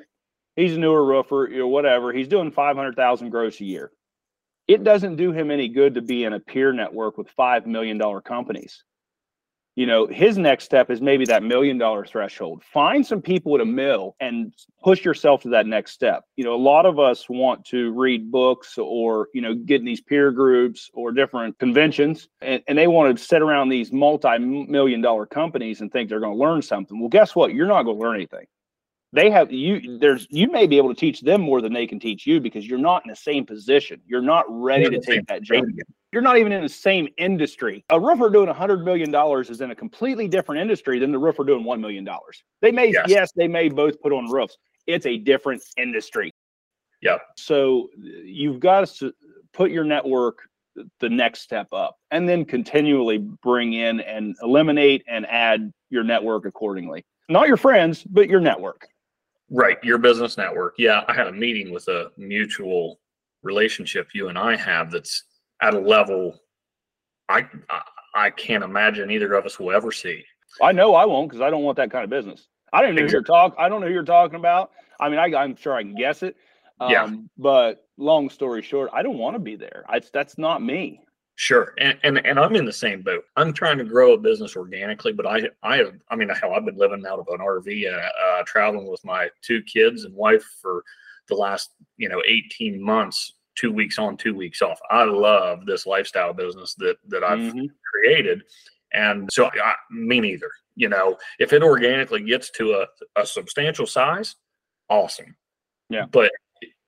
He's 0.56 0.76
a 0.76 0.80
newer 0.80 1.06
roofer, 1.06 1.48
you 1.52 1.60
know, 1.60 1.68
whatever. 1.68 2.12
He's 2.12 2.28
doing 2.28 2.50
500,000 2.50 3.30
gross 3.30 3.62
a 3.62 3.64
year. 3.64 3.92
It 4.68 4.84
doesn't 4.84 5.16
do 5.16 5.32
him 5.32 5.52
any 5.52 5.70
good 5.70 5.96
to 5.96 6.02
be 6.02 6.26
in 6.26 6.34
a 6.34 6.40
peer 6.40 6.74
network 6.74 7.18
with 7.18 7.30
$5 7.38 7.66
million 7.66 8.00
companies 8.22 8.84
you 9.78 9.86
know, 9.86 10.08
his 10.08 10.40
next 10.40 10.64
step 10.64 10.90
is 10.90 11.02
maybe 11.02 11.24
that 11.26 11.44
million 11.44 11.78
dollar 11.78 12.04
threshold. 12.04 12.64
Find 12.64 13.06
some 13.06 13.22
people 13.22 13.54
at 13.54 13.62
a 13.62 13.66
mill 13.66 14.16
and 14.20 14.52
push 14.84 15.06
yourself 15.06 15.44
to 15.44 15.50
that 15.50 15.68
next 15.68 15.92
step. 15.92 16.24
You 16.36 16.46
know, 16.46 16.56
a 16.56 16.58
lot 16.58 16.88
of 16.88 16.98
us 16.98 17.30
want 17.30 17.64
to 17.66 17.92
read 17.92 18.32
books 18.32 18.80
or, 18.80 19.28
you 19.36 19.42
know, 19.42 19.54
get 19.54 19.80
in 19.80 19.86
these 19.86 20.02
peer 20.02 20.32
groups 20.32 20.90
or 20.96 21.12
different 21.12 21.60
conventions 21.60 22.28
and, 22.42 22.64
and 22.68 22.76
they 22.76 22.88
want 22.88 23.16
to 23.16 23.24
sit 23.24 23.44
around 23.44 23.70
these 23.70 23.94
multi 23.94 24.40
million 24.40 25.00
dollar 25.00 25.28
companies 25.28 25.80
and 25.80 25.92
think 25.92 26.10
they're 26.10 26.20
going 26.20 26.36
to 26.36 26.44
learn 26.44 26.64
something. 26.64 27.00
Well, 27.00 27.10
guess 27.10 27.36
what? 27.36 27.54
You're 27.54 27.68
not 27.68 27.84
going 27.84 27.98
to 27.98 28.04
learn 28.04 28.16
anything. 28.16 28.48
They 29.18 29.32
have 29.32 29.52
you 29.52 29.98
there's 29.98 30.28
you 30.30 30.48
may 30.52 30.68
be 30.68 30.78
able 30.78 30.94
to 30.94 31.00
teach 31.00 31.22
them 31.22 31.42
more 31.42 31.60
than 31.60 31.74
they 31.74 31.88
can 31.88 32.00
teach 32.00 32.28
you 32.28 32.40
because 32.40 32.68
you're 32.68 32.78
not 32.78 33.04
in 33.04 33.10
the 33.10 33.16
same 33.16 33.48
position. 33.48 34.00
You're 34.06 34.22
not 34.22 34.46
ready 34.48 34.88
to 34.90 35.00
take 35.00 35.26
that 35.26 35.42
jump 35.42 35.68
you're 36.14 36.22
not 36.22 36.38
even 36.38 36.52
in 36.52 36.62
the 36.64 36.70
same 36.70 37.08
industry. 37.18 37.84
A 37.90 38.00
roofer 38.00 38.30
doing 38.30 38.48
$100 38.48 38.84
million 38.84 39.14
is 39.42 39.62
in 39.62 39.72
a 39.72 39.76
completely 39.76 40.28
different 40.28 40.62
industry 40.62 41.00
than 41.00 41.12
the 41.12 41.20
roofer 41.20 41.44
doing 41.44 41.66
$1 41.66 41.80
million. 41.80 42.08
They 42.62 42.72
may, 42.72 42.92
yes, 42.92 43.06
yes 43.10 43.32
they 43.36 43.48
may 43.48 43.70
both 43.70 44.02
put 44.02 44.14
on 44.14 44.32
roofs. 44.32 44.58
It's 44.86 45.06
a 45.06 45.18
different 45.18 45.62
industry. 45.78 46.34
Yeah. 47.02 47.18
So 47.38 47.90
you've 47.98 48.60
got 48.60 48.88
to 48.88 49.14
put 49.54 49.70
your 49.72 49.84
network 49.84 50.40
the 51.00 51.10
next 51.10 51.42
step 51.42 51.68
up 51.74 51.98
and 52.12 52.30
then 52.30 52.46
continually 52.46 53.18
bring 53.18 53.74
in 53.74 54.00
and 54.00 54.36
eliminate 54.42 55.04
and 55.08 55.26
add 55.28 55.72
your 55.90 56.04
network 56.04 56.46
accordingly. 56.46 57.04
Not 57.30 57.48
your 57.48 57.58
friends, 57.58 58.04
but 58.04 58.30
your 58.30 58.40
network. 58.40 58.88
Right. 59.50 59.78
Your 59.84 59.98
business 59.98 60.38
network. 60.38 60.76
Yeah. 60.78 61.04
I 61.08 61.14
had 61.14 61.28
a 61.28 61.32
meeting 61.32 61.72
with 61.72 61.88
a 61.88 62.12
mutual 62.18 63.00
relationship 63.44 64.10
you 64.14 64.30
and 64.30 64.38
I 64.38 64.56
have 64.56 64.92
that's 64.92 65.24
at 65.62 65.74
a 65.74 65.80
level 65.80 66.40
I 67.30 67.46
I 68.14 68.30
can't 68.32 68.64
imagine 68.64 69.12
either 69.12 69.34
of 69.34 69.46
us 69.46 69.60
will 69.60 69.72
ever 69.72 69.92
see. 69.92 70.24
I 70.62 70.72
know 70.72 70.96
I 70.96 71.06
won't 71.06 71.30
because 71.30 71.42
I 71.42 71.50
don't 71.50 71.64
want 71.64 71.78
that 71.78 71.92
kind 71.92 72.04
of 72.04 72.10
business. 72.10 72.48
I 72.74 72.82
don't 72.82 72.96
know 72.96 73.04
exactly. 73.04 73.12
who 73.12 73.18
you're 73.18 73.24
talk. 73.24 73.56
I 73.58 73.70
don't 73.70 73.82
know 73.82 73.88
who 73.88 73.94
you're 73.94 74.04
talking 74.04 74.38
about. 74.38 74.72
I 75.00 75.10
mean, 75.10 75.20
I, 75.20 75.26
I'm 75.38 75.56
sure 75.56 75.74
I 75.74 75.84
can 75.84 75.96
guess 75.96 76.24
it. 76.24 76.36
Um, 76.80 76.92
yeah. 76.92 77.10
But 77.38 77.86
long 77.98 78.30
story 78.30 78.62
short, 78.62 78.90
I 78.94 79.04
don't 79.04 79.18
want 79.18 79.36
to 79.36 79.40
be 79.40 79.56
there. 79.56 79.84
I, 79.88 80.02
that's 80.12 80.38
not 80.38 80.64
me. 80.64 81.02
Sure, 81.40 81.76
and, 81.78 82.00
and 82.02 82.26
and 82.26 82.40
I'm 82.40 82.56
in 82.56 82.66
the 82.66 82.74
same 82.74 83.04
boat. 83.04 83.24
I'm 83.36 83.54
trying 83.54 83.78
to 83.78 83.84
grow 83.84 84.14
a 84.14 84.18
business 84.18 84.56
organically, 84.56 85.14
but 85.14 85.28
I 85.28 85.44
I 85.62 85.78
have 85.78 85.94
I 86.10 86.16
mean 86.16 86.30
hell, 86.30 86.54
I've 86.54 86.66
been 86.66 86.78
living 86.78 87.06
out 87.06 87.20
of 87.20 87.28
an 87.30 87.46
RV, 87.46 87.94
uh, 87.94 88.10
uh, 88.26 88.44
traveling 88.48 88.88
with 88.88 89.06
my 89.06 89.30
two 89.44 89.62
kids 89.62 90.04
and 90.04 90.16
wife 90.16 90.44
for 90.60 90.84
the 91.30 91.36
last 91.36 91.70
you 91.98 92.10
know 92.10 92.24
18 92.28 92.82
months 92.82 93.34
two 93.54 93.72
weeks 93.72 94.00
on, 94.00 94.18
two 94.18 94.34
weeks 94.34 94.64
off. 94.64 94.80
I 94.90 95.04
love 95.04 95.68
this 95.68 95.86
lifestyle 95.86 96.34
business 96.34 96.74
that 96.80 96.96
that 97.10 97.24
I've 97.24 97.38
mm-hmm. 97.38 97.66
created, 97.94 98.42
and 98.94 99.30
so 99.32 99.46
I, 99.46 99.76
me 99.92 100.20
neither. 100.20 100.50
You 100.76 100.90
know, 100.90 101.18
if 101.38 101.54
it 101.54 101.62
organically 101.62 102.24
gets 102.24 102.50
to 102.54 102.74
a, 102.82 102.88
a 103.22 103.28
substantial 103.28 103.86
size, 103.86 104.38
awesome. 104.90 105.36
Yeah. 105.92 106.06
But 106.12 106.32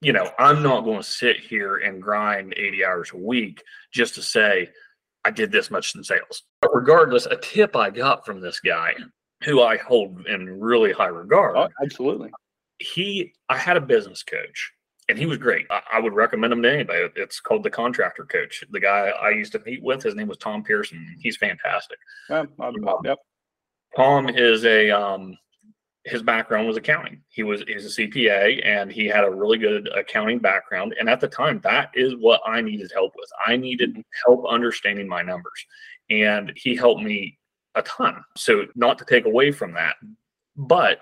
you 0.01 0.13
know, 0.13 0.29
I'm 0.39 0.63
not 0.63 0.85
going 0.85 0.97
to 0.97 1.03
sit 1.03 1.37
here 1.39 1.77
and 1.77 2.01
grind 2.01 2.53
80 2.55 2.85
hours 2.85 3.11
a 3.13 3.17
week 3.17 3.61
just 3.91 4.15
to 4.15 4.21
say 4.21 4.69
I 5.25 5.31
did 5.31 5.51
this 5.51 5.69
much 5.69 5.95
in 5.95 6.03
sales. 6.03 6.43
But 6.61 6.73
regardless, 6.73 7.25
a 7.25 7.35
tip 7.35 7.75
I 7.75 7.89
got 7.89 8.25
from 8.25 8.39
this 8.39 8.59
guy 8.59 8.93
who 9.43 9.61
I 9.61 9.77
hold 9.77 10.25
in 10.27 10.59
really 10.59 10.91
high 10.91 11.07
regard. 11.07 11.57
Oh, 11.57 11.69
absolutely. 11.83 12.31
He, 12.79 13.33
I 13.49 13.57
had 13.57 13.77
a 13.77 13.81
business 13.81 14.23
coach 14.23 14.71
and 15.09 15.17
he 15.17 15.25
was 15.25 15.37
great. 15.37 15.65
I, 15.69 15.81
I, 15.93 15.99
would 15.99 16.13
recommend 16.13 16.53
him 16.53 16.61
to 16.61 16.71
anybody. 16.71 17.09
It's 17.15 17.39
called 17.39 17.63
the 17.63 17.69
Contractor 17.69 18.25
Coach. 18.25 18.63
The 18.69 18.79
guy 18.79 19.09
I 19.09 19.31
used 19.31 19.51
to 19.53 19.59
meet 19.65 19.83
with, 19.83 20.03
his 20.03 20.15
name 20.15 20.27
was 20.27 20.37
Tom 20.37 20.63
Pearson. 20.63 21.17
He's 21.19 21.35
fantastic. 21.35 21.97
Yeah, 22.29 22.45
um, 22.59 22.75
yep. 23.03 23.17
Tom 23.97 24.29
is 24.29 24.63
a 24.65 24.91
um, 24.91 25.35
his 26.09 26.23
background 26.23 26.67
was 26.67 26.77
accounting. 26.77 27.21
He 27.29 27.43
was 27.43 27.63
he's 27.67 27.97
a 27.97 28.01
CPA 28.01 28.65
and 28.65 28.91
he 28.91 29.05
had 29.05 29.23
a 29.23 29.31
really 29.31 29.57
good 29.57 29.89
accounting 29.95 30.39
background. 30.39 30.95
And 30.99 31.09
at 31.09 31.19
the 31.19 31.27
time, 31.27 31.59
that 31.63 31.91
is 31.93 32.15
what 32.15 32.41
I 32.45 32.61
needed 32.61 32.91
help 32.93 33.13
with. 33.15 33.29
I 33.45 33.55
needed 33.57 34.03
help 34.25 34.45
understanding 34.49 35.07
my 35.07 35.21
numbers, 35.21 35.65
and 36.09 36.51
he 36.55 36.75
helped 36.75 37.01
me 37.01 37.37
a 37.75 37.81
ton. 37.83 38.23
So 38.35 38.65
not 38.75 38.97
to 38.97 39.05
take 39.05 39.25
away 39.25 39.51
from 39.51 39.73
that, 39.73 39.95
but 40.57 40.99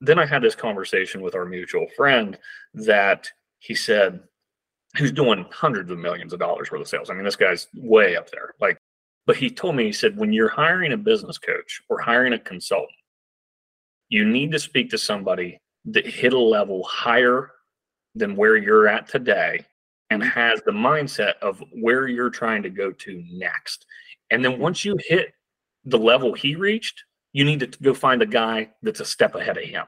then 0.00 0.18
I 0.18 0.26
had 0.26 0.42
this 0.42 0.54
conversation 0.54 1.22
with 1.22 1.34
our 1.34 1.44
mutual 1.44 1.86
friend 1.96 2.38
that 2.74 3.30
he 3.60 3.74
said, 3.74 4.20
who's 4.96 5.12
doing 5.12 5.46
hundreds 5.50 5.90
of 5.90 5.98
millions 5.98 6.32
of 6.32 6.38
dollars 6.38 6.70
worth 6.70 6.80
of 6.80 6.88
sales. 6.88 7.10
I 7.10 7.14
mean, 7.14 7.24
this 7.24 7.36
guy's 7.36 7.68
way 7.74 8.16
up 8.16 8.30
there. 8.30 8.54
Like, 8.60 8.78
but 9.26 9.36
he 9.36 9.50
told 9.50 9.76
me, 9.76 9.84
he 9.84 9.92
said, 9.92 10.16
when 10.16 10.32
you're 10.32 10.48
hiring 10.48 10.92
a 10.92 10.96
business 10.96 11.38
coach 11.38 11.82
or 11.88 11.98
hiring 12.00 12.32
a 12.32 12.38
consultant, 12.38 12.90
you 14.08 14.24
need 14.24 14.52
to 14.52 14.58
speak 14.58 14.90
to 14.90 14.98
somebody 14.98 15.60
that 15.86 16.06
hit 16.06 16.32
a 16.32 16.38
level 16.38 16.82
higher 16.84 17.50
than 18.14 18.36
where 18.36 18.56
you're 18.56 18.88
at 18.88 19.08
today 19.08 19.64
and 20.10 20.22
has 20.22 20.60
the 20.62 20.72
mindset 20.72 21.34
of 21.42 21.62
where 21.72 22.08
you're 22.08 22.30
trying 22.30 22.62
to 22.62 22.70
go 22.70 22.92
to 22.92 23.24
next. 23.30 23.86
And 24.30 24.44
then 24.44 24.58
once 24.58 24.84
you 24.84 24.96
hit 25.00 25.32
the 25.84 25.98
level 25.98 26.32
he 26.32 26.56
reached, 26.56 27.02
you 27.32 27.44
need 27.44 27.60
to 27.60 27.66
go 27.82 27.94
find 27.94 28.22
a 28.22 28.26
guy 28.26 28.70
that's 28.82 29.00
a 29.00 29.04
step 29.04 29.34
ahead 29.34 29.58
of 29.58 29.64
him. 29.64 29.84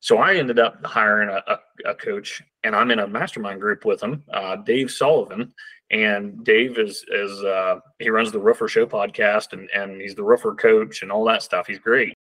So 0.00 0.18
I 0.18 0.34
ended 0.34 0.58
up 0.58 0.84
hiring 0.84 1.28
a, 1.28 1.42
a, 1.46 1.90
a 1.90 1.94
coach, 1.94 2.42
and 2.64 2.74
I'm 2.74 2.90
in 2.90 2.98
a 2.98 3.06
mastermind 3.06 3.60
group 3.60 3.84
with 3.84 4.02
him, 4.02 4.24
uh, 4.32 4.56
Dave 4.56 4.90
Sullivan. 4.90 5.54
And 5.92 6.44
Dave 6.44 6.78
is 6.78 7.04
is 7.08 7.44
uh, 7.44 7.78
he 7.98 8.10
runs 8.10 8.32
the 8.32 8.40
Roofer 8.40 8.66
Show 8.66 8.86
podcast, 8.86 9.52
and 9.52 9.68
and 9.70 10.00
he's 10.00 10.14
the 10.14 10.24
roofer 10.24 10.54
coach 10.54 11.02
and 11.02 11.12
all 11.12 11.24
that 11.26 11.42
stuff. 11.42 11.66
He's 11.66 11.78
great. 11.78 12.14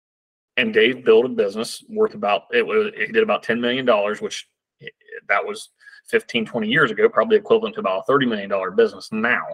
And 0.60 0.74
Dave 0.74 1.04
built 1.04 1.24
a 1.24 1.28
business 1.28 1.82
worth 1.88 2.14
about 2.14 2.42
it 2.52 2.66
was 2.66 2.92
he 2.96 3.06
did 3.06 3.22
about 3.22 3.42
ten 3.42 3.60
million 3.60 3.84
dollars, 3.84 4.20
which 4.20 4.46
eh, 4.82 4.88
that 5.28 5.44
was 5.44 5.70
15, 6.08 6.44
20 6.44 6.68
years 6.68 6.90
ago, 6.90 7.08
probably 7.08 7.36
equivalent 7.36 7.74
to 7.74 7.80
about 7.80 8.04
a 8.08 8.12
$30 8.12 8.28
million 8.28 8.76
business 8.76 9.10
now. 9.12 9.44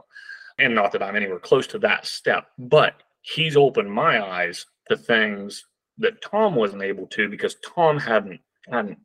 And 0.58 0.74
not 0.74 0.92
that 0.92 1.02
I'm 1.02 1.16
anywhere 1.16 1.38
close 1.38 1.66
to 1.68 1.78
that 1.80 2.06
step, 2.06 2.46
but 2.58 3.02
he's 3.20 3.56
opened 3.56 3.92
my 3.92 4.24
eyes 4.24 4.64
to 4.88 4.96
things 4.96 5.66
that 5.98 6.22
Tom 6.22 6.54
wasn't 6.54 6.82
able 6.82 7.06
to 7.08 7.28
because 7.28 7.56
Tom 7.56 7.98
hadn't 7.98 8.40
hadn't 8.70 8.98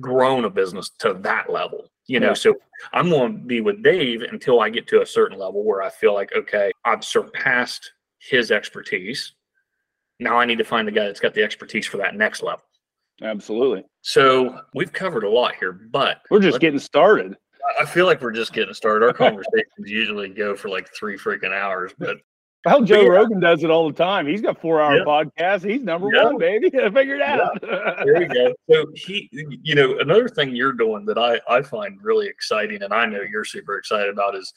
grown 0.00 0.44
a 0.44 0.50
business 0.50 0.90
to 0.98 1.14
that 1.14 1.50
level. 1.50 1.90
You 2.06 2.20
know, 2.20 2.28
yeah. 2.28 2.34
so 2.34 2.54
I'm 2.92 3.10
going 3.10 3.32
to 3.32 3.44
be 3.44 3.60
with 3.60 3.82
Dave 3.82 4.22
until 4.22 4.60
I 4.60 4.70
get 4.70 4.86
to 4.88 5.02
a 5.02 5.06
certain 5.06 5.38
level 5.38 5.64
where 5.64 5.82
I 5.82 5.90
feel 5.90 6.14
like, 6.14 6.32
okay, 6.34 6.72
I've 6.84 7.04
surpassed 7.04 7.92
his 8.18 8.50
expertise. 8.50 9.32
Now 10.20 10.38
I 10.38 10.44
need 10.44 10.58
to 10.58 10.64
find 10.64 10.86
the 10.86 10.92
guy 10.92 11.06
that's 11.06 11.20
got 11.20 11.34
the 11.34 11.42
expertise 11.42 11.86
for 11.86 11.98
that 11.98 12.16
next 12.16 12.42
level. 12.42 12.62
Absolutely. 13.22 13.84
So 14.02 14.60
we've 14.74 14.92
covered 14.92 15.24
a 15.24 15.30
lot 15.30 15.54
here, 15.56 15.72
but 15.72 16.22
we're 16.30 16.40
just 16.40 16.60
getting 16.60 16.78
started. 16.78 17.36
I 17.80 17.84
feel 17.84 18.06
like 18.06 18.20
we're 18.22 18.32
just 18.32 18.52
getting 18.52 18.74
started. 18.74 19.04
Our 19.06 19.12
conversations 19.12 19.66
usually 19.86 20.28
go 20.30 20.56
for 20.56 20.68
like 20.68 20.88
three 20.94 21.18
freaking 21.18 21.52
hours, 21.52 21.92
but 21.98 22.18
well, 22.64 22.82
Joe 22.82 23.02
yeah. 23.02 23.08
Rogan 23.08 23.40
does 23.40 23.62
it 23.62 23.70
all 23.70 23.88
the 23.88 23.96
time. 23.96 24.26
He's 24.26 24.40
got 24.40 24.60
four 24.60 24.80
hour 24.80 24.98
yeah. 24.98 25.04
podcasts. 25.04 25.68
He's 25.68 25.80
number 25.80 26.10
yeah. 26.12 26.24
one, 26.24 26.38
baby. 26.38 26.70
I 26.82 26.90
figured 26.90 27.22
out. 27.22 27.60
there 27.60 28.22
you 28.22 28.28
go. 28.28 28.54
So 28.70 28.86
he, 28.94 29.28
you 29.62 29.74
know, 29.74 29.98
another 29.98 30.28
thing 30.28 30.54
you're 30.54 30.72
doing 30.72 31.04
that 31.06 31.18
I 31.18 31.40
I 31.48 31.62
find 31.62 32.02
really 32.02 32.26
exciting, 32.26 32.82
and 32.82 32.92
I 32.92 33.06
know 33.06 33.20
you're 33.22 33.44
super 33.44 33.78
excited 33.78 34.10
about 34.10 34.34
is, 34.34 34.52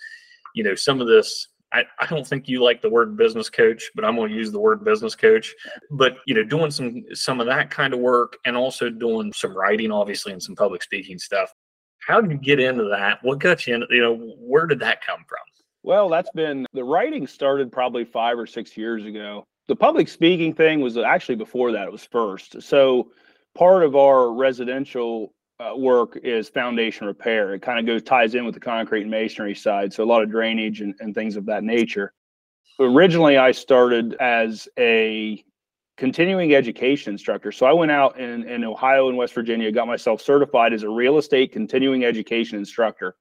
you 0.56 0.63
know, 0.63 0.76
some 0.76 1.00
of 1.00 1.08
this. 1.08 1.47
I, 1.73 1.86
I 1.99 2.05
don't 2.07 2.27
think 2.27 2.47
you 2.47 2.63
like 2.63 2.81
the 2.81 2.89
word 2.89 3.15
business 3.15 3.49
coach, 3.49 3.89
but 3.95 4.03
I'm 4.03 4.15
going 4.15 4.29
to 4.29 4.36
use 4.36 4.51
the 4.51 4.60
word 4.60 4.84
business 4.84 5.15
coach. 5.15 5.53
But 5.91 6.17
you 6.25 6.34
know, 6.34 6.43
doing 6.43 6.71
some 6.71 7.03
some 7.13 7.39
of 7.39 7.47
that 7.47 7.69
kind 7.69 7.93
of 7.93 7.99
work, 7.99 8.38
and 8.45 8.55
also 8.55 8.89
doing 8.89 9.31
some 9.34 9.55
writing, 9.55 9.91
obviously, 9.91 10.34
and 10.34 10.41
some 10.41 10.55
public 10.55 10.84
speaking 10.84 11.19
stuff. 11.19 11.53
How 11.99 12.19
did 12.19 12.31
you 12.31 12.38
get 12.38 12.60
into 12.60 12.86
that? 12.86 13.19
What 13.21 13.39
got 13.39 13.67
you 13.67 13.75
in? 13.75 13.85
You 13.89 14.02
know, 14.02 14.33
where 14.39 14.65
did 14.65 14.79
that 14.79 15.06
come 15.06 15.23
from? 15.27 15.39
Well, 15.83 16.10
that's 16.10 16.31
been 16.31 16.65
the 16.73 16.83
writing 16.83 17.25
started 17.25 17.71
probably 17.71 18.06
five 18.06 18.37
or 18.37 18.46
six 18.46 18.77
years 18.77 19.06
ago. 19.06 19.46
The 19.67 19.75
public 19.75 20.08
speaking 20.08 20.54
thing 20.54 20.81
was 20.81 20.98
actually 20.98 21.35
before 21.35 21.71
that, 21.71 21.87
it 21.87 21.91
was 21.91 22.06
first. 22.06 22.62
So, 22.62 23.12
part 23.56 23.83
of 23.83 23.96
our 23.96 24.33
residential 24.33 25.33
uh, 25.62 25.75
work 25.75 26.17
is 26.23 26.49
foundation 26.49 27.07
repair. 27.07 27.53
It 27.53 27.62
kind 27.62 27.79
of 27.79 27.85
goes 27.85 28.01
ties 28.03 28.35
in 28.35 28.45
with 28.45 28.53
the 28.53 28.59
concrete 28.59 29.01
and 29.01 29.12
masonry 29.12 29.55
side. 29.55 29.93
So, 29.93 30.03
a 30.03 30.05
lot 30.05 30.23
of 30.23 30.31
drainage 30.31 30.81
and, 30.81 30.95
and 30.99 31.13
things 31.13 31.35
of 31.35 31.45
that 31.45 31.63
nature. 31.63 32.13
Originally, 32.79 33.37
I 33.37 33.51
started 33.51 34.15
as 34.19 34.67
a 34.79 35.43
continuing 35.97 36.55
education 36.55 37.13
instructor. 37.13 37.51
So 37.51 37.67
I 37.67 37.73
went 37.73 37.91
out 37.91 38.19
in, 38.19 38.47
in 38.49 38.63
Ohio 38.63 39.09
and 39.09 39.17
West 39.17 39.35
Virginia, 39.35 39.71
got 39.71 39.85
myself 39.85 40.19
certified 40.19 40.73
as 40.73 40.81
a 40.81 40.89
real 40.89 41.19
estate 41.19 41.51
continuing 41.51 42.05
education 42.05 42.57
instructor 42.57 43.15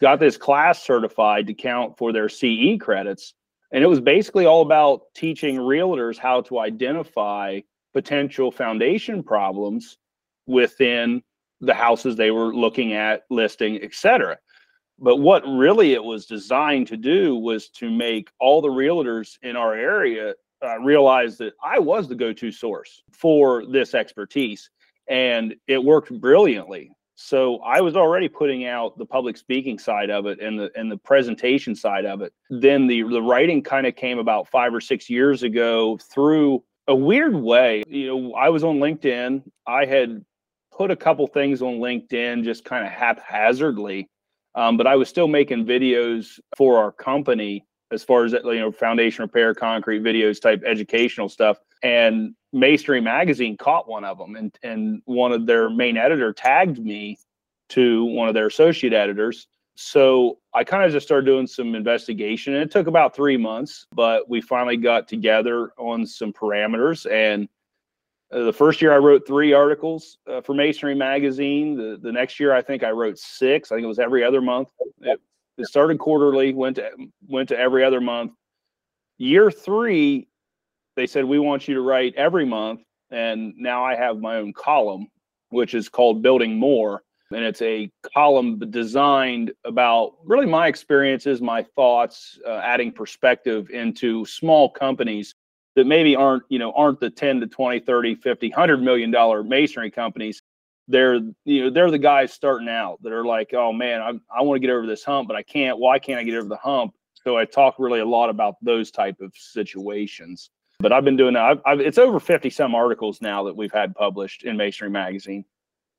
got 0.00 0.20
this 0.20 0.36
class 0.36 0.82
certified 0.82 1.46
to 1.46 1.54
count 1.54 1.96
for 1.96 2.12
their 2.12 2.28
CE 2.28 2.78
credits. 2.80 3.34
And 3.72 3.84
it 3.84 3.86
was 3.86 4.00
basically 4.00 4.46
all 4.46 4.62
about 4.62 5.02
teaching 5.14 5.56
realtors 5.56 6.16
how 6.16 6.40
to 6.42 6.60
identify 6.60 7.60
potential 7.92 8.50
foundation 8.50 9.22
problems 9.22 9.98
within 10.46 11.22
the 11.60 11.74
houses 11.74 12.16
they 12.16 12.30
were 12.30 12.54
looking 12.54 12.92
at, 12.92 13.22
listing, 13.30 13.82
etc. 13.82 14.38
But 14.98 15.16
what 15.16 15.42
really 15.46 15.92
it 15.92 16.02
was 16.02 16.26
designed 16.26 16.88
to 16.88 16.96
do 16.96 17.36
was 17.36 17.68
to 17.70 17.90
make 17.90 18.30
all 18.40 18.60
the 18.60 18.68
realtors 18.68 19.38
in 19.42 19.56
our 19.56 19.74
area 19.74 20.34
uh, 20.64 20.78
realize 20.80 21.38
that 21.38 21.52
I 21.62 21.78
was 21.78 22.08
the 22.08 22.16
go-to 22.16 22.50
source 22.50 23.02
for 23.12 23.64
this 23.66 23.94
expertise, 23.94 24.70
and 25.08 25.54
it 25.68 25.82
worked 25.82 26.12
brilliantly. 26.20 26.90
So 27.14 27.58
I 27.58 27.80
was 27.80 27.96
already 27.96 28.28
putting 28.28 28.66
out 28.66 28.96
the 28.96 29.06
public 29.06 29.36
speaking 29.36 29.78
side 29.78 30.08
of 30.08 30.26
it 30.26 30.40
and 30.40 30.58
the 30.58 30.70
and 30.76 30.90
the 30.90 30.98
presentation 30.98 31.74
side 31.74 32.04
of 32.04 32.22
it. 32.22 32.32
Then 32.48 32.86
the 32.86 33.02
the 33.02 33.22
writing 33.22 33.62
kind 33.62 33.86
of 33.86 33.96
came 33.96 34.18
about 34.18 34.48
five 34.48 34.72
or 34.72 34.80
six 34.80 35.10
years 35.10 35.42
ago 35.42 35.98
through 36.12 36.62
a 36.86 36.94
weird 36.94 37.34
way. 37.34 37.82
You 37.88 38.06
know, 38.06 38.34
I 38.34 38.48
was 38.50 38.62
on 38.62 38.78
LinkedIn. 38.78 39.42
I 39.66 39.84
had 39.84 40.24
put 40.78 40.90
a 40.92 40.96
couple 40.96 41.26
things 41.26 41.60
on 41.60 41.74
LinkedIn 41.74 42.44
just 42.44 42.64
kind 42.64 42.86
of 42.86 42.92
haphazardly, 42.92 44.08
um, 44.54 44.76
but 44.76 44.86
I 44.86 44.94
was 44.94 45.08
still 45.08 45.26
making 45.26 45.66
videos 45.66 46.38
for 46.56 46.78
our 46.78 46.92
company 46.92 47.66
as 47.90 48.04
far 48.04 48.24
as 48.24 48.32
you 48.32 48.60
know, 48.60 48.70
foundation 48.70 49.22
repair, 49.22 49.54
concrete 49.54 50.02
videos, 50.02 50.40
type 50.40 50.62
educational 50.64 51.28
stuff. 51.28 51.58
And 51.82 52.34
Masonry 52.52 53.00
Magazine 53.00 53.56
caught 53.56 53.88
one 53.88 54.04
of 54.04 54.18
them, 54.18 54.36
and 54.36 54.56
and 54.62 55.02
one 55.04 55.32
of 55.32 55.46
their 55.46 55.68
main 55.68 55.96
editor 55.96 56.32
tagged 56.32 56.78
me 56.78 57.18
to 57.70 58.04
one 58.04 58.28
of 58.28 58.34
their 58.34 58.46
associate 58.46 58.92
editors. 58.92 59.48
So 59.76 60.38
I 60.54 60.64
kind 60.64 60.84
of 60.84 60.90
just 60.90 61.06
started 61.06 61.26
doing 61.26 61.46
some 61.46 61.74
investigation, 61.74 62.54
and 62.54 62.62
it 62.62 62.70
took 62.70 62.86
about 62.86 63.14
three 63.14 63.36
months, 63.36 63.86
but 63.92 64.28
we 64.28 64.40
finally 64.40 64.76
got 64.76 65.08
together 65.08 65.70
on 65.76 66.06
some 66.06 66.32
parameters 66.32 67.10
and 67.10 67.48
uh, 68.32 68.44
the 68.44 68.52
first 68.52 68.82
year 68.82 68.92
I 68.92 68.98
wrote 68.98 69.26
three 69.26 69.52
articles 69.52 70.18
uh, 70.30 70.40
for 70.40 70.54
Masonry 70.54 70.94
Magazine. 70.94 71.76
The 71.76 71.98
the 72.00 72.12
next 72.12 72.38
year 72.38 72.54
I 72.54 72.62
think 72.62 72.82
I 72.82 72.90
wrote 72.90 73.18
six. 73.18 73.72
I 73.72 73.76
think 73.76 73.84
it 73.84 73.88
was 73.88 73.98
every 73.98 74.22
other 74.22 74.40
month. 74.40 74.68
It, 75.00 75.20
it 75.56 75.66
started 75.66 75.98
quarterly, 75.98 76.52
went 76.52 76.76
to 76.76 76.90
went 77.26 77.48
to 77.48 77.58
every 77.58 77.84
other 77.84 78.00
month. 78.00 78.32
Year 79.16 79.50
three, 79.50 80.28
they 80.94 81.06
said 81.06 81.24
we 81.24 81.38
want 81.38 81.66
you 81.68 81.74
to 81.74 81.80
write 81.80 82.14
every 82.16 82.44
month, 82.44 82.80
and 83.10 83.54
now 83.56 83.84
I 83.84 83.96
have 83.96 84.18
my 84.18 84.36
own 84.36 84.52
column, 84.52 85.08
which 85.48 85.74
is 85.74 85.88
called 85.88 86.22
Building 86.22 86.56
More, 86.56 87.02
and 87.32 87.42
it's 87.42 87.62
a 87.62 87.90
column 88.14 88.58
designed 88.70 89.52
about 89.64 90.16
really 90.24 90.46
my 90.46 90.68
experiences, 90.68 91.40
my 91.40 91.62
thoughts, 91.74 92.38
uh, 92.46 92.60
adding 92.62 92.92
perspective 92.92 93.70
into 93.70 94.24
small 94.26 94.70
companies 94.70 95.34
that 95.78 95.86
maybe 95.86 96.16
aren't 96.16 96.42
you 96.48 96.58
know 96.58 96.72
aren't 96.72 96.98
the 96.98 97.08
10 97.08 97.38
to 97.38 97.46
20 97.46 97.78
30 97.78 98.16
50 98.16 98.48
100 98.48 98.82
million 98.82 99.12
dollar 99.12 99.44
masonry 99.44 99.92
companies 99.92 100.42
they're 100.88 101.20
you 101.44 101.62
know 101.62 101.70
they're 101.70 101.92
the 101.92 101.98
guys 101.98 102.32
starting 102.32 102.68
out 102.68 103.00
that 103.02 103.12
are 103.12 103.24
like 103.24 103.54
oh 103.54 103.72
man 103.72 104.00
i, 104.00 104.08
I 104.36 104.42
want 104.42 104.60
to 104.60 104.66
get 104.66 104.74
over 104.74 104.88
this 104.88 105.04
hump 105.04 105.28
but 105.28 105.36
i 105.36 105.42
can't 105.44 105.78
why 105.78 106.00
can't 106.00 106.18
i 106.18 106.24
get 106.24 106.34
over 106.34 106.48
the 106.48 106.56
hump? 106.56 106.94
So 107.24 107.36
i 107.36 107.44
talk 107.44 107.76
really 107.78 108.00
a 108.00 108.04
lot 108.04 108.28
about 108.28 108.56
those 108.60 108.90
type 108.90 109.20
of 109.20 109.32
situations. 109.36 110.50
But 110.80 110.92
i've 110.92 111.04
been 111.04 111.16
doing 111.16 111.34
that. 111.34 111.44
I've, 111.44 111.60
I've, 111.64 111.80
it's 111.80 111.98
over 111.98 112.18
50 112.18 112.50
some 112.50 112.74
articles 112.74 113.22
now 113.22 113.44
that 113.44 113.56
we've 113.56 113.72
had 113.72 113.94
published 113.94 114.42
in 114.42 114.56
masonry 114.56 114.90
magazine. 114.90 115.44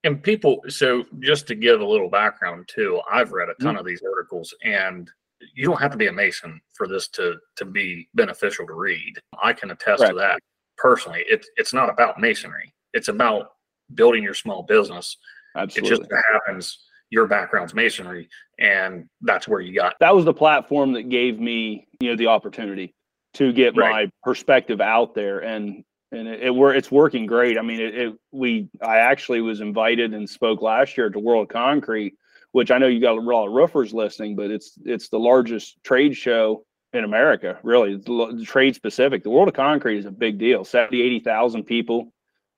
And 0.03 0.21
people 0.21 0.59
so 0.67 1.05
just 1.19 1.47
to 1.47 1.55
give 1.55 1.79
a 1.79 1.85
little 1.85 2.09
background 2.09 2.67
too 2.67 2.99
i've 3.09 3.31
read 3.31 3.47
a 3.47 3.53
ton 3.63 3.75
mm-hmm. 3.75 3.79
of 3.79 3.85
these 3.85 4.01
articles 4.03 4.53
and 4.61 5.09
you 5.53 5.65
don't 5.65 5.79
have 5.79 5.91
to 5.91 5.97
be 5.97 6.07
a 6.07 6.13
mason 6.13 6.59
for 6.73 6.87
this 6.87 7.07
to 7.09 7.35
to 7.57 7.65
be 7.65 8.09
beneficial 8.13 8.65
to 8.67 8.73
read. 8.73 9.13
I 9.41 9.53
can 9.53 9.71
attest 9.71 10.01
right. 10.01 10.09
to 10.09 10.15
that 10.15 10.39
personally. 10.77 11.23
It, 11.29 11.45
it's 11.57 11.73
not 11.73 11.89
about 11.89 12.19
masonry. 12.19 12.73
It's 12.93 13.07
about 13.07 13.51
building 13.93 14.23
your 14.23 14.33
small 14.33 14.63
business. 14.63 15.17
Absolutely. 15.55 15.89
It 15.89 15.99
just 15.99 16.11
happens 16.31 16.79
your 17.09 17.27
background's 17.27 17.73
masonry 17.73 18.29
and 18.59 19.07
that's 19.21 19.47
where 19.47 19.59
you 19.59 19.73
got 19.73 19.95
that 19.99 20.15
was 20.15 20.25
the 20.25 20.33
platform 20.33 20.93
that 20.93 21.09
gave 21.09 21.39
me 21.39 21.87
you 21.99 22.09
know 22.09 22.15
the 22.15 22.27
opportunity 22.27 22.93
to 23.33 23.51
get 23.51 23.75
right. 23.75 23.91
my 23.91 24.11
perspective 24.23 24.79
out 24.81 25.15
there 25.15 25.39
and 25.39 25.83
and 26.11 26.27
it, 26.27 26.43
it 26.43 26.51
it's 26.75 26.91
working 26.91 27.25
great 27.25 27.57
i 27.57 27.61
mean 27.61 27.79
it, 27.79 27.95
it, 27.95 28.13
we 28.31 28.69
i 28.81 28.97
actually 28.97 29.41
was 29.41 29.61
invited 29.61 30.13
and 30.13 30.29
spoke 30.29 30.61
last 30.61 30.97
year 30.97 31.07
at 31.07 31.13
the 31.13 31.19
world 31.19 31.49
concrete 31.49 32.13
which 32.51 32.71
I 32.71 32.77
know 32.77 32.87
you 32.87 32.99
got 32.99 33.17
a 33.17 33.21
lot 33.21 33.47
of 33.47 33.53
roofers 33.53 33.93
listening, 33.93 34.35
but 34.35 34.51
it's 34.51 34.73
it's 34.85 35.09
the 35.09 35.19
largest 35.19 35.83
trade 35.83 36.15
show 36.15 36.65
in 36.93 37.03
America, 37.03 37.59
really, 37.63 37.97
the, 37.97 38.43
trade 38.45 38.75
specific. 38.75 39.23
The 39.23 39.29
World 39.29 39.47
of 39.47 39.53
Concrete 39.53 39.99
is 39.99 40.05
a 40.05 40.11
big 40.11 40.39
deal. 40.39 40.65
70, 40.65 41.01
80,000 41.01 41.63
people, 41.63 42.11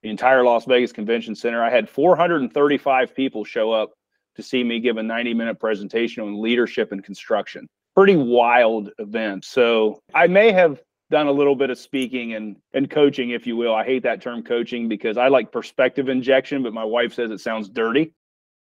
the 0.04 0.10
entire 0.10 0.44
Las 0.44 0.66
Vegas 0.66 0.94
Convention 0.94 1.36
Center. 1.36 1.62
I 1.62 1.70
had 1.70 1.90
435 1.90 3.14
people 3.14 3.44
show 3.44 3.74
up 3.74 3.92
to 4.36 4.44
see 4.44 4.64
me 4.64 4.80
give 4.80 4.98
a 4.98 5.04
90 5.04 5.34
minute 5.34 5.60
presentation 5.60 6.24
on 6.24 6.42
leadership 6.42 6.92
and 6.92 7.04
construction. 7.04 7.68
Pretty 7.96 8.16
wild 8.16 8.92
event. 9.00 9.44
So 9.44 10.00
I 10.14 10.28
may 10.28 10.54
have 10.54 10.82
done 11.10 11.28
a 11.28 11.32
little 11.32 11.56
bit 11.56 11.70
of 11.70 11.78
speaking 11.78 12.34
and 12.34 12.56
and 12.74 12.90
coaching, 12.90 13.32
if 13.32 13.46
you 13.46 13.58
will. 13.58 13.76
I 13.76 13.84
hate 13.84 14.04
that 14.04 14.22
term 14.22 14.44
coaching 14.44 14.88
because 14.88 15.18
I 15.18 15.28
like 15.28 15.52
perspective 15.52 16.08
injection, 16.08 16.64
but 16.64 16.74
my 16.74 16.86
wife 16.86 17.14
says 17.14 17.32
it 17.32 17.42
sounds 17.42 17.68
dirty. 17.68 18.14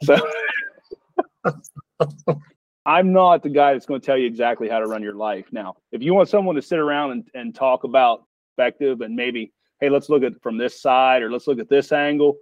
So 0.03 0.17
I'm 2.87 3.13
not 3.13 3.43
the 3.43 3.51
guy 3.51 3.73
that's 3.73 3.87
going 3.87 4.01
to 4.01 4.07
tell 4.07 4.17
you 4.17 4.27
exactly 4.27 4.69
how 4.69 4.79
to 4.79 4.87
run 4.87 5.03
your 5.03 5.15
life. 5.15 5.47
Now, 5.53 5.77
if 5.93 6.03
you 6.03 6.15
want 6.15 6.29
someone 6.29 6.57
to 6.57 6.63
sit 6.63 6.79
around 6.79 7.13
and, 7.13 7.29
and 7.35 7.55
talk 7.55 7.85
about 7.85 8.25
perspective 8.61 9.01
and 9.01 9.15
maybe, 9.15 9.53
hey, 9.81 9.89
let's 9.89 10.09
look 10.09 10.23
at 10.23 10.41
from 10.43 10.59
this 10.59 10.81
side 10.81 11.23
or 11.23 11.31
let's 11.31 11.47
look 11.47 11.59
at 11.59 11.69
this 11.69 11.93
angle. 11.93 12.37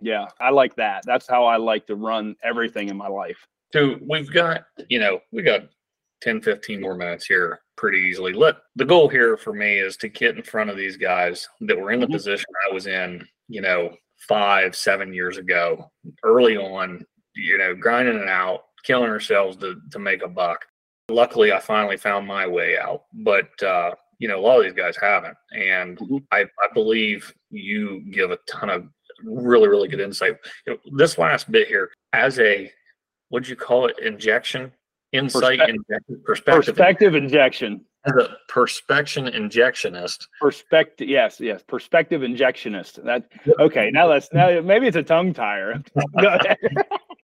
Yeah, 0.00 0.26
I 0.40 0.50
like 0.50 0.76
that. 0.76 1.02
That's 1.04 1.28
how 1.28 1.44
I 1.44 1.56
like 1.56 1.86
to 1.88 1.96
run 1.96 2.36
everything 2.42 2.88
in 2.88 2.96
my 2.96 3.08
life. 3.08 3.46
So 3.72 3.96
we've 4.00 4.32
got, 4.32 4.64
you 4.88 4.98
know, 4.98 5.20
we 5.30 5.42
got 5.42 5.68
10, 6.22 6.40
15 6.40 6.80
more 6.80 6.96
minutes 6.96 7.26
here 7.26 7.60
pretty 7.76 7.98
easily. 7.98 8.32
Look, 8.32 8.58
the 8.76 8.84
goal 8.84 9.08
here 9.08 9.36
for 9.36 9.52
me 9.52 9.78
is 9.78 9.96
to 9.98 10.08
get 10.08 10.36
in 10.36 10.42
front 10.42 10.70
of 10.70 10.76
these 10.76 10.96
guys 10.96 11.48
that 11.62 11.78
were 11.78 11.92
in 11.92 12.00
the 12.00 12.06
mm-hmm. 12.06 12.14
position 12.14 12.46
I 12.68 12.74
was 12.74 12.86
in, 12.86 13.26
you 13.48 13.60
know, 13.60 13.94
five, 14.28 14.74
seven 14.74 15.12
years 15.12 15.36
ago, 15.38 15.90
early 16.22 16.56
on, 16.56 17.04
you 17.34 17.58
know, 17.58 17.74
grinding 17.74 18.16
it 18.16 18.28
out, 18.28 18.64
killing 18.84 19.10
ourselves 19.10 19.56
to 19.58 19.80
to 19.90 19.98
make 19.98 20.22
a 20.22 20.28
buck. 20.28 20.64
Luckily, 21.08 21.52
I 21.52 21.58
finally 21.58 21.96
found 21.96 22.26
my 22.26 22.46
way 22.46 22.78
out, 22.78 23.04
but 23.12 23.50
uh, 23.62 23.92
you 24.18 24.28
know, 24.28 24.38
a 24.38 24.42
lot 24.42 24.58
of 24.58 24.64
these 24.64 24.72
guys 24.72 24.96
haven't, 25.00 25.36
and 25.52 25.98
mm-hmm. 25.98 26.18
I, 26.30 26.42
I 26.42 26.68
believe 26.74 27.32
you 27.50 28.04
give 28.10 28.30
a 28.30 28.38
ton 28.48 28.70
of 28.70 28.86
really 29.24 29.68
really 29.68 29.88
good 29.88 30.00
insight. 30.00 30.36
You 30.66 30.74
know, 30.74 30.96
this 30.96 31.18
last 31.18 31.50
bit 31.50 31.68
here, 31.68 31.90
as 32.12 32.38
a 32.38 32.70
what'd 33.28 33.48
you 33.48 33.56
call 33.56 33.86
it, 33.86 33.98
injection, 33.98 34.72
insight, 35.12 35.58
perspective, 35.58 35.76
injection, 35.88 36.22
perspective, 36.24 36.74
perspective 36.76 37.14
injection. 37.14 37.84
As 38.06 38.12
a 38.14 38.36
perspection 38.48 39.26
injectionist. 39.26 40.26
Perspective, 40.40 41.06
yes, 41.06 41.38
yes, 41.38 41.62
perspective 41.66 42.22
injectionist. 42.22 43.04
That 43.04 43.24
okay. 43.60 43.90
Now 43.92 44.08
let's 44.08 44.28
now 44.32 44.60
maybe 44.62 44.86
it's 44.86 44.96
a 44.96 45.02
tongue 45.02 45.34
tire. 45.34 45.82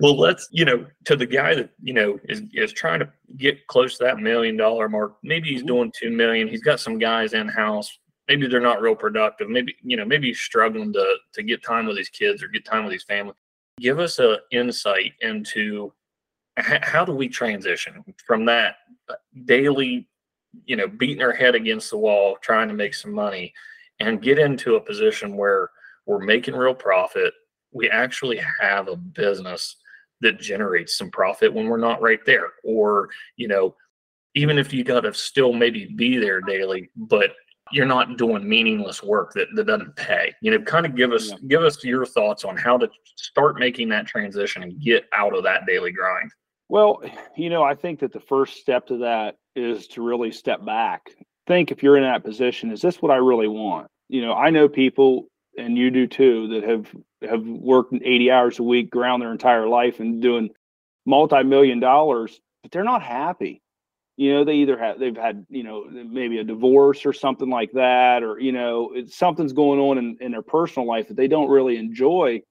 well, 0.00 0.16
let's, 0.16 0.48
you 0.50 0.64
know, 0.64 0.86
to 1.04 1.16
the 1.16 1.26
guy 1.26 1.54
that, 1.54 1.70
you 1.82 1.92
know, 1.92 2.18
is, 2.24 2.42
is 2.52 2.72
trying 2.72 3.00
to 3.00 3.10
get 3.36 3.66
close 3.66 3.98
to 3.98 4.04
that 4.04 4.18
million 4.18 4.56
dollar 4.56 4.88
mark. 4.88 5.16
Maybe 5.22 5.50
he's 5.50 5.60
mm-hmm. 5.60 5.66
doing 5.68 5.92
2 5.98 6.10
million. 6.10 6.48
He's 6.48 6.62
got 6.62 6.80
some 6.80 6.98
guys 6.98 7.32
in 7.32 7.48
house. 7.48 7.98
Maybe 8.28 8.46
they're 8.46 8.60
not 8.60 8.80
real 8.80 8.94
productive. 8.94 9.48
Maybe, 9.48 9.74
you 9.82 9.96
know, 9.96 10.04
maybe 10.04 10.28
he's 10.28 10.40
struggling 10.40 10.92
to, 10.92 11.16
to 11.32 11.42
get 11.42 11.64
time 11.64 11.86
with 11.86 11.96
his 11.96 12.08
kids 12.08 12.42
or 12.42 12.48
get 12.48 12.64
time 12.64 12.84
with 12.84 12.92
his 12.92 13.04
family. 13.04 13.34
Give 13.80 13.98
us 13.98 14.18
a 14.18 14.38
insight 14.50 15.12
into 15.20 15.92
how 16.58 17.04
do 17.04 17.12
we 17.12 17.28
transition 17.28 18.04
from 18.26 18.44
that 18.46 18.76
daily, 19.44 20.08
you 20.66 20.76
know, 20.76 20.88
beating 20.88 21.22
our 21.22 21.32
head 21.32 21.54
against 21.54 21.90
the 21.90 21.98
wall, 21.98 22.36
trying 22.42 22.68
to 22.68 22.74
make 22.74 22.94
some 22.94 23.12
money 23.12 23.52
and 24.00 24.22
get 24.22 24.38
into 24.38 24.76
a 24.76 24.80
position 24.80 25.36
where 25.36 25.70
we're 26.06 26.18
making 26.18 26.56
real 26.56 26.74
profit 26.74 27.32
we 27.72 27.88
actually 27.88 28.40
have 28.60 28.88
a 28.88 28.96
business 28.96 29.76
that 30.20 30.40
generates 30.40 30.96
some 30.96 31.10
profit 31.10 31.52
when 31.52 31.66
we're 31.68 31.76
not 31.76 32.02
right 32.02 32.24
there. 32.26 32.52
Or 32.64 33.08
you 33.36 33.48
know 33.48 33.74
even 34.34 34.58
if 34.58 34.72
you 34.72 34.84
got 34.84 35.00
to 35.00 35.14
still 35.14 35.52
maybe 35.52 35.86
be 35.86 36.18
there 36.18 36.40
daily 36.40 36.90
but 36.96 37.32
you're 37.72 37.86
not 37.86 38.16
doing 38.16 38.48
meaningless 38.48 39.02
work 39.02 39.32
that, 39.34 39.48
that 39.54 39.66
doesn't 39.66 39.94
pay. 39.96 40.32
You 40.40 40.52
know 40.52 40.60
kind 40.62 40.86
of 40.86 40.94
give 40.94 41.12
us 41.12 41.30
yeah. 41.30 41.36
give 41.46 41.62
us 41.62 41.82
your 41.84 42.06
thoughts 42.06 42.44
on 42.44 42.56
how 42.56 42.78
to 42.78 42.88
start 43.16 43.58
making 43.58 43.88
that 43.90 44.06
transition 44.06 44.62
and 44.62 44.80
get 44.80 45.06
out 45.12 45.36
of 45.36 45.44
that 45.44 45.66
daily 45.66 45.92
grind. 45.92 46.30
Well 46.68 47.02
you 47.36 47.50
know 47.50 47.62
i 47.62 47.74
think 47.74 48.00
that 48.00 48.12
the 48.12 48.20
first 48.20 48.56
step 48.58 48.86
to 48.88 48.98
that 48.98 49.36
is 49.54 49.86
to 49.88 50.02
really 50.02 50.32
step 50.32 50.64
back. 50.64 51.10
Think 51.46 51.70
if 51.70 51.82
you're 51.82 51.96
in 51.96 52.02
that 52.02 52.24
position 52.24 52.70
is 52.70 52.82
this 52.82 53.00
what 53.02 53.12
i 53.12 53.16
really 53.16 53.48
want? 53.48 53.88
You 54.08 54.22
know 54.22 54.34
i 54.34 54.50
know 54.50 54.68
people 54.68 55.28
and 55.58 55.76
you 55.76 55.90
do 55.90 56.06
too 56.06 56.48
that 56.48 56.64
have 56.64 56.86
have 57.28 57.44
worked 57.46 57.92
80 57.94 58.30
hours 58.30 58.58
a 58.58 58.62
week 58.62 58.94
around 58.96 59.20
their 59.20 59.32
entire 59.32 59.68
life 59.68 60.00
and 60.00 60.22
doing 60.22 60.50
multi-million 61.06 61.80
dollars 61.80 62.40
but 62.62 62.70
they're 62.70 62.84
not 62.84 63.02
happy 63.02 63.60
You 64.18 64.34
know, 64.34 64.44
they 64.44 64.54
either 64.54 64.76
have 64.76 64.98
they've 64.98 65.16
had 65.16 65.46
you 65.48 65.62
know 65.62 65.84
maybe 65.88 66.38
a 66.38 66.44
divorce 66.44 67.06
or 67.06 67.12
something 67.12 67.48
like 67.48 67.70
that, 67.72 68.24
or 68.24 68.40
you 68.40 68.50
know 68.50 68.92
something's 69.06 69.52
going 69.52 69.78
on 69.78 69.96
in, 69.96 70.16
in 70.20 70.32
their 70.32 70.42
personal 70.42 70.88
life 70.88 71.06
that 71.06 71.16
they 71.16 71.28
don't 71.28 71.48
really 71.48 71.76
enjoy 71.76 72.42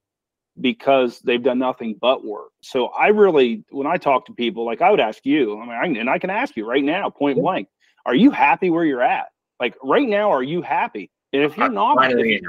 because 0.61 1.19
they've 1.19 1.43
done 1.43 1.59
nothing 1.59 1.95
but 1.99 2.23
work. 2.23 2.51
So 2.61 2.87
I 2.87 3.07
really, 3.07 3.65
when 3.69 3.85
I 3.85 3.97
talk 3.97 4.25
to 4.27 4.33
people, 4.33 4.65
like 4.65 4.81
I 4.81 4.89
would 4.91 5.01
ask 5.01 5.25
you, 5.25 5.59
I 5.59 5.65
mean, 5.65 5.97
I, 5.97 5.99
and 5.99 6.09
I 6.09 6.19
can 6.19 6.29
ask 6.29 6.55
you 6.55 6.65
right 6.65 6.83
now, 6.83 7.09
point 7.09 7.37
blank, 7.37 7.67
are 8.05 8.15
you 8.15 8.31
happy 8.31 8.69
where 8.69 8.85
you're 8.85 9.01
at? 9.03 9.27
Like 9.59 9.75
right 9.83 10.07
now, 10.07 10.31
are 10.31 10.41
you 10.43 10.61
happy? 10.61 11.11
And 11.33 11.43
if 11.43 11.57
you're 11.57 11.67
not, 11.69 11.97
if 12.11 12.41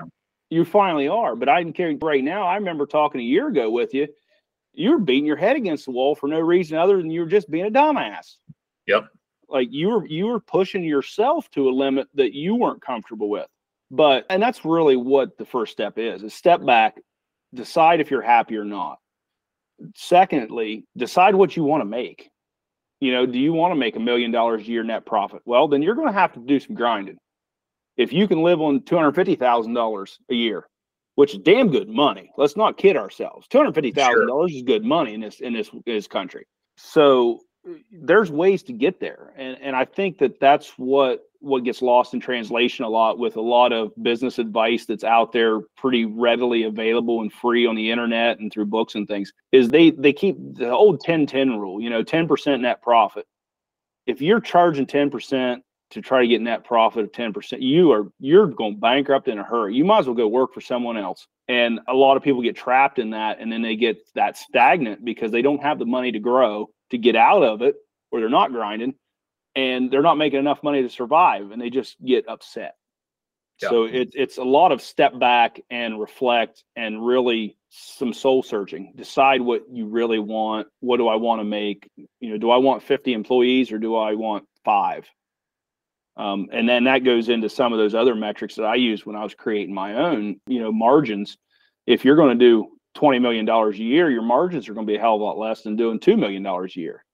you 0.50 0.64
finally 0.64 1.08
are. 1.08 1.36
But 1.36 1.48
I 1.48 1.62
can 1.62 1.72
carry 1.72 1.96
right 1.96 2.24
now. 2.24 2.46
I 2.46 2.56
remember 2.56 2.86
talking 2.86 3.20
a 3.20 3.24
year 3.24 3.48
ago 3.48 3.70
with 3.70 3.94
you. 3.94 4.08
You 4.74 4.92
were 4.92 4.98
beating 4.98 5.26
your 5.26 5.36
head 5.36 5.56
against 5.56 5.86
the 5.86 5.90
wall 5.90 6.14
for 6.14 6.28
no 6.28 6.40
reason 6.40 6.78
other 6.78 6.98
than 6.98 7.10
you 7.10 7.20
were 7.20 7.26
just 7.26 7.50
being 7.50 7.66
a 7.66 7.70
dumbass. 7.70 8.36
Yep. 8.86 9.08
Like 9.48 9.68
you 9.70 9.88
were 9.88 10.06
you 10.06 10.26
were 10.26 10.40
pushing 10.40 10.84
yourself 10.84 11.50
to 11.52 11.68
a 11.68 11.70
limit 11.70 12.08
that 12.14 12.34
you 12.34 12.54
weren't 12.54 12.82
comfortable 12.82 13.28
with. 13.28 13.46
But 13.90 14.26
and 14.30 14.42
that's 14.42 14.64
really 14.64 14.96
what 14.96 15.36
the 15.38 15.46
first 15.46 15.72
step 15.72 15.98
is: 15.98 16.22
is 16.22 16.34
step 16.34 16.64
back, 16.64 16.96
decide 17.54 18.00
if 18.00 18.10
you're 18.10 18.22
happy 18.22 18.56
or 18.56 18.64
not. 18.64 18.98
Secondly, 19.94 20.84
decide 20.96 21.34
what 21.34 21.56
you 21.56 21.64
want 21.64 21.80
to 21.80 21.86
make. 21.86 22.30
You 23.00 23.12
know, 23.12 23.26
do 23.26 23.38
you 23.38 23.52
want 23.52 23.72
to 23.72 23.76
make 23.76 23.96
a 23.96 24.00
million 24.00 24.30
dollars 24.30 24.62
a 24.62 24.70
year 24.70 24.82
net 24.82 25.06
profit? 25.06 25.40
Well, 25.44 25.68
then 25.68 25.82
you're 25.82 25.94
going 25.94 26.08
to 26.08 26.12
have 26.12 26.32
to 26.34 26.40
do 26.40 26.58
some 26.58 26.74
grinding. 26.74 27.18
If 27.98 28.12
you 28.12 28.26
can 28.26 28.42
live 28.42 28.60
on 28.60 28.82
two 28.82 28.96
hundred 28.96 29.14
fifty 29.16 29.34
thousand 29.34 29.74
dollars 29.74 30.18
a 30.30 30.34
year, 30.34 30.68
which 31.16 31.34
is 31.34 31.40
damn 31.40 31.68
good 31.68 31.88
money, 31.88 32.30
let's 32.38 32.56
not 32.56 32.78
kid 32.78 32.96
ourselves. 32.96 33.46
Two 33.48 33.58
hundred 33.58 33.74
fifty 33.74 33.90
thousand 33.90 34.28
dollars 34.28 34.54
is 34.54 34.62
good 34.62 34.84
money 34.84 35.14
in 35.14 35.20
this 35.20 35.40
in 35.40 35.52
this 35.52 35.68
in 35.68 35.82
this 35.84 36.06
country. 36.06 36.46
So 36.76 37.40
there's 37.90 38.30
ways 38.30 38.62
to 38.62 38.72
get 38.72 39.00
there, 39.00 39.34
and 39.36 39.58
and 39.60 39.76
I 39.76 39.84
think 39.84 40.18
that 40.18 40.38
that's 40.40 40.70
what 40.78 41.24
what 41.40 41.64
gets 41.64 41.82
lost 41.82 42.14
in 42.14 42.20
translation 42.20 42.84
a 42.84 42.88
lot 42.88 43.18
with 43.18 43.36
a 43.36 43.40
lot 43.40 43.72
of 43.72 43.92
business 44.02 44.38
advice 44.38 44.86
that's 44.86 45.04
out 45.04 45.32
there 45.32 45.60
pretty 45.76 46.04
readily 46.04 46.64
available 46.64 47.20
and 47.20 47.32
free 47.32 47.66
on 47.66 47.74
the 47.74 47.90
internet 47.90 48.38
and 48.38 48.52
through 48.52 48.66
books 48.66 48.94
and 48.94 49.06
things 49.06 49.32
is 49.52 49.68
they 49.68 49.90
they 49.90 50.12
keep 50.12 50.36
the 50.54 50.68
old 50.68 51.00
10-10 51.00 51.58
rule 51.58 51.80
you 51.80 51.90
know 51.90 52.02
10% 52.02 52.60
net 52.60 52.82
profit 52.82 53.24
if 54.06 54.20
you're 54.20 54.40
charging 54.40 54.86
10% 54.86 55.58
to 55.90 56.02
try 56.02 56.20
to 56.20 56.28
get 56.28 56.40
net 56.40 56.64
profit 56.64 57.04
of 57.04 57.12
10% 57.12 57.60
you 57.60 57.92
are 57.92 58.10
you're 58.18 58.46
going 58.46 58.78
bankrupt 58.78 59.28
in 59.28 59.38
a 59.38 59.44
hurry 59.44 59.74
you 59.74 59.84
might 59.84 60.00
as 60.00 60.06
well 60.06 60.14
go 60.14 60.28
work 60.28 60.52
for 60.52 60.60
someone 60.60 60.96
else 60.96 61.26
and 61.48 61.80
a 61.88 61.94
lot 61.94 62.16
of 62.16 62.22
people 62.22 62.42
get 62.42 62.56
trapped 62.56 62.98
in 62.98 63.10
that 63.10 63.40
and 63.40 63.50
then 63.50 63.62
they 63.62 63.76
get 63.76 63.98
that 64.14 64.36
stagnant 64.36 65.04
because 65.04 65.32
they 65.32 65.42
don't 65.42 65.62
have 65.62 65.78
the 65.78 65.86
money 65.86 66.12
to 66.12 66.18
grow 66.18 66.68
to 66.90 66.98
get 66.98 67.16
out 67.16 67.42
of 67.42 67.62
it 67.62 67.76
or 68.10 68.20
they're 68.20 68.28
not 68.28 68.52
grinding 68.52 68.94
and 69.54 69.90
they're 69.90 70.02
not 70.02 70.18
making 70.18 70.38
enough 70.38 70.62
money 70.62 70.82
to 70.82 70.88
survive 70.88 71.50
and 71.50 71.60
they 71.60 71.70
just 71.70 71.96
get 72.04 72.28
upset. 72.28 72.74
Yeah. 73.60 73.70
So 73.70 73.84
it, 73.84 74.10
it's 74.14 74.38
a 74.38 74.44
lot 74.44 74.70
of 74.70 74.80
step 74.80 75.18
back 75.18 75.60
and 75.68 76.00
reflect 76.00 76.62
and 76.76 77.04
really 77.04 77.56
some 77.70 78.12
soul 78.12 78.42
searching. 78.42 78.92
Decide 78.94 79.40
what 79.40 79.62
you 79.68 79.86
really 79.86 80.20
want. 80.20 80.68
What 80.78 80.98
do 80.98 81.08
I 81.08 81.16
want 81.16 81.40
to 81.40 81.44
make? 81.44 81.90
You 81.96 82.30
know, 82.30 82.38
do 82.38 82.50
I 82.50 82.58
want 82.58 82.84
50 82.84 83.12
employees 83.12 83.72
or 83.72 83.78
do 83.78 83.96
I 83.96 84.14
want 84.14 84.44
five? 84.64 85.08
Um, 86.18 86.48
and 86.52 86.68
then 86.68 86.84
that 86.84 87.04
goes 87.04 87.28
into 87.28 87.48
some 87.48 87.72
of 87.72 87.78
those 87.78 87.94
other 87.94 88.14
metrics 88.14 88.56
that 88.56 88.64
I 88.64 88.74
used 88.74 89.06
when 89.06 89.16
I 89.16 89.22
was 89.22 89.34
creating 89.34 89.74
my 89.74 89.94
own, 89.94 90.40
you 90.46 90.60
know, 90.60 90.72
margins. 90.72 91.38
If 91.86 92.04
you're 92.04 92.16
going 92.16 92.36
to 92.36 92.44
do 92.44 92.68
$20 92.96 93.22
million 93.22 93.48
a 93.48 93.70
year, 93.70 94.10
your 94.10 94.22
margins 94.22 94.68
are 94.68 94.74
going 94.74 94.86
to 94.86 94.90
be 94.90 94.96
a 94.96 95.00
hell 95.00 95.14
of 95.14 95.20
a 95.20 95.24
lot 95.24 95.38
less 95.38 95.62
than 95.62 95.76
doing 95.76 96.00
$2 96.00 96.18
million 96.18 96.44
a 96.44 96.66
year. 96.72 97.04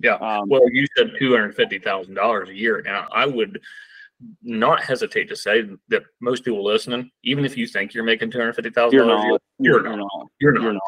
Yeah. 0.00 0.14
Um, 0.14 0.48
well, 0.48 0.68
you 0.70 0.86
said 0.96 1.12
two 1.18 1.32
hundred 1.32 1.54
fifty 1.54 1.78
thousand 1.78 2.14
dollars 2.14 2.48
a 2.48 2.54
year. 2.54 2.82
Now, 2.82 3.06
I 3.12 3.26
would 3.26 3.60
not 4.42 4.82
hesitate 4.82 5.28
to 5.28 5.36
say 5.36 5.62
that 5.88 6.02
most 6.20 6.44
people 6.44 6.64
listening, 6.64 7.10
even 7.22 7.44
if 7.44 7.56
you 7.56 7.66
think 7.66 7.94
you're 7.94 8.04
making 8.04 8.30
two 8.30 8.38
hundred 8.38 8.54
fifty 8.56 8.70
thousand 8.70 9.06
dollars, 9.06 9.40
you're, 9.58 9.86
you're, 9.86 9.96
not. 9.96 10.08
You're 10.40 10.52
not. 10.52 10.62
You're 10.62 10.72
not. 10.72 10.82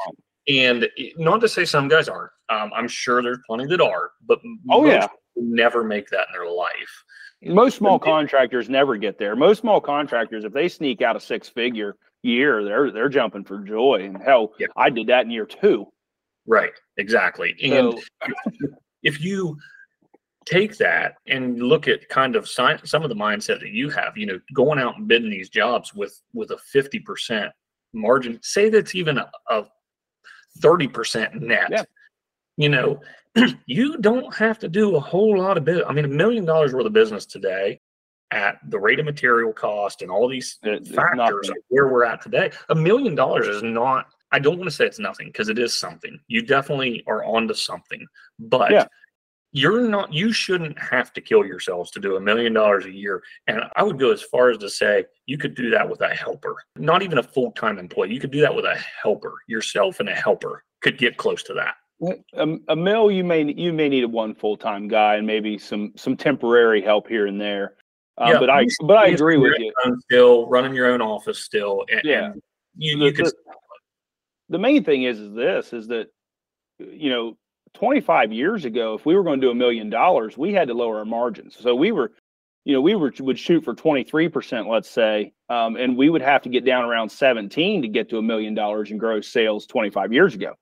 And 0.49 0.89
not 1.19 1.41
to 1.41 1.49
say 1.49 1.65
some 1.65 1.89
guys 1.89 2.09
aren't. 2.09 2.31
Um, 2.49 2.71
I'm 2.75 2.89
sure 2.89 3.23
there's 3.23 3.39
plenty 3.47 3.67
that 3.67 3.81
are, 3.81 4.11
but 4.27 4.39
oh 4.71 4.87
yeah, 4.87 5.09
never 5.37 5.83
make 5.83 6.09
that 6.11 6.29
in 6.29 6.33
their 6.33 6.51
life. 6.51 7.05
Most 7.43 7.76
small 7.76 7.99
contractors 7.99 8.68
never 8.68 8.97
get 8.97 9.18
there. 9.18 9.37
Most 9.37 9.61
small 9.61 9.80
contractors, 9.80 10.45
if 10.45 10.53
they 10.53 10.68
sneak 10.68 11.03
out 11.03 11.16
a 11.16 11.20
six 11.20 11.49
figure 11.49 11.97
year, 12.22 12.64
they're 12.64 12.91
they're 12.91 13.09
jumping 13.09 13.45
for 13.45 13.59
joy. 13.61 14.03
And 14.05 14.20
hell, 14.22 14.53
yeah. 14.59 14.68
I 14.76 14.91
did 14.91 15.07
that 15.09 15.24
in 15.24 15.30
year 15.30 15.47
two. 15.47 15.87
Right. 16.47 16.72
Exactly. 16.97 17.55
And 17.62 18.01
if 19.03 19.20
you 19.22 19.57
take 20.47 20.78
that 20.78 21.16
and 21.26 21.61
look 21.61 21.89
at 21.89 22.09
kind 22.09 22.37
of 22.37 22.49
some 22.49 23.03
of 23.03 23.09
the 23.09 23.16
mindset 23.16 23.61
that 23.61 23.70
you 23.70 23.91
have, 23.91 24.16
you 24.16 24.26
know, 24.26 24.41
going 24.55 24.78
out 24.78 24.97
and 24.97 25.09
bidding 25.09 25.30
these 25.30 25.51
jobs 25.51 25.93
with 25.95 26.20
with 26.32 26.51
a 26.53 26.59
50% 26.74 27.51
margin, 27.93 28.39
say 28.43 28.68
that's 28.68 28.95
even 28.95 29.18
a, 29.18 29.30
a 29.51 29.64
30% 30.61 31.34
net. 31.41 31.68
Yeah. 31.70 31.82
You 32.57 32.69
know, 32.71 33.01
you 33.67 33.99
don't 33.99 34.35
have 34.35 34.59
to 34.61 34.69
do 34.69 34.97
a 34.97 35.01
whole 35.01 35.39
lot 35.39 35.57
of 35.57 35.65
bit. 35.65 35.85
I 35.87 35.93
mean, 35.93 36.05
a 36.05 36.09
million 36.09 36.45
dollars 36.45 36.73
worth 36.73 36.87
of 36.87 36.93
business 36.93 37.27
today 37.27 37.81
at 38.33 38.59
the 38.69 38.79
rate 38.79 38.99
of 38.99 39.05
material 39.05 39.53
cost 39.53 40.03
and 40.03 40.11
all 40.11 40.29
these 40.29 40.59
factors 40.95 41.51
where 41.69 41.89
we're 41.89 42.05
at 42.05 42.21
today. 42.23 42.51
A 42.71 42.75
million 42.75 43.15
dollars 43.15 43.47
is 43.47 43.63
not 43.63 44.07
I 44.33 44.39
don't 44.39 44.59
want 44.59 44.69
to 44.69 44.75
say 44.75 44.87
it's 44.87 44.99
nothing 44.99 45.29
because 45.29 45.49
it 45.49 45.59
is 45.59 45.79
something. 45.79 46.19
You 46.29 46.43
definitely 46.43 47.05
are 47.07 47.25
onto 47.25 47.55
something, 47.55 48.07
but 48.39 48.71
yeah. 48.71 48.87
you're 49.53 49.89
not. 49.89 50.13
You 50.13 50.33
shouldn't 50.33 50.79
have 50.79 51.13
to 51.13 51.21
kill 51.21 51.47
yourselves 51.47 51.91
to 51.93 52.01
do 52.01 52.17
a 52.17 52.21
million 52.21 52.53
dollars 52.53 52.87
a 52.87 52.93
year. 52.93 53.23
And 53.47 53.63
I 53.77 53.83
would 53.83 53.99
go 53.99 54.13
as 54.13 54.23
far 54.23 54.51
as 54.51 54.59
to 54.59 54.69
say 54.69 55.05
you 55.27 55.39
could 55.39 55.55
do 55.55 55.71
that 55.71 55.89
with 55.89 56.01
a 56.01 56.09
helper, 56.09 56.57
not 56.77 57.03
even 57.03 57.19
a 57.19 57.23
full 57.23 57.53
time 57.53 57.79
employee. 57.79 58.13
You 58.13 58.21
could 58.21 58.33
do 58.33 58.41
that 58.41 58.55
with 58.55 58.65
a 58.65 58.77
helper. 59.03 59.35
Yourself 59.47 60.01
and 60.01 60.09
a 60.09 60.15
helper 60.15 60.65
could 60.81 60.99
get 60.99 61.17
close 61.17 61.43
to 61.45 61.55
that. 61.55 61.77
A, 62.03 62.59
a 62.69 62.77
mill, 62.77 63.11
you 63.11 63.25
may 63.25 63.43
you 63.53 63.73
may 63.73 63.89
need 63.89 64.05
a 64.05 64.09
one 64.09 64.35
full 64.35 64.57
time 64.57 64.87
guy 64.87 65.17
and 65.17 65.27
maybe 65.27 65.57
some 65.59 65.93
some 65.97 66.17
temporary 66.17 66.83
help 66.83 67.09
here 67.09 67.27
and 67.27 67.41
there. 67.41 67.75
Um, 68.19 68.33
yeah, 68.33 68.39
but 68.39 68.51
I 68.51 68.67
but 68.83 68.97
I 68.97 69.09
agree 69.09 69.39
with 69.39 69.55
you. 69.59 69.73
Still 70.01 70.47
running 70.49 70.75
your 70.75 70.91
own 70.91 71.01
office, 71.01 71.39
still, 71.39 71.85
and, 71.91 72.03
yeah. 72.05 72.25
And 72.27 72.43
you, 72.77 72.99
you 72.99 73.11
the, 73.11 73.17
could 73.17 73.27
the, 73.27 73.33
the 74.51 74.59
main 74.59 74.85
thing 74.85 75.05
is, 75.05 75.19
is 75.19 75.35
this 75.35 75.73
is 75.73 75.89
that 75.89 76.09
you 76.79 77.11
know 77.11 77.37
25 77.75 78.33
years 78.33 78.65
ago 78.65 78.95
if 78.95 79.07
we 79.07 79.15
were 79.15 79.23
going 79.23 79.41
to 79.41 79.47
do 79.47 79.51
a 79.51 79.55
million 79.55 79.91
dollars 79.91 80.37
we 80.37 80.53
had 80.53 80.69
to 80.69 80.75
lower 80.75 80.99
our 80.99 81.05
margins 81.05 81.57
so 81.59 81.75
we 81.75 81.93
were 81.93 82.13
you 82.65 82.73
know 82.73 82.81
we 82.81 82.95
were 82.95 83.13
would 83.21 83.39
shoot 83.39 83.65
for 83.65 83.75
23% 83.75 84.67
let's 84.67 84.91
say 84.91 85.33
um, 85.49 85.77
and 85.77 85.97
we 85.97 86.09
would 86.11 86.23
have 86.23 86.43
to 86.43 86.49
get 86.49 86.65
down 86.65 86.85
around 86.85 87.11
17 87.11 87.83
to 87.83 87.89
get 87.89 88.09
to 88.11 88.19
a 88.19 88.23
million 88.23 88.55
dollars 88.55 88.91
in 88.91 88.99
gross 88.99 89.29
sales 89.29 89.67
25 89.67 90.13
years 90.13 90.35
ago 90.35 90.55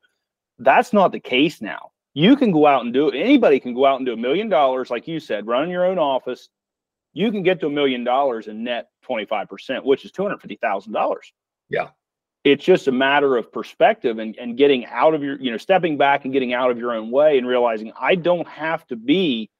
that's 0.64 0.92
not 0.92 1.12
the 1.12 1.20
case 1.20 1.60
now. 1.60 1.90
You 2.14 2.36
can 2.36 2.52
go 2.52 2.66
out 2.66 2.84
and 2.84 2.92
do 2.92 3.08
it. 3.08 3.18
anybody 3.18 3.58
can 3.58 3.74
go 3.74 3.86
out 3.86 3.96
and 3.96 4.06
do 4.06 4.12
a 4.12 4.16
million 4.16 4.48
dollars 4.48 4.90
like 4.90 5.08
you 5.08 5.20
said 5.20 5.46
running 5.46 5.70
your 5.70 5.84
own 5.84 5.98
office. 5.98 6.48
You 7.12 7.30
can 7.30 7.42
get 7.42 7.60
to 7.60 7.66
a 7.66 7.70
million 7.70 8.04
dollars 8.04 8.48
in 8.48 8.64
net 8.64 8.88
25% 9.08 9.84
which 9.84 10.04
is 10.04 10.12
$250000 10.12 11.16
yeah. 11.70 11.88
It's 12.44 12.62
just 12.62 12.88
a 12.88 12.92
matter 12.92 13.38
of 13.38 13.50
perspective 13.50 14.18
and, 14.18 14.36
and 14.36 14.56
getting 14.58 14.84
out 14.86 15.14
of 15.14 15.22
your 15.22 15.40
you 15.40 15.50
know 15.50 15.56
stepping 15.56 15.96
back 15.96 16.24
and 16.24 16.32
getting 16.32 16.52
out 16.52 16.70
of 16.70 16.78
your 16.78 16.92
own 16.92 17.10
way 17.10 17.38
and 17.38 17.46
realizing 17.46 17.92
i 17.98 18.14
don't 18.14 18.48
have 18.48 18.86
to 18.88 18.96
be 18.96 19.50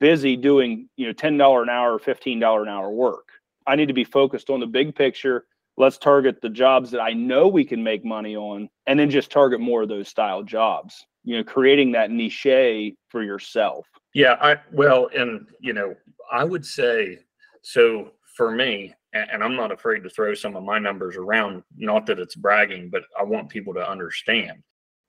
busy 0.00 0.36
doing 0.36 0.88
you 0.96 1.06
know 1.06 1.12
$10 1.12 1.62
an 1.62 1.68
hour 1.68 1.92
or 1.92 1.98
$15 1.98 2.62
an 2.62 2.68
hour 2.68 2.90
work. 2.90 3.28
I 3.66 3.76
need 3.76 3.86
to 3.86 3.94
be 3.94 4.04
focused 4.04 4.50
on 4.50 4.60
the 4.60 4.66
big 4.66 4.94
picture 4.94 5.46
let's 5.76 5.98
target 5.98 6.40
the 6.40 6.48
jobs 6.48 6.90
that 6.90 7.00
i 7.00 7.12
know 7.12 7.48
we 7.48 7.64
can 7.64 7.82
make 7.82 8.04
money 8.04 8.36
on 8.36 8.68
and 8.86 8.98
then 8.98 9.10
just 9.10 9.30
target 9.30 9.60
more 9.60 9.82
of 9.82 9.88
those 9.88 10.08
style 10.08 10.42
jobs 10.42 11.06
you 11.24 11.36
know 11.36 11.44
creating 11.44 11.92
that 11.92 12.10
niche 12.10 12.46
for 13.08 13.22
yourself 13.22 13.86
yeah 14.14 14.36
i 14.40 14.56
well 14.72 15.08
and 15.16 15.46
you 15.60 15.72
know 15.72 15.94
i 16.32 16.44
would 16.44 16.64
say 16.64 17.18
so 17.62 18.10
for 18.36 18.50
me 18.50 18.94
and 19.16 19.42
I'm 19.42 19.56
not 19.56 19.72
afraid 19.72 20.02
to 20.02 20.10
throw 20.10 20.34
some 20.34 20.56
of 20.56 20.64
my 20.64 20.78
numbers 20.78 21.16
around. 21.16 21.62
Not 21.76 22.06
that 22.06 22.18
it's 22.18 22.34
bragging, 22.34 22.90
but 22.90 23.02
I 23.18 23.22
want 23.22 23.48
people 23.48 23.74
to 23.74 23.88
understand. 23.88 24.62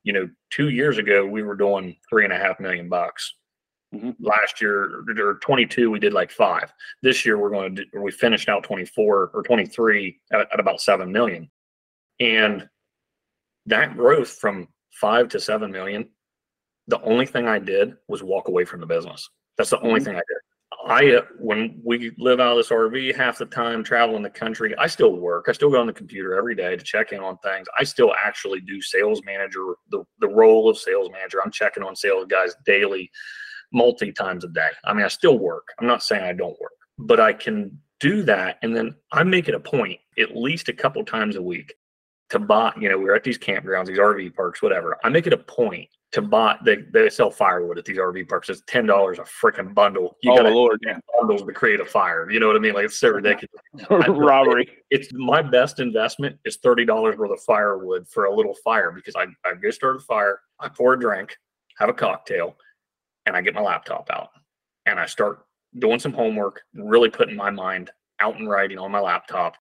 You 0.04 0.14
know, 0.14 0.30
two 0.50 0.70
years 0.70 0.98
ago 0.98 1.26
we 1.26 1.44
were 1.44 1.56
doing 1.56 1.96
three 2.10 2.24
and 2.24 2.34
a 2.34 2.38
half 2.38 2.60
million 2.60 2.88
bucks. 2.88 3.36
Mm-hmm. 3.96 4.12
Last 4.20 4.60
year 4.60 5.04
or 5.08 5.36
22, 5.36 5.90
we 5.90 6.00
did 6.00 6.14
like 6.14 6.30
five. 6.30 6.74
This 7.02 7.26
year 7.26 7.38
we're 7.38 7.50
going 7.50 7.76
to 7.76 7.86
do, 7.86 8.02
we 8.02 8.12
finished 8.12 8.50
out 8.50 8.64
24 8.64 9.32
or 9.34 9.44
23 9.44 10.20
at, 10.34 10.48
at 10.52 10.60
about 10.60 10.82
seven 10.82 11.12
million, 11.12 11.50
and 12.20 12.68
that 13.66 13.96
growth 13.96 14.30
from 14.30 14.68
five 14.92 15.30
to 15.30 15.40
seven 15.40 15.72
million. 15.72 16.10
The 16.88 17.02
only 17.02 17.26
thing 17.26 17.48
I 17.48 17.60
did 17.60 17.96
was 18.10 18.24
walk 18.24 18.50
away 18.50 18.66
from 18.66 18.82
the 18.82 18.86
business. 18.86 19.30
That's 19.58 19.70
the 19.70 19.80
only 19.80 20.02
mm-hmm. 20.02 20.06
thing 20.06 20.16
I 20.16 20.20
did. 20.20 20.38
I 20.86 21.16
uh, 21.16 21.22
when 21.40 21.82
we 21.84 22.12
live 22.18 22.40
out 22.40 22.52
of 22.52 22.58
this 22.58 22.70
RV 22.70 23.16
half 23.16 23.38
the 23.38 23.46
time 23.46 23.84
traveling 23.84 24.24
the 24.24 24.30
country, 24.30 24.76
I 24.78 24.88
still 24.88 25.16
work. 25.16 25.46
I 25.48 25.52
still 25.52 25.70
go 25.70 25.80
on 25.80 25.88
the 25.88 25.94
computer 25.94 26.36
every 26.38 26.56
day 26.56 26.76
to 26.76 26.84
check 26.84 27.12
in 27.12 27.20
on 27.20 27.38
things. 27.40 27.68
I 27.78 27.84
still 27.84 28.14
actually 28.24 28.62
do 28.62 28.82
sales 28.82 29.22
manager, 29.26 29.76
the, 29.92 30.04
the 30.20 30.28
role 30.28 30.70
of 30.70 30.78
sales 30.78 31.10
manager. 31.12 31.40
I'm 31.44 31.52
checking 31.52 31.84
on 31.84 31.96
sales 31.96 32.28
guys 32.30 32.56
daily 32.66 33.10
multi 33.74 34.12
times 34.12 34.44
a 34.44 34.50
day. 34.50 34.70
I 34.86 34.94
mean, 34.94 35.06
I 35.06 35.10
still 35.10 35.38
work. 35.38 35.68
I'm 35.80 35.88
not 35.88 36.04
saying 36.04 36.24
I 36.24 36.34
don't 36.34 36.60
work, 36.60 36.74
but 36.98 37.20
I 37.20 37.34
can 37.34 37.78
do 38.00 38.24
that. 38.24 38.58
And 38.62 38.76
then 38.76 38.96
I 39.12 39.24
make 39.24 39.48
it 39.48 39.56
a 39.56 39.60
point 39.60 40.00
at 40.20 40.36
least 40.36 40.70
a 40.70 40.74
couple 40.74 41.04
times 41.04 41.36
a 41.36 41.42
week 41.42 41.74
to 42.30 42.40
buy, 42.40 42.74
you 42.80 42.90
know, 42.90 42.98
we're 42.98 43.16
at 43.16 43.24
these 43.24 43.38
campgrounds, 43.38 43.88
these 43.88 44.00
RV 44.00 44.36
parks, 44.36 44.62
whatever. 44.62 44.98
I 45.04 45.10
make 45.10 45.28
it 45.28 45.34
a 45.34 45.38
point 45.38 45.88
to 46.12 46.22
buy. 46.22 46.58
They, 46.64 46.78
they 46.94 47.10
sell 47.10 47.32
firewood 47.32 47.78
at 47.78 47.86
these 47.86 47.98
RV 47.98 48.28
parks. 48.28 48.50
It's 48.50 48.62
ten 48.68 48.86
dollars 48.86 49.20
a 49.20 49.24
freaking 49.24 49.74
bundle. 49.74 50.18
You 50.22 50.34
oh 50.34 50.38
got 50.38 50.52
Lord, 50.52 50.80
yeah. 50.86 51.00
bundles 51.18 51.44
to 51.44 51.54
create 51.54 51.80
a 51.80 51.86
fire. 51.86 52.30
You 52.30 52.40
know 52.40 52.48
what 52.48 52.56
I 52.56 52.60
mean? 52.60 52.74
Like 52.74 52.86
it's 52.86 53.00
so 53.00 53.10
ridiculous. 53.10 53.50
Robbery. 53.90 54.70
it's 54.90 55.10
my 55.14 55.42
best 55.42 55.80
investment 55.80 56.38
is 56.46 56.58
thirty 56.58 56.86
dollars 56.86 57.18
worth 57.18 57.32
of 57.32 57.42
firewood 57.42 58.08
for 58.08 58.26
a 58.26 58.34
little 58.34 58.56
fire 58.64 58.92
because 58.92 59.16
I 59.16 59.26
I 59.48 59.56
go 59.56 59.70
start 59.70 59.98
a 59.98 60.00
fire, 60.00 60.42
I 60.60 60.70
pour 60.70 60.94
a 60.94 61.00
drink, 61.00 61.38
have 61.78 61.90
a 61.90 61.94
cocktail, 61.94 62.56
and 63.28 63.38
I 63.38 63.42
get 63.42 63.54
my 63.54 63.62
laptop 63.62 64.10
out 64.12 64.30
and 64.88 65.00
I 65.00 65.06
start 65.06 65.46
doing 65.78 66.00
some 66.00 66.14
homework, 66.14 66.62
really 66.74 67.10
putting 67.10 67.36
my 67.36 67.52
mind 67.52 67.92
out 68.20 68.38
and 68.38 68.50
writing 68.50 68.80
on 68.80 68.92
my 68.92 69.00
laptop 69.00 69.58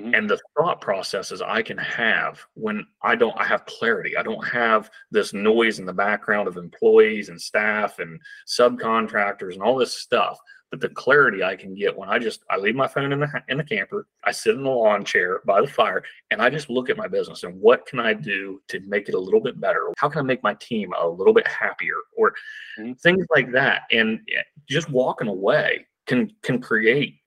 Mm-hmm. 0.00 0.14
And 0.14 0.30
the 0.30 0.40
thought 0.56 0.80
processes 0.80 1.42
I 1.42 1.62
can 1.62 1.78
have 1.78 2.40
when 2.54 2.86
I 3.02 3.16
don't, 3.16 3.38
I 3.38 3.44
have 3.44 3.66
clarity. 3.66 4.16
I 4.16 4.22
don't 4.22 4.46
have 4.48 4.90
this 5.10 5.32
noise 5.32 5.78
in 5.78 5.86
the 5.86 5.92
background 5.92 6.48
of 6.48 6.56
employees 6.56 7.28
and 7.28 7.40
staff 7.40 7.98
and 7.98 8.20
subcontractors 8.48 9.54
and 9.54 9.62
all 9.62 9.76
this 9.76 9.92
stuff. 9.92 10.38
But 10.70 10.80
the 10.80 10.88
clarity 10.88 11.42
I 11.42 11.56
can 11.56 11.74
get 11.74 11.96
when 11.96 12.08
I 12.08 12.18
just 12.18 12.44
I 12.48 12.56
leave 12.56 12.76
my 12.76 12.86
phone 12.86 13.12
in 13.12 13.20
the 13.20 13.42
in 13.48 13.58
the 13.58 13.64
camper, 13.64 14.06
I 14.24 14.30
sit 14.30 14.54
in 14.54 14.62
the 14.62 14.70
lawn 14.70 15.04
chair 15.04 15.40
by 15.44 15.60
the 15.60 15.66
fire, 15.66 16.04
and 16.30 16.40
I 16.40 16.48
just 16.48 16.70
look 16.70 16.88
at 16.88 16.96
my 16.96 17.08
business 17.08 17.42
and 17.42 17.60
what 17.60 17.86
can 17.86 17.98
I 17.98 18.14
do 18.14 18.62
to 18.68 18.80
make 18.80 19.08
it 19.08 19.14
a 19.14 19.18
little 19.18 19.40
bit 19.40 19.60
better? 19.60 19.92
How 19.96 20.08
can 20.08 20.20
I 20.20 20.22
make 20.22 20.42
my 20.42 20.54
team 20.54 20.92
a 20.92 21.08
little 21.08 21.34
bit 21.34 21.46
happier, 21.48 21.96
or 22.16 22.34
mm-hmm. 22.78 22.92
things 22.94 23.26
like 23.34 23.50
that? 23.52 23.82
And 23.90 24.20
just 24.68 24.88
walking 24.90 25.28
away 25.28 25.86
can 26.06 26.30
can 26.42 26.60
create 26.60 27.20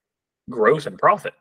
growth 0.49 0.85
and 0.85 0.97
profit. 0.97 1.33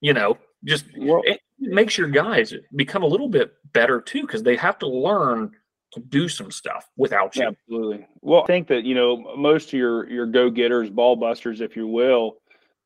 You 0.00 0.14
know, 0.14 0.38
just 0.64 0.86
well, 0.96 1.22
it 1.24 1.40
makes 1.58 1.96
your 1.96 2.08
guys 2.08 2.54
become 2.76 3.02
a 3.02 3.06
little 3.06 3.28
bit 3.28 3.54
better 3.72 4.00
too 4.00 4.22
because 4.22 4.42
they 4.42 4.56
have 4.56 4.78
to 4.78 4.86
learn 4.86 5.52
to 5.94 6.00
do 6.00 6.28
some 6.28 6.50
stuff 6.50 6.88
without 6.96 7.34
you. 7.36 7.46
Absolutely. 7.46 8.06
Well, 8.20 8.42
I 8.42 8.46
think 8.46 8.68
that 8.68 8.84
you 8.84 8.94
know 8.94 9.34
most 9.36 9.68
of 9.68 9.74
your 9.74 10.08
your 10.08 10.26
go 10.26 10.50
getters, 10.50 10.90
ball 10.90 11.16
busters, 11.16 11.60
if 11.60 11.76
you 11.76 11.86
will, 11.86 12.36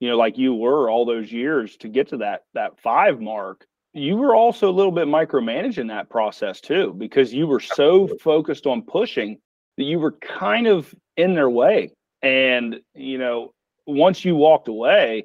you 0.01 0.09
know, 0.09 0.17
like 0.17 0.39
you 0.39 0.55
were 0.55 0.91
all 0.91 1.05
those 1.05 1.33
years 1.33 1.77
to 1.79 1.89
get 1.89 2.09
to 2.09 2.19
that 2.19 2.45
that 2.55 2.79
five 2.81 3.21
mark. 3.21 3.67
You 3.95 4.17
were 4.17 4.35
also 4.35 4.69
a 4.69 4.73
little 4.73 4.93
bit 4.93 5.09
micromanaging 5.09 5.89
that 5.89 6.11
process 6.11 6.61
too, 6.61 6.95
because 6.97 7.33
you 7.33 7.47
were 7.47 7.61
so 7.61 8.09
focused 8.21 8.67
on 8.67 8.83
pushing 8.83 9.39
that 9.77 9.85
you 9.85 9.99
were 9.99 10.13
kind 10.13 10.67
of 10.67 10.95
in 11.17 11.35
their 11.35 11.51
way. 11.51 11.93
And 12.23 12.81
you 12.95 13.19
know, 13.19 13.53
once 13.87 14.25
you 14.25 14.37
walked 14.37 14.69
away, 14.69 15.25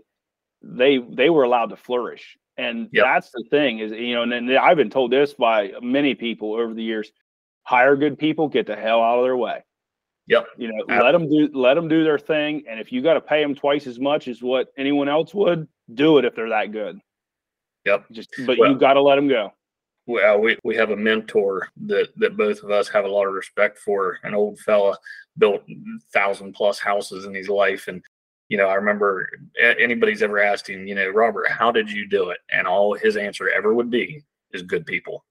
they 0.62 0.98
they 0.98 1.30
were 1.30 1.44
allowed 1.44 1.70
to 1.70 1.76
flourish 1.76 2.38
and 2.58 2.90
yep. 2.92 3.06
that's 3.06 3.32
the 3.32 3.44
thing 3.50 3.80
is, 3.80 3.92
you 3.92 4.14
know, 4.14 4.24
and, 4.24 4.34
and 4.34 4.52
I've 4.58 4.78
been 4.78 4.90
told 4.90 5.12
this 5.12 5.34
by 5.34 5.72
many 5.82 6.14
people 6.14 6.54
over 6.54 6.74
the 6.74 6.84
years: 6.84 7.12
hire 7.64 7.96
good 7.96 8.18
people, 8.18 8.48
get 8.48 8.68
the 8.68 8.76
hell 8.76 9.02
out 9.02 9.20
of 9.20 9.24
their 9.24 9.38
way. 9.38 9.64
Yep. 10.28 10.48
You 10.58 10.70
know, 10.70 10.84
Absolutely. 10.90 11.06
let 11.06 11.12
them 11.12 11.30
do 11.30 11.60
let 11.60 11.74
them 11.74 11.88
do 11.88 12.04
their 12.04 12.20
thing, 12.20 12.64
and 12.70 12.80
if 12.80 12.92
you 12.92 13.02
got 13.02 13.16
to 13.16 13.22
pay 13.22 13.42
them 13.42 13.56
twice 13.56 13.88
as 13.88 14.00
much 14.00 14.28
as 14.28 14.42
what 14.42 14.70
anyone 14.78 15.10
else 15.10 15.34
would, 15.34 15.68
do 15.94 16.18
it 16.18 16.26
if 16.26 16.36
they're 16.36 16.50
that 16.50 16.72
good. 16.72 17.00
Yep. 17.86 18.06
Just, 18.12 18.30
but 18.46 18.58
well, 18.58 18.72
you 18.72 18.78
got 18.78 18.94
to 18.94 19.02
let 19.02 19.16
them 19.16 19.28
go. 19.28 19.52
Well, 20.06 20.40
we, 20.40 20.58
we 20.64 20.76
have 20.76 20.92
a 20.92 20.96
mentor 20.96 21.68
that 21.86 22.10
that 22.18 22.38
both 22.38 22.64
of 22.64 22.72
us 22.72 22.88
have 22.90 23.06
a 23.06 23.10
lot 23.10 23.28
of 23.28 23.34
respect 23.34 23.78
for. 23.80 24.20
An 24.24 24.34
old 24.34 24.60
fella 24.60 24.98
built 25.38 25.64
thousand 26.14 26.54
plus 26.54 26.80
houses 26.80 27.26
in 27.26 27.34
his 27.34 27.50
life, 27.50 27.90
and 27.90 28.02
you 28.50 28.58
know, 28.58 28.68
I 28.68 28.76
remember 28.76 29.30
anybody's 29.60 30.22
ever 30.22 30.40
asked 30.40 30.70
him, 30.70 30.86
you 30.86 30.96
know, 30.96 31.10
Robert, 31.10 31.50
how 31.50 31.72
did 31.72 31.90
you 31.90 32.08
do 32.08 32.30
it? 32.30 32.40
And 32.52 32.68
all 32.68 32.94
his 32.94 33.18
answer 33.18 33.50
ever 33.50 33.74
would 33.74 33.90
be 33.90 34.24
is 34.52 34.62
good 34.62 34.86
people. 34.86 35.26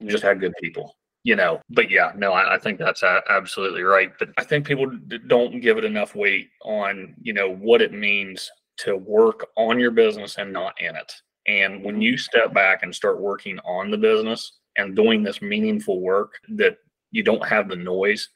You 0.00 0.08
just 0.08 0.22
had 0.22 0.40
good 0.40 0.54
people, 0.62 0.96
you 1.24 1.34
know. 1.34 1.60
But 1.70 1.90
yeah, 1.90 2.12
no, 2.16 2.32
I, 2.32 2.54
I 2.54 2.58
think 2.58 2.78
that's 2.78 3.02
absolutely 3.02 3.82
right. 3.82 4.12
But 4.18 4.30
I 4.38 4.44
think 4.44 4.66
people 4.66 4.86
don't 5.26 5.60
give 5.60 5.76
it 5.78 5.84
enough 5.84 6.14
weight 6.14 6.50
on, 6.62 7.14
you 7.20 7.32
know, 7.32 7.52
what 7.52 7.82
it 7.82 7.92
means 7.92 8.50
to 8.76 8.96
work 8.96 9.46
on 9.56 9.80
your 9.80 9.90
business 9.90 10.36
and 10.38 10.52
not 10.52 10.80
in 10.80 10.94
it. 10.94 11.12
And 11.46 11.84
when 11.84 12.00
you 12.00 12.16
step 12.16 12.54
back 12.54 12.82
and 12.82 12.94
start 12.94 13.20
working 13.20 13.58
on 13.60 13.90
the 13.90 13.98
business 13.98 14.58
and 14.76 14.96
doing 14.96 15.22
this 15.22 15.42
meaningful 15.42 16.00
work 16.00 16.34
that 16.50 16.78
you 17.10 17.22
don't 17.22 17.46
have 17.46 17.68
the 17.68 17.76
noise, 17.76 18.28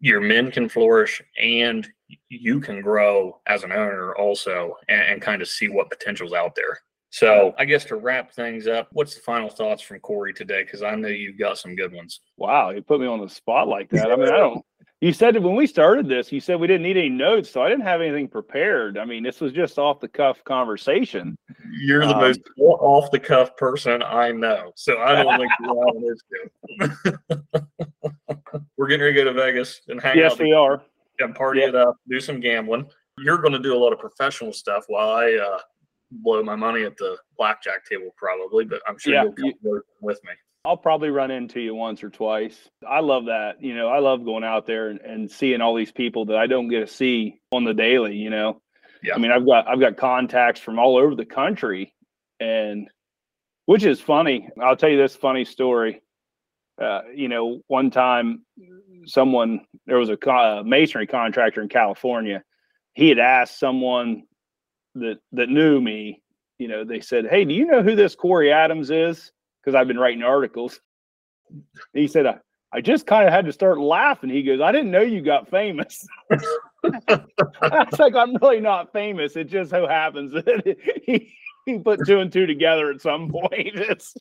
your 0.00 0.20
men 0.20 0.50
can 0.50 0.68
flourish 0.68 1.20
and 1.40 1.88
you 2.28 2.60
can 2.60 2.80
grow 2.80 3.40
as 3.46 3.64
an 3.64 3.72
owner 3.72 4.14
also 4.16 4.76
and, 4.88 5.02
and 5.02 5.22
kind 5.22 5.42
of 5.42 5.48
see 5.48 5.68
what 5.68 5.90
potential's 5.90 6.32
out 6.32 6.54
there. 6.54 6.80
So 7.10 7.54
I 7.58 7.64
guess 7.64 7.84
to 7.86 7.96
wrap 7.96 8.32
things 8.32 8.66
up, 8.66 8.88
what's 8.92 9.14
the 9.14 9.20
final 9.20 9.48
thoughts 9.48 9.82
from 9.82 9.98
Corey 10.00 10.34
today? 10.34 10.62
Because 10.62 10.82
I 10.82 10.94
know 10.94 11.08
you've 11.08 11.38
got 11.38 11.58
some 11.58 11.74
good 11.74 11.92
ones. 11.92 12.20
Wow, 12.36 12.70
you 12.70 12.82
put 12.82 13.00
me 13.00 13.06
on 13.06 13.20
the 13.20 13.28
spot 13.28 13.66
like 13.68 13.88
that. 13.90 14.10
I 14.12 14.16
mean, 14.16 14.28
I 14.28 14.36
don't. 14.36 14.64
You 15.00 15.12
said 15.12 15.36
that 15.36 15.42
when 15.42 15.54
we 15.54 15.68
started 15.68 16.08
this, 16.08 16.32
you 16.32 16.40
said 16.40 16.58
we 16.58 16.66
didn't 16.66 16.82
need 16.82 16.96
any 16.96 17.08
notes, 17.08 17.50
so 17.50 17.62
I 17.62 17.68
didn't 17.68 17.84
have 17.84 18.00
anything 18.00 18.26
prepared. 18.26 18.98
I 18.98 19.04
mean, 19.04 19.22
this 19.22 19.40
was 19.40 19.52
just 19.52 19.78
off 19.78 20.00
the 20.00 20.08
cuff 20.08 20.42
conversation. 20.42 21.36
You're 21.80 22.04
the 22.04 22.16
um, 22.16 22.20
most 22.20 22.40
off 22.58 23.10
the 23.12 23.20
cuff 23.20 23.56
person 23.56 24.02
I 24.02 24.32
know, 24.32 24.72
so 24.74 24.98
I 24.98 25.22
don't 25.22 25.38
think 25.38 25.52
you're 25.60 25.70
on 25.70 26.02
this. 26.02 26.20
We're 28.76 28.88
getting 28.88 29.02
ready 29.02 29.14
to 29.18 29.24
go 29.24 29.32
to 29.32 29.32
Vegas 29.32 29.82
and 29.86 30.00
hang 30.00 30.18
yes, 30.18 30.32
out. 30.32 30.38
Yes, 30.38 30.44
we 30.44 30.52
are 30.52 30.82
and 31.20 31.34
party 31.34 31.60
yep. 31.60 31.70
it 31.70 31.74
up, 31.74 31.96
do 32.08 32.20
some 32.20 32.40
gambling. 32.40 32.88
You're 33.18 33.38
going 33.38 33.52
to 33.52 33.58
do 33.58 33.74
a 33.74 33.78
lot 33.78 33.92
of 33.92 33.98
professional 33.98 34.52
stuff 34.52 34.84
while 34.88 35.10
I 35.10 35.34
uh, 35.34 35.58
blow 36.10 36.42
my 36.42 36.56
money 36.56 36.84
at 36.84 36.96
the 36.96 37.16
blackjack 37.36 37.84
table, 37.88 38.10
probably. 38.16 38.64
But 38.64 38.80
I'm 38.86 38.98
sure 38.98 39.14
yeah, 39.14 39.24
you'll 39.24 39.32
come 39.32 39.52
you, 39.62 39.82
with 40.00 40.20
me. 40.24 40.32
I'll 40.64 40.76
probably 40.76 41.10
run 41.10 41.30
into 41.30 41.60
you 41.60 41.74
once 41.74 42.02
or 42.02 42.10
twice. 42.10 42.68
I 42.86 43.00
love 43.00 43.26
that. 43.26 43.62
You 43.62 43.74
know, 43.74 43.88
I 43.88 44.00
love 44.00 44.24
going 44.24 44.44
out 44.44 44.66
there 44.66 44.90
and, 44.90 45.00
and 45.00 45.30
seeing 45.30 45.60
all 45.60 45.74
these 45.74 45.92
people 45.92 46.26
that 46.26 46.36
I 46.36 46.46
don't 46.46 46.68
get 46.68 46.80
to 46.80 46.86
see 46.86 47.40
on 47.52 47.64
the 47.64 47.74
daily. 47.74 48.16
You 48.16 48.30
know, 48.30 48.60
yeah. 49.02 49.14
I 49.14 49.18
mean, 49.18 49.30
I've 49.30 49.46
got 49.46 49.68
I've 49.68 49.80
got 49.80 49.96
contacts 49.96 50.60
from 50.60 50.78
all 50.78 50.96
over 50.96 51.14
the 51.14 51.24
country, 51.24 51.94
and 52.40 52.88
which 53.66 53.84
is 53.84 54.00
funny. 54.00 54.48
I'll 54.60 54.76
tell 54.76 54.90
you 54.90 54.98
this 54.98 55.16
funny 55.16 55.44
story. 55.44 56.02
Uh, 56.80 57.00
you 57.14 57.28
know, 57.28 57.60
one 57.66 57.90
time 57.90 58.44
someone 59.06 59.60
there 59.86 59.98
was 59.98 60.10
a, 60.10 60.30
a 60.30 60.64
masonry 60.64 61.06
contractor 61.06 61.62
in 61.62 61.68
California. 61.68 62.42
He 62.94 63.08
had 63.08 63.18
asked 63.18 63.58
someone 63.58 64.24
that 65.00 65.18
that 65.32 65.48
knew 65.48 65.80
me. 65.80 66.22
You 66.58 66.68
know, 66.68 66.84
they 66.84 67.00
said, 67.00 67.26
"Hey, 67.26 67.44
do 67.44 67.54
you 67.54 67.66
know 67.66 67.82
who 67.82 67.94
this 67.94 68.14
Corey 68.14 68.52
Adams 68.52 68.90
is?" 68.90 69.32
Because 69.62 69.74
I've 69.74 69.88
been 69.88 69.98
writing 69.98 70.22
articles. 70.22 70.80
He 71.92 72.06
said, 72.06 72.26
I, 72.26 72.38
I 72.72 72.80
just 72.80 73.06
kind 73.06 73.26
of 73.26 73.32
had 73.32 73.46
to 73.46 73.52
start 73.52 73.78
laughing. 73.78 74.30
He 74.30 74.42
goes, 74.42 74.60
I 74.60 74.72
didn't 74.72 74.90
know 74.90 75.00
you 75.00 75.22
got 75.22 75.48
famous. 75.48 76.06
I 76.30 77.20
was 77.62 77.98
like, 77.98 78.14
I'm 78.14 78.36
really 78.36 78.60
not 78.60 78.92
famous. 78.92 79.36
It 79.36 79.44
just 79.44 79.70
so 79.70 79.86
happens 79.86 80.32
that 80.32 80.76
he, 81.06 81.32
he 81.64 81.78
put 81.78 82.06
two 82.06 82.20
and 82.20 82.32
two 82.32 82.46
together 82.46 82.90
at 82.90 83.00
some 83.00 83.30
point. 83.30 83.50
It's 83.52 84.14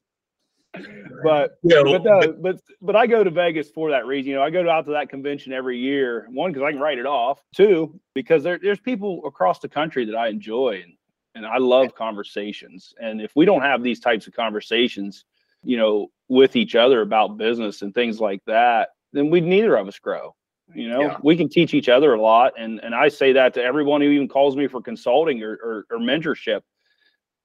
but 1.24 1.58
yeah, 1.64 1.82
but, 1.84 2.42
but 2.42 2.62
but 2.82 2.96
I 2.96 3.08
go 3.08 3.24
to 3.24 3.30
Vegas 3.30 3.70
for 3.70 3.92
that 3.92 4.06
reason. 4.06 4.30
You 4.30 4.36
know, 4.36 4.44
I 4.44 4.50
go 4.50 4.70
out 4.70 4.86
to 4.86 4.92
that 4.92 5.10
convention 5.10 5.54
every 5.54 5.78
year. 5.78 6.28
One 6.30 6.52
because 6.52 6.66
I 6.66 6.72
can 6.72 6.80
write 6.80 6.98
it 6.98 7.06
off. 7.06 7.42
Two 7.56 8.00
because 8.14 8.44
there, 8.44 8.60
there's 8.62 8.80
people 8.80 9.22
across 9.26 9.60
the 9.60 9.70
country 9.70 10.06
that 10.06 10.16
I 10.16 10.28
enjoy 10.28 10.82
and 10.84 10.94
and 11.36 11.46
I 11.46 11.58
love 11.58 11.94
conversations. 11.96 12.94
And 13.00 13.22
if 13.22 13.32
we 13.36 13.46
don't 13.46 13.62
have 13.62 13.84
these 13.84 14.00
types 14.00 14.28
of 14.28 14.34
conversations, 14.34 15.24
you 15.64 15.78
know, 15.78 16.08
with 16.28 16.56
each 16.56 16.76
other 16.76 17.02
about 17.02 17.38
business 17.38 17.84
and 17.84 17.94
things 17.94 18.20
like 18.20 18.44
that, 18.46 18.90
then 19.14 19.30
we'd 19.30 19.44
neither 19.44 19.76
of 19.76 19.88
us 19.88 20.00
grow. 20.00 20.36
You 20.74 20.90
know, 20.90 21.02
yeah. 21.02 21.18
we 21.24 21.38
can 21.38 21.48
teach 21.48 21.74
each 21.74 21.88
other 21.88 22.14
a 22.14 22.22
lot, 22.22 22.54
and 22.60 22.80
and 22.84 22.94
I 22.94 23.08
say 23.08 23.32
that 23.34 23.54
to 23.54 23.64
everyone 23.64 24.02
who 24.02 24.10
even 24.10 24.28
calls 24.28 24.58
me 24.58 24.68
for 24.68 24.82
consulting 24.82 25.42
or 25.42 25.54
or, 25.64 25.86
or 25.90 25.98
mentorship. 26.00 26.62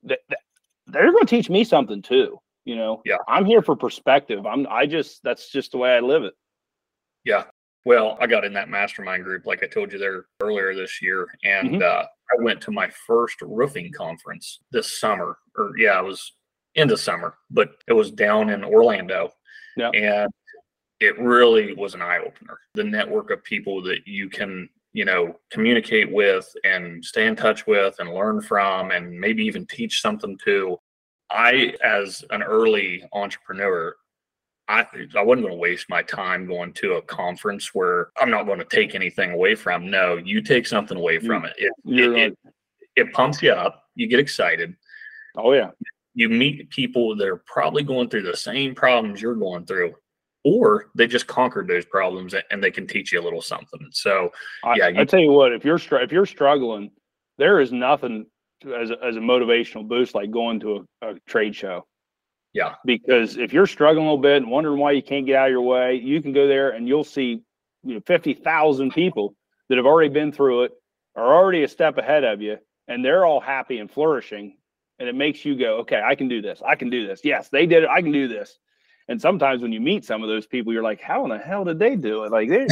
That, 0.05 0.19
that 0.29 0.39
they're 0.89 1.13
going 1.13 1.25
to 1.25 1.31
teach 1.31 1.49
me 1.49 1.63
something 1.63 2.03
too 2.03 2.41
you 2.65 2.77
know, 2.77 3.03
yeah, 3.05 3.17
I'm 3.29 3.45
here 3.45 3.63
for 3.63 3.77
perspective. 3.77 4.47
I'm, 4.47 4.67
I 4.71 4.87
just, 4.87 5.23
that's 5.23 5.51
just 5.51 5.73
the 5.73 5.79
way 5.79 5.97
I 5.97 6.01
live 6.01 6.25
it. 6.25 6.35
Yeah. 7.25 7.45
Well, 7.85 8.17
I 8.21 8.27
got 8.29 8.45
in 8.45 8.53
that 8.53 8.69
mastermind 8.69 9.25
group, 9.25 9.45
like 9.45 9.65
I 9.65 9.67
told 9.67 9.93
you 9.93 9.99
there 9.99 10.27
earlier 10.41 10.75
this 10.75 11.03
year, 11.03 11.27
and 11.43 11.71
mm-hmm. 11.71 11.83
uh, 11.83 12.05
I 12.05 12.43
went 12.43 12.61
to 12.63 12.71
my 12.71 12.89
first 13.07 13.43
roofing 13.43 13.93
conference 13.93 14.61
this 14.71 15.01
summer, 15.01 15.39
or 15.57 15.73
yeah, 15.77 15.99
it 15.99 16.05
was 16.05 16.33
in 16.75 16.89
the 16.89 16.97
summer, 16.97 17.35
but 17.51 17.71
it 17.89 17.93
was 17.93 18.11
down 18.11 18.51
in 18.51 18.65
Orlando. 18.65 19.33
Yeah. 19.77 19.91
And 19.91 20.31
it 21.01 21.19
really 21.19 21.75
was 21.75 21.95
an 21.95 22.03
eye 22.03 22.19
opener. 22.19 22.59
The 22.75 22.85
network 22.85 23.31
of 23.31 23.43
people 23.43 23.83
that 23.83 24.07
you 24.07 24.29
can, 24.31 24.69
you 24.93 25.05
know, 25.05 25.35
communicate 25.51 26.13
with 26.13 26.49
and 26.65 27.05
stay 27.05 27.27
in 27.27 27.35
touch 27.35 27.67
with 27.67 27.97
and 27.99 28.15
learn 28.15 28.41
from 28.41 28.93
and 28.93 29.19
maybe 29.19 29.45
even 29.45 29.67
teach 29.67 30.01
something 30.01 30.39
to 30.45 30.79
I, 31.33 31.75
as 31.83 32.25
an 32.31 32.43
early 32.43 33.05
entrepreneur, 33.13 33.97
I 34.69 34.87
I 35.17 35.23
wasn't 35.23 35.47
going 35.47 35.55
to 35.55 35.61
waste 35.61 35.87
my 35.89 36.03
time 36.03 36.47
going 36.47 36.73
to 36.75 36.95
a 36.95 37.03
conference 37.03 37.75
where 37.75 38.11
I'm 38.21 38.31
not 38.31 38.47
going 38.47 38.61
to 38.61 38.65
take 38.65 38.95
anything 38.95 39.33
away 39.33 39.55
from. 39.55 39.91
No, 39.91 40.17
you 40.17 40.41
take 40.41 40.67
something 40.67 40.97
away 40.97 41.19
from 41.19 41.45
it. 41.45 41.55
It, 41.59 41.73
it, 41.85 42.13
it, 42.17 42.39
it 42.95 43.13
pumps 43.13 43.43
you 43.43 43.53
up. 43.53 43.85
You 43.95 44.07
get 44.07 44.21
excited. 44.21 44.75
Oh 45.37 45.53
yeah. 45.53 45.71
You 46.15 46.29
meet 46.29 46.71
people 46.71 47.17
that 47.17 47.27
are 47.27 47.43
probably 47.47 47.83
going 47.83 48.09
through 48.09 48.23
the 48.23 48.37
same 48.37 48.75
problems 48.75 49.21
you're 49.21 49.35
going 49.35 49.65
through, 49.65 49.95
or 50.45 50.91
they 50.95 51.07
just 51.07 51.27
conquered 51.27 51.69
those 51.69 51.87
problems 51.87 52.35
and 52.51 52.63
they 52.63 52.71
can 52.71 52.87
teach 52.87 53.13
you 53.13 53.21
a 53.21 53.25
little 53.25 53.41
something. 53.43 53.89
So, 53.91 54.31
yeah, 54.77 54.87
I, 54.87 54.89
you, 54.89 55.01
I 55.01 55.05
tell 55.05 55.21
you 55.21 55.33
what, 55.33 55.53
if 55.53 55.65
you're 55.65 55.81
if 55.93 56.13
you're 56.13 56.27
struggling, 56.27 56.91
there 57.39 57.61
is 57.61 57.73
nothing 57.73 58.27
as 58.65 58.91
a, 58.91 59.05
as 59.05 59.17
a 59.17 59.21
motivational 59.21 59.87
boost 59.87 60.15
like 60.15 60.31
going 60.31 60.61
to 60.61 60.87
a, 61.03 61.11
a 61.11 61.21
trade 61.27 61.55
show. 61.55 61.87
Yeah. 62.53 62.75
Because 62.85 63.37
if 63.37 63.53
you're 63.53 63.67
struggling 63.67 64.07
a 64.07 64.11
little 64.11 64.23
bit 64.23 64.43
and 64.43 64.51
wondering 64.51 64.79
why 64.79 64.93
you 64.93 65.03
can't 65.03 65.27
get 65.27 65.37
out 65.37 65.47
of 65.47 65.53
your 65.53 65.63
way, 65.63 65.95
you 65.95 66.21
can 66.21 66.33
go 66.33 66.47
there 66.47 66.71
and 66.71 66.87
you'll 66.87 67.05
see 67.05 67.43
you 67.83 67.95
know 67.95 68.01
50,000 68.07 68.93
people 68.93 69.35
that 69.69 69.77
have 69.77 69.87
already 69.87 70.11
been 70.11 70.33
through 70.33 70.65
it, 70.65 70.73
are 71.17 71.35
already 71.35 71.63
a 71.63 71.69
step 71.69 71.99
ahead 71.99 72.25
of 72.25 72.43
you, 72.43 72.59
and 72.89 73.05
they're 73.05 73.25
all 73.25 73.41
happy 73.41 73.79
and 73.79 73.91
flourishing. 73.91 74.57
And 74.99 75.09
it 75.09 75.15
makes 75.15 75.45
you 75.45 75.57
go, 75.57 75.79
okay, 75.79 76.01
I 76.05 76.15
can 76.15 76.29
do 76.29 76.43
this. 76.43 76.63
I 76.67 76.77
can 76.77 76.91
do 76.91 77.07
this. 77.07 77.23
Yes, 77.25 77.49
they 77.49 77.67
did 77.67 77.85
it. 77.85 77.89
I 77.89 78.03
can 78.03 78.13
do 78.13 78.29
this. 78.29 78.59
And 79.09 79.21
sometimes 79.21 79.63
when 79.63 79.73
you 79.73 79.81
meet 79.81 80.05
some 80.05 80.23
of 80.23 80.29
those 80.29 80.47
people, 80.47 80.73
you're 80.73 80.83
like, 80.83 81.01
how 81.01 81.25
in 81.25 81.31
the 81.31 81.39
hell 81.39 81.65
did 81.65 81.79
they 81.79 81.97
do 81.97 82.25
it? 82.25 82.31
Like, 82.31 82.49
they, 82.49 82.67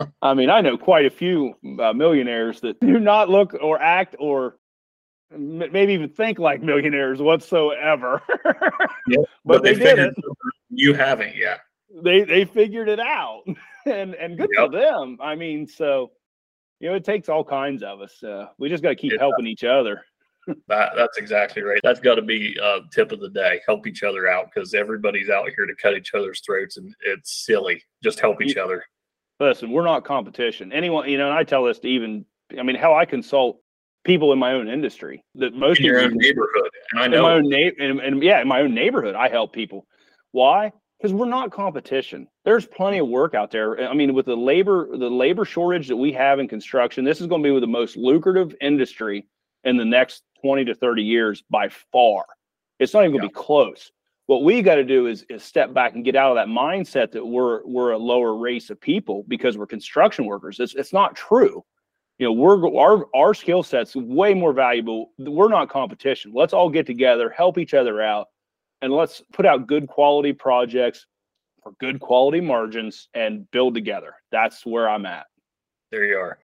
I 0.22 0.34
mean, 0.34 0.50
I 0.50 0.60
know 0.60 0.78
quite 0.78 1.04
a 1.04 1.10
few 1.10 1.54
uh, 1.80 1.92
millionaires 1.92 2.60
that 2.60 2.78
do 2.80 3.00
not 3.00 3.28
look 3.28 3.54
or 3.60 3.80
act 3.82 4.14
or 4.20 4.56
maybe 5.36 5.92
even 5.92 6.08
think 6.08 6.38
like 6.38 6.62
millionaires 6.62 7.20
whatsoever. 7.20 8.22
yeah, 9.08 9.16
but, 9.16 9.26
but 9.44 9.62
they, 9.64 9.74
they 9.74 9.84
did 9.84 9.98
it. 9.98 10.14
You 10.70 10.94
haven't 10.94 11.34
yet. 11.34 11.60
They 12.02 12.22
they 12.22 12.44
figured 12.44 12.88
it 12.88 13.00
out, 13.00 13.42
and 13.86 14.14
and 14.14 14.38
good 14.38 14.50
yep. 14.54 14.66
for 14.66 14.72
them. 14.72 15.18
I 15.20 15.34
mean, 15.34 15.66
so 15.66 16.12
you 16.80 16.88
know, 16.88 16.94
it 16.94 17.04
takes 17.04 17.28
all 17.28 17.44
kinds 17.44 17.82
of 17.82 18.00
us. 18.00 18.22
Uh, 18.22 18.46
we 18.58 18.68
just 18.68 18.82
got 18.82 18.90
to 18.90 18.96
keep 18.96 19.12
it 19.12 19.20
helping 19.20 19.44
does. 19.44 19.52
each 19.52 19.64
other. 19.64 20.04
that, 20.68 20.92
that's 20.96 21.18
exactly 21.18 21.62
right. 21.62 21.80
That's 21.84 22.00
got 22.00 22.16
to 22.16 22.22
be 22.22 22.58
uh, 22.60 22.80
tip 22.92 23.12
of 23.12 23.20
the 23.20 23.28
day. 23.28 23.60
Help 23.66 23.86
each 23.86 24.02
other 24.02 24.28
out 24.28 24.48
because 24.52 24.74
everybody's 24.74 25.30
out 25.30 25.48
here 25.54 25.66
to 25.66 25.74
cut 25.76 25.96
each 25.96 26.14
other's 26.14 26.40
throats, 26.40 26.78
and 26.78 26.94
it's 27.04 27.44
silly. 27.44 27.82
Just 28.02 28.20
help 28.20 28.42
each 28.42 28.56
other. 28.56 28.84
Listen, 29.42 29.72
we're 29.72 29.84
not 29.84 30.04
competition. 30.04 30.72
Anyone, 30.72 31.08
you 31.08 31.18
know, 31.18 31.28
and 31.28 31.36
I 31.36 31.42
tell 31.42 31.64
this 31.64 31.80
to 31.80 31.88
even. 31.88 32.24
I 32.58 32.62
mean, 32.62 32.76
how 32.76 32.94
I 32.94 33.06
consult 33.06 33.58
people 34.04 34.32
in 34.32 34.38
my 34.38 34.52
own 34.52 34.68
industry 34.68 35.24
that 35.34 35.54
most 35.54 35.80
in 35.80 35.86
your 35.86 36.00
own 36.00 36.12
neighborhood. 36.14 36.70
And 36.92 37.00
I 37.00 37.06
know 37.08 37.22
my 37.22 37.34
own 37.34 37.48
na- 37.48 37.70
and, 37.78 38.00
and 38.00 38.22
yeah, 38.22 38.40
in 38.40 38.48
my 38.48 38.60
own 38.60 38.74
neighborhood, 38.74 39.14
I 39.14 39.28
help 39.28 39.52
people. 39.52 39.86
Why? 40.32 40.72
Because 40.98 41.12
we're 41.12 41.26
not 41.26 41.50
competition. 41.50 42.28
There's 42.44 42.66
plenty 42.66 42.98
of 42.98 43.08
work 43.08 43.34
out 43.34 43.50
there. 43.50 43.88
I 43.88 43.94
mean, 43.94 44.14
with 44.14 44.26
the 44.26 44.36
labor, 44.36 44.96
the 44.96 45.10
labor 45.10 45.44
shortage 45.44 45.88
that 45.88 45.96
we 45.96 46.12
have 46.12 46.38
in 46.38 46.46
construction, 46.46 47.04
this 47.04 47.20
is 47.20 47.26
going 47.26 47.42
to 47.42 47.54
be 47.54 47.60
the 47.60 47.66
most 47.66 47.96
lucrative 47.96 48.54
industry 48.60 49.26
in 49.64 49.76
the 49.76 49.84
next 49.84 50.22
20 50.42 50.66
to 50.66 50.74
30 50.74 51.02
years 51.02 51.42
by 51.50 51.68
far. 51.90 52.24
It's 52.78 52.94
not 52.94 53.00
even 53.00 53.12
going 53.12 53.22
to 53.22 53.28
be 53.28 53.34
close. 53.34 53.90
What 54.32 54.44
we 54.44 54.62
got 54.62 54.76
to 54.76 54.84
do 54.84 55.08
is, 55.08 55.26
is 55.28 55.44
step 55.44 55.74
back 55.74 55.94
and 55.94 56.02
get 56.02 56.16
out 56.16 56.30
of 56.30 56.36
that 56.36 56.50
mindset 56.50 57.12
that 57.12 57.22
we're 57.22 57.62
we're 57.66 57.90
a 57.90 57.98
lower 57.98 58.34
race 58.34 58.70
of 58.70 58.80
people 58.80 59.26
because 59.28 59.58
we're 59.58 59.66
construction 59.66 60.24
workers. 60.24 60.58
It's 60.58 60.74
it's 60.74 60.90
not 60.90 61.14
true. 61.14 61.62
You 62.18 62.28
know 62.28 62.32
we're 62.32 62.74
our 62.78 63.04
our 63.14 63.34
skill 63.34 63.62
sets 63.62 63.94
way 63.94 64.32
more 64.32 64.54
valuable. 64.54 65.10
We're 65.18 65.50
not 65.50 65.68
competition. 65.68 66.32
Let's 66.34 66.54
all 66.54 66.70
get 66.70 66.86
together 66.86 67.28
help 67.28 67.58
each 67.58 67.74
other 67.74 68.00
out 68.00 68.28
and 68.80 68.90
let's 68.90 69.22
put 69.34 69.44
out 69.44 69.66
good 69.66 69.86
quality 69.86 70.32
projects 70.32 71.04
for 71.62 71.72
good 71.78 72.00
quality 72.00 72.40
margins 72.40 73.10
and 73.12 73.50
build 73.50 73.74
together. 73.74 74.14
That's 74.30 74.64
where 74.64 74.88
i'm 74.88 75.04
at. 75.04 75.26
There 75.90 76.06
you 76.06 76.16
are 76.16 76.38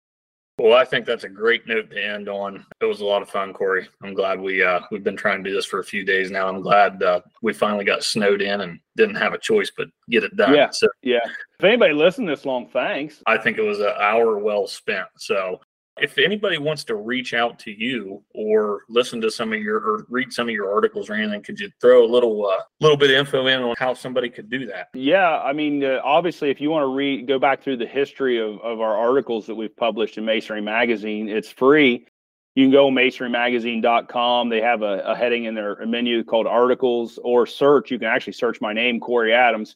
well 0.58 0.74
i 0.74 0.86
think 0.86 1.06
that's 1.06 1.24
a 1.24 1.30
great 1.30 1.68
note 1.68 1.89
to 1.89 2.03
end 2.03 2.30
on. 2.30 2.66
It 2.82 2.86
was 2.86 3.01
a 3.01 3.06
lot 3.06 3.22
of 3.22 3.30
fun 3.30 3.53
corey. 3.53 3.88
I'm 4.03 4.14
glad 4.14 4.39
we 4.39 4.64
uh 4.64 4.82
we've 4.91 5.03
been 5.03 5.18
trying 5.18 5.43
to 5.43 5.49
do 5.49 5.56
this 5.56 5.66
for 5.66 5.80
a 5.80 5.84
few 5.84 6.06
days 6.06 6.32
now. 6.32 6.47
I'm 6.47 6.62
glad 6.62 7.01
uh, 7.01 7.22
we 7.41 7.53
finally 7.53 7.86
got 7.86 8.03
snowed 8.03 8.41
in 8.41 8.62
and 8.62 8.80
didn't 8.95 9.16
have 9.16 9.34
a 9.34 9.38
choice 9.38 9.72
but 9.76 9.88
get 10.10 10.24
it 10.24 10.36
done. 10.36 10.53
Yeah 10.53 10.70
so 10.72 10.88
yeah. 11.01 11.20
If 11.60 11.64
anybody 11.64 11.93
listened 11.93 12.28
this 12.28 12.45
long, 12.45 12.68
thanks. 12.68 13.22
I 13.28 13.38
think 13.38 13.58
it 13.58 13.62
was 13.62 13.80
an 13.80 13.93
hour 13.99 14.38
well 14.38 14.68
spent. 14.68 15.08
So 15.18 15.60
if 16.02 16.18
anybody 16.18 16.58
wants 16.58 16.84
to 16.86 16.96
reach 16.96 17.34
out 17.34 17.58
to 17.60 17.72
you 17.72 18.22
or 18.34 18.82
listen 18.89 19.22
to 19.22 19.32
some 19.32 19.54
of 19.54 19.60
your 19.60 19.78
or 19.78 20.06
read 20.10 20.34
some 20.34 20.50
of 20.50 20.54
your 20.54 20.72
articles 20.72 21.10
or 21.10 21.14
anything, 21.14 21.41
could 21.41 21.60
you 21.60 21.70
throw 21.80 22.04
a 22.04 22.08
little 22.08 22.46
uh, 22.46 22.62
little 22.82 22.98
bit 22.98 23.12
of 23.12 23.16
info 23.16 23.48
in 23.48 23.62
on 23.62 23.76
how 23.78 23.93
somebody 23.93 24.30
could 24.30 24.50
do 24.50 24.66
that? 24.66 24.89
Yeah, 24.93 25.39
I 25.39 25.54
mean, 25.54 25.84
uh, 25.84 26.02
obviously, 26.04 26.50
if 26.50 26.60
you 26.60 26.70
want 26.70 26.84
to 26.84 26.93
read, 26.93 27.28
go 27.28 27.39
back 27.39 27.64
through 27.64 27.78
the 27.78 27.86
history 27.86 28.39
of, 28.39 28.60
of 28.60 28.82
our 28.82 28.96
articles 28.96 29.48
that 29.48 29.56
we've 29.56 29.76
published 29.76 30.18
in 30.18 30.26
Masonry 30.26 30.62
Magazine. 30.62 31.30
It's 31.30 31.50
free. 31.50 32.08
You 32.56 32.66
can 32.66 32.72
go 32.72 32.89
masonrymagazine.com. 32.89 34.50
They 34.50 34.62
have 34.62 34.82
a, 34.82 35.00
a 35.06 35.16
heading 35.16 35.46
in 35.46 35.56
their 35.56 35.86
menu 35.86 36.24
called 36.24 36.48
articles 36.48 37.20
or 37.22 37.46
search. 37.46 37.91
You 37.91 38.00
can 38.00 38.08
actually 38.08 38.34
search 38.34 38.62
my 38.62 38.72
name, 38.72 39.02
Corey 39.02 39.34
Adams, 39.34 39.76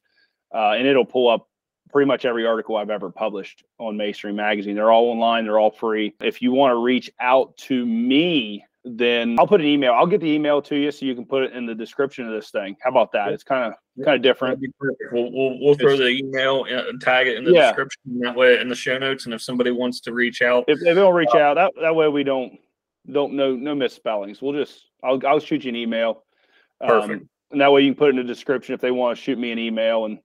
uh, 0.53 0.71
and 0.71 0.87
it'll 0.87 1.05
pull 1.05 1.29
up 1.29 1.48
pretty 1.91 2.07
much 2.07 2.25
every 2.25 2.45
article 2.45 2.77
I've 2.77 2.89
ever 2.89 3.09
published 3.09 3.63
on 3.79 3.97
Masonry 3.97 4.33
Magazine. 4.33 4.75
They're 4.75 4.91
all 4.91 5.09
online, 5.09 5.45
they're 5.45 5.59
all 5.59 5.71
free. 5.71 6.15
If 6.21 6.41
you 6.41 6.51
want 6.51 6.71
to 6.71 6.77
reach 6.77 7.11
out 7.19 7.55
to 7.57 7.85
me, 7.85 8.65
then 8.85 9.37
I'll 9.39 9.47
put 9.47 9.61
an 9.61 9.67
email. 9.67 9.93
I'll 9.93 10.07
get 10.07 10.21
the 10.21 10.31
email 10.31 10.61
to 10.63 10.75
you 10.75 10.91
so 10.91 11.05
you 11.05 11.13
can 11.13 11.25
put 11.25 11.43
it 11.43 11.53
in 11.53 11.65
the 11.65 11.75
description 11.75 12.25
of 12.25 12.31
this 12.31 12.49
thing. 12.49 12.77
How 12.81 12.89
about 12.89 13.11
that? 13.11 13.33
It's 13.33 13.43
kind 13.43 13.73
of 13.73 14.05
kind 14.05 14.15
of 14.15 14.21
different. 14.21 14.59
We'll, 15.11 15.31
we'll, 15.31 15.59
we'll 15.59 15.75
throw 15.75 15.97
the 15.97 16.07
email 16.07 16.63
and 16.63 17.01
tag 17.01 17.27
it 17.27 17.37
in 17.37 17.43
the 17.43 17.51
yeah. 17.51 17.67
description 17.67 18.19
that 18.21 18.35
way 18.35 18.59
in 18.59 18.69
the 18.69 18.75
show 18.75 18.97
notes. 18.97 19.25
And 19.25 19.33
if 19.33 19.41
somebody 19.41 19.71
wants 19.71 19.99
to 20.01 20.13
reach 20.13 20.41
out, 20.41 20.63
if, 20.67 20.79
if 20.79 20.85
they 20.85 20.93
don't 20.93 21.13
reach 21.13 21.29
uh, 21.33 21.39
out, 21.39 21.55
that, 21.55 21.73
that 21.81 21.93
way 21.93 22.07
we 22.07 22.23
don't 22.23 22.57
don't 23.11 23.33
no 23.33 23.55
no 23.55 23.75
misspellings. 23.75 24.41
We'll 24.41 24.53
just 24.53 24.85
I'll 25.03 25.19
I'll 25.27 25.39
shoot 25.39 25.65
you 25.65 25.69
an 25.69 25.75
email. 25.75 26.23
Perfect. 26.79 27.21
Um, 27.21 27.29
and 27.51 27.61
that 27.61 27.71
way 27.71 27.81
you 27.81 27.91
can 27.91 27.97
put 27.97 28.09
it 28.09 28.11
in 28.11 28.15
the 28.17 28.23
description 28.23 28.75
if 28.75 28.81
they 28.81 28.91
want 28.91 29.17
to 29.17 29.23
shoot 29.23 29.37
me 29.37 29.51
an 29.51 29.59
email 29.59 30.05
and 30.05 30.19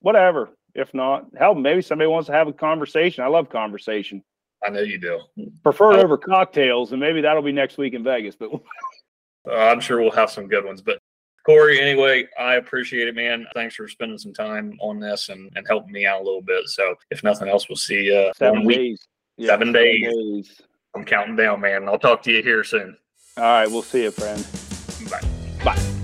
whatever. 0.00 0.50
If 0.74 0.92
not, 0.94 1.26
hell, 1.38 1.54
maybe 1.54 1.82
somebody 1.82 2.08
wants 2.08 2.26
to 2.26 2.32
have 2.32 2.48
a 2.48 2.52
conversation. 2.52 3.24
I 3.24 3.28
love 3.28 3.50
conversation. 3.50 4.22
I 4.64 4.70
know 4.70 4.80
you 4.80 4.98
do. 4.98 5.20
Prefer 5.62 5.94
it 5.94 6.04
over 6.04 6.18
cocktails, 6.18 6.92
and 6.92 7.00
maybe 7.00 7.20
that'll 7.20 7.42
be 7.42 7.52
next 7.52 7.78
week 7.78 7.94
in 7.94 8.04
Vegas. 8.04 8.36
But 8.36 8.50
uh, 9.48 9.54
I'm 9.54 9.80
sure 9.80 10.00
we'll 10.00 10.10
have 10.10 10.30
some 10.30 10.48
good 10.48 10.64
ones. 10.64 10.82
But 10.82 10.98
Corey, 11.46 11.80
anyway, 11.80 12.26
I 12.38 12.56
appreciate 12.56 13.08
it, 13.08 13.14
man. 13.14 13.46
Thanks 13.54 13.74
for 13.74 13.88
spending 13.88 14.18
some 14.18 14.34
time 14.34 14.76
on 14.80 15.00
this 15.00 15.30
and, 15.30 15.50
and 15.56 15.66
helping 15.66 15.92
me 15.92 16.06
out 16.06 16.20
a 16.20 16.24
little 16.24 16.42
bit. 16.42 16.68
So, 16.68 16.94
if 17.10 17.24
nothing 17.24 17.48
else, 17.48 17.68
we'll 17.68 17.76
see 17.76 18.04
you 18.04 18.30
seven 18.36 18.66
days. 18.66 19.06
Yeah, 19.36 19.48
seven, 19.48 19.72
days. 19.72 20.06
days. 20.06 20.60
I'm 20.94 21.04
counting 21.04 21.36
down, 21.36 21.60
man. 21.60 21.88
I'll 21.88 21.98
talk 21.98 22.22
to 22.24 22.32
you 22.32 22.42
here 22.42 22.62
soon. 22.64 22.96
All 23.36 23.44
right, 23.44 23.70
we'll 23.70 23.82
see 23.82 24.02
you, 24.02 24.10
friend. 24.10 24.46
Bye. 25.08 25.20
Bye. 25.64 25.99